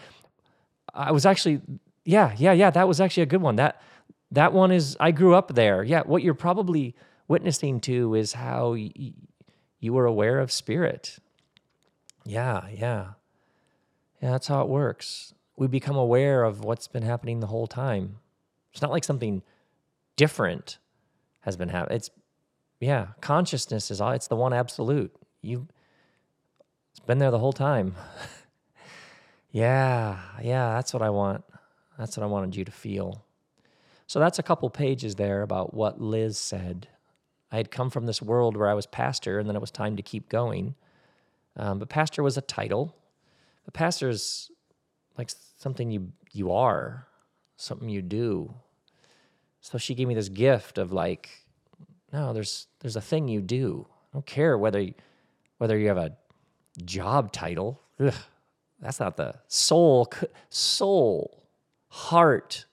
I 0.94 1.12
was 1.12 1.26
actually, 1.26 1.60
yeah, 2.06 2.34
yeah, 2.38 2.52
yeah, 2.52 2.70
that 2.70 2.88
was 2.88 3.02
actually 3.02 3.24
a 3.24 3.26
good 3.26 3.42
one. 3.42 3.56
That 3.56 3.82
that 4.30 4.54
one 4.54 4.72
is, 4.72 4.96
I 4.98 5.10
grew 5.10 5.34
up 5.34 5.54
there. 5.54 5.84
Yeah, 5.84 6.02
what 6.06 6.22
you're 6.22 6.34
probably 6.34 6.94
witnessing 7.28 7.80
to 7.80 8.14
is 8.14 8.32
how 8.32 8.72
y- 8.72 9.12
you 9.78 9.92
were 9.92 10.06
aware 10.06 10.38
of 10.38 10.50
spirit. 10.50 11.18
Yeah, 12.24 12.66
yeah, 12.72 13.08
yeah. 14.22 14.30
That's 14.30 14.46
how 14.46 14.62
it 14.62 14.68
works. 14.68 15.34
We 15.56 15.66
become 15.66 15.96
aware 15.96 16.44
of 16.44 16.64
what's 16.64 16.88
been 16.88 17.02
happening 17.02 17.40
the 17.40 17.46
whole 17.48 17.66
time. 17.66 18.20
It's 18.72 18.80
not 18.80 18.90
like 18.90 19.04
something 19.04 19.42
different 20.16 20.78
has 21.46 21.56
been 21.56 21.70
happening. 21.70 21.96
It's 21.96 22.10
yeah, 22.80 23.08
consciousness 23.22 23.90
is 23.90 24.00
all. 24.02 24.12
It's 24.12 24.26
the 24.26 24.36
one 24.36 24.52
absolute. 24.52 25.14
You, 25.40 25.66
it's 26.90 27.00
been 27.00 27.18
there 27.18 27.30
the 27.30 27.38
whole 27.38 27.54
time. 27.54 27.94
yeah, 29.50 30.18
yeah, 30.42 30.74
that's 30.74 30.92
what 30.92 31.02
I 31.02 31.08
want. 31.08 31.44
That's 31.98 32.16
what 32.16 32.24
I 32.24 32.26
wanted 32.26 32.54
you 32.54 32.64
to 32.66 32.72
feel. 32.72 33.24
So 34.06 34.20
that's 34.20 34.38
a 34.38 34.42
couple 34.42 34.68
pages 34.68 35.14
there 35.14 35.40
about 35.42 35.72
what 35.72 36.00
Liz 36.00 36.36
said. 36.36 36.88
I 37.50 37.56
had 37.56 37.70
come 37.70 37.88
from 37.88 38.06
this 38.06 38.20
world 38.20 38.56
where 38.56 38.68
I 38.68 38.74
was 38.74 38.86
pastor, 38.86 39.38
and 39.38 39.48
then 39.48 39.56
it 39.56 39.60
was 39.60 39.70
time 39.70 39.96
to 39.96 40.02
keep 40.02 40.28
going. 40.28 40.74
Um, 41.56 41.78
but 41.78 41.88
pastor 41.88 42.22
was 42.22 42.36
a 42.36 42.42
title. 42.42 42.94
The 43.64 43.72
pastor 43.72 44.08
is 44.10 44.50
like 45.16 45.30
something 45.56 45.90
you 45.90 46.12
you 46.32 46.52
are, 46.52 47.06
something 47.56 47.88
you 47.88 48.02
do, 48.02 48.54
so 49.66 49.78
she 49.78 49.96
gave 49.96 50.06
me 50.06 50.14
this 50.14 50.28
gift 50.28 50.78
of 50.78 50.92
like, 50.92 51.28
no, 52.12 52.32
there's 52.32 52.68
there's 52.78 52.94
a 52.94 53.00
thing 53.00 53.26
you 53.26 53.40
do. 53.40 53.84
I 53.90 54.06
don't 54.12 54.24
care 54.24 54.56
whether 54.56 54.80
you, 54.80 54.94
whether 55.58 55.76
you 55.76 55.88
have 55.88 55.96
a 55.96 56.16
job 56.84 57.32
title. 57.32 57.82
Ugh, 57.98 58.14
that's 58.80 59.00
not 59.00 59.16
the 59.16 59.34
soul. 59.48 60.08
Soul, 60.50 61.48
heart 61.88 62.66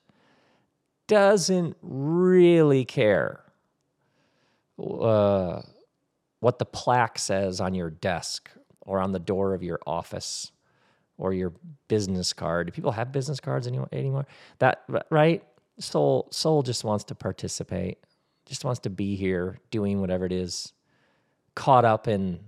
doesn't 1.07 1.75
really 1.81 2.85
care 2.85 3.43
uh, 4.79 5.63
what 6.41 6.59
the 6.59 6.65
plaque 6.65 7.17
says 7.17 7.59
on 7.59 7.73
your 7.73 7.89
desk 7.89 8.51
or 8.81 8.99
on 8.99 9.13
the 9.13 9.19
door 9.19 9.55
of 9.55 9.63
your 9.63 9.79
office 9.87 10.51
or 11.17 11.33
your 11.33 11.53
business 11.87 12.33
card. 12.33 12.67
Do 12.67 12.71
people 12.71 12.91
have 12.91 13.11
business 13.11 13.39
cards 13.39 13.67
anymore? 13.67 14.27
That 14.59 14.83
right? 15.09 15.43
Soul 15.79 16.27
soul 16.31 16.61
just 16.61 16.83
wants 16.83 17.03
to 17.03 17.15
participate 17.15 17.97
just 18.45 18.63
wants 18.63 18.79
to 18.79 18.89
be 18.89 19.15
here 19.15 19.59
doing 19.71 20.01
whatever 20.01 20.25
it 20.25 20.31
is 20.31 20.73
caught 21.55 21.85
up 21.85 22.07
in 22.07 22.39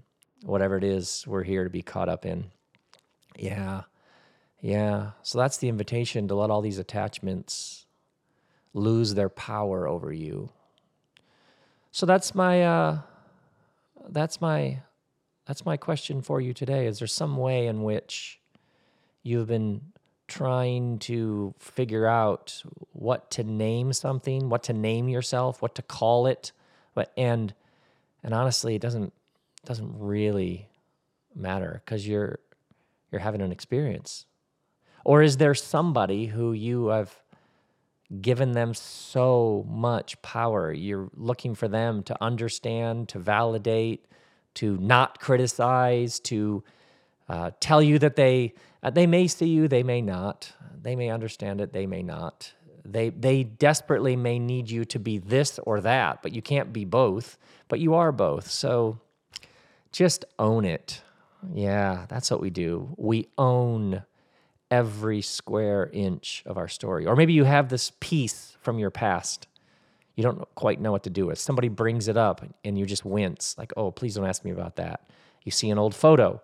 whatever 0.44 0.78
it 0.78 0.84
is 0.84 1.26
we're 1.28 1.44
here 1.44 1.64
to 1.64 1.70
be 1.70 1.82
caught 1.82 2.10
up 2.10 2.26
in. 2.26 2.52
Yeah 3.38 3.84
yeah. 4.66 5.12
So 5.22 5.38
that's 5.38 5.58
the 5.58 5.70
invitation 5.70 6.28
to 6.28 6.34
let 6.34 6.50
all 6.50 6.62
these 6.62 6.80
attachments 6.80 7.86
lose 8.74 9.14
their 9.14 9.30
power 9.30 9.88
over 9.88 10.12
you. 10.12 10.50
So 11.92 12.08
that's 12.08 12.34
my 12.34 12.64
uh 12.64 13.00
that's 14.10 14.42
my 14.42 14.80
that's 15.46 15.68
my 15.68 15.78
question 15.78 16.24
for 16.24 16.42
you 16.42 16.52
today. 16.52 16.88
Is 16.88 16.98
there 16.98 17.08
some 17.08 17.38
way 17.38 17.68
in 17.68 17.84
which 17.84 18.40
you've 19.22 19.48
been 19.48 19.94
trying 20.28 20.98
to 21.00 21.54
figure 21.60 22.08
out 22.08 22.64
what 22.94 23.30
to 23.32 23.44
name 23.44 23.94
something, 23.94 24.50
what 24.50 24.64
to 24.64 24.74
name 24.74 25.08
yourself, 25.10 25.62
what 25.62 25.76
to 25.76 25.82
call 25.82 26.28
it, 26.28 26.52
but 26.94 27.12
and 27.16 27.54
and 28.24 28.34
honestly, 28.34 28.76
it 28.76 28.82
doesn't 28.82 29.14
doesn't 29.66 29.94
really 29.98 30.70
matter 31.36 31.82
because 31.86 32.08
you're 32.08 32.40
you're 33.12 33.22
having 33.22 33.42
an 33.42 33.52
experience. 33.52 34.26
Or 35.04 35.22
is 35.22 35.38
there 35.38 35.54
somebody 35.54 36.26
who 36.26 36.54
you 36.54 36.88
have 36.88 37.22
given 38.22 38.54
them 38.54 38.74
so 38.74 39.66
much 39.70 40.20
power? 40.24 40.74
You're 40.74 41.10
looking 41.14 41.54
for 41.54 41.68
them 41.68 42.02
to 42.04 42.18
understand, 42.22 43.10
to 43.10 43.20
validate, 43.20 44.06
to 44.56 44.78
not 44.78 45.20
criticize, 45.20 46.20
to 46.22 46.64
uh, 47.28 47.52
tell 47.60 47.82
you 47.82 48.00
that 48.00 48.16
they 48.16 48.54
uh, 48.84 48.90
they 48.90 49.08
may 49.08 49.28
see 49.28 49.48
you, 49.48 49.68
they 49.68 49.84
may 49.84 50.02
not. 50.02 50.54
They 50.82 50.96
may 50.96 51.10
understand 51.10 51.62
it, 51.62 51.74
they 51.74 51.88
may 51.88 52.04
not. 52.04 52.54
They 52.84 53.10
they 53.10 53.44
desperately 53.44 54.16
may 54.16 54.40
need 54.40 54.70
you 54.70 54.86
to 54.86 55.00
be 55.00 55.18
this 55.18 55.60
or 55.60 55.82
that, 55.82 56.22
but 56.22 56.34
you 56.34 56.42
can't 56.42 56.72
be 56.72 56.86
both. 56.86 57.38
But 57.68 57.80
you 57.80 57.96
are 57.96 58.12
both. 58.12 58.50
So 58.50 59.00
just 59.92 60.26
own 60.38 60.66
it. 60.66 61.02
Yeah, 61.54 62.06
that's 62.10 62.30
what 62.30 62.42
we 62.42 62.50
do. 62.50 62.94
We 62.98 63.28
own 63.38 64.04
every 64.70 65.22
square 65.22 65.90
inch 65.94 66.44
of 66.46 66.58
our 66.58 66.68
story. 66.68 67.06
Or 67.06 67.16
maybe 67.16 67.34
you 67.34 67.44
have 67.44 67.70
this 67.70 67.92
piece 68.00 68.58
from 68.62 68.80
your 68.80 68.92
past 68.92 69.48
you 70.16 70.24
don't 70.24 70.44
quite 70.56 70.80
know 70.80 70.92
what 70.92 71.04
to 71.04 71.10
do 71.10 71.26
with. 71.26 71.38
Somebody 71.38 71.68
brings 71.68 72.08
it 72.08 72.18
up 72.18 72.42
and 72.64 72.78
you 72.78 72.86
just 72.86 73.04
wince, 73.04 73.56
like, 73.58 73.74
oh, 73.76 73.92
please 73.92 74.16
don't 74.16 74.26
ask 74.26 74.46
me 74.46 74.52
about 74.52 74.78
that. 74.78 75.10
You 75.44 75.52
see 75.52 75.70
an 75.70 75.78
old 75.78 75.94
photo 75.94 76.42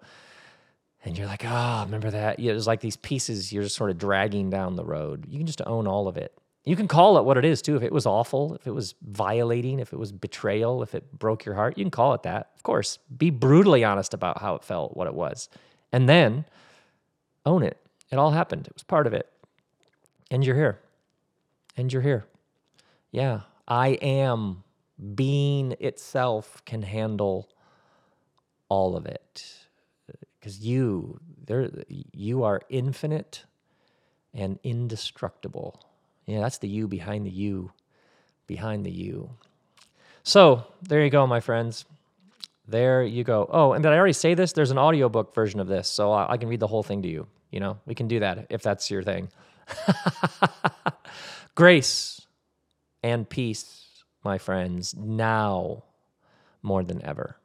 and 1.04 1.18
you're 1.18 1.28
like, 1.28 1.44
oh, 1.46 1.84
remember 1.86 2.12
that? 2.12 2.40
Yeah, 2.40 2.52
there's 2.52 2.68
like 2.68 2.82
these 2.82 2.98
pieces 2.98 3.52
you're 3.52 3.64
just 3.64 3.76
sort 3.76 3.90
of 3.90 3.98
dragging 3.98 4.50
down 4.50 4.76
the 4.76 4.86
road. 4.86 5.26
You 5.28 5.40
can 5.40 5.48
just 5.48 5.62
own 5.66 5.88
all 5.88 6.08
of 6.08 6.18
it. 6.18 6.34
You 6.64 6.76
can 6.76 6.88
call 6.88 7.18
it 7.18 7.26
what 7.26 7.38
it 7.38 7.46
is 7.46 7.62
too. 7.62 7.76
If 7.76 7.82
it 7.82 7.92
was 7.92 8.06
awful, 8.06 8.54
if 8.54 8.68
it 8.68 8.72
was 8.72 8.94
violating, 9.02 9.80
if 9.80 9.94
it 9.94 9.98
was 9.98 10.12
betrayal, 10.12 10.84
if 10.84 10.94
it 10.94 11.12
broke 11.18 11.44
your 11.44 11.56
heart, 11.56 11.76
you 11.78 11.84
can 11.84 11.92
call 11.92 12.14
it 12.14 12.22
that. 12.24 12.52
Of 12.56 12.62
course, 12.62 13.00
be 13.18 13.32
brutally 13.32 13.84
honest 13.84 14.14
about 14.14 14.40
how 14.40 14.54
it 14.54 14.64
felt, 14.64 14.96
what 14.96 15.08
it 15.08 15.16
was, 15.16 15.50
and 15.92 16.08
then 16.08 16.46
own 17.48 17.64
it. 17.64 17.78
It 18.12 18.20
all 18.20 18.30
happened. 18.30 18.68
It 18.68 18.76
was 18.76 18.84
part 18.84 19.08
of 19.08 19.14
it. 19.14 19.28
And 20.30 20.46
you're 20.46 20.56
here. 20.56 20.80
And 21.76 21.92
you're 21.92 22.04
here. 22.04 22.26
Yeah, 23.12 23.42
I 23.68 23.90
am 24.02 24.64
being 25.16 25.76
itself 25.80 26.62
can 26.66 26.84
handle 26.84 27.50
all 28.70 28.96
of 28.96 29.06
it 29.08 29.61
because 30.42 30.60
you 30.60 31.22
there 31.46 31.70
you 31.88 32.44
are 32.44 32.62
infinite 32.70 33.46
and 34.34 34.60
indestructible. 34.64 35.80
Yeah 36.26 36.42
that's 36.42 36.58
the 36.58 36.68
you 36.68 36.90
behind 36.90 37.26
the 37.26 37.32
you 37.32 37.72
behind 38.48 38.86
the 38.86 38.92
you. 38.92 39.30
So 40.24 40.66
there 40.82 41.02
you 41.02 41.10
go 41.10 41.26
my 41.26 41.40
friends. 41.40 41.86
There 42.68 43.04
you 43.04 43.24
go. 43.24 43.50
Oh 43.50 43.72
and 43.72 43.82
did 43.82 43.94
i 43.94 43.98
already 43.98 44.14
say 44.14 44.34
this? 44.34 44.52
There's 44.52 44.72
an 44.72 44.78
audiobook 44.78 45.34
version 45.34 45.62
of 45.62 45.68
this 45.68 45.88
so 45.88 46.12
i, 46.12 46.34
I 46.34 46.38
can 46.38 46.50
read 46.50 46.60
the 46.60 46.68
whole 46.68 46.84
thing 46.84 47.04
to 47.04 47.08
you 47.08 47.28
you 47.52 47.60
know? 47.60 47.78
We 47.86 47.94
can 47.94 48.08
do 48.08 48.22
that 48.22 48.48
if 48.50 48.64
that's 48.64 48.90
your 48.90 49.04
thing. 49.04 49.30
Grace 51.56 52.22
and 53.04 53.30
peace 53.30 53.86
my 54.24 54.38
friends 54.38 54.96
now 54.96 55.84
more 56.62 56.84
than 56.84 57.04
ever 57.04 57.36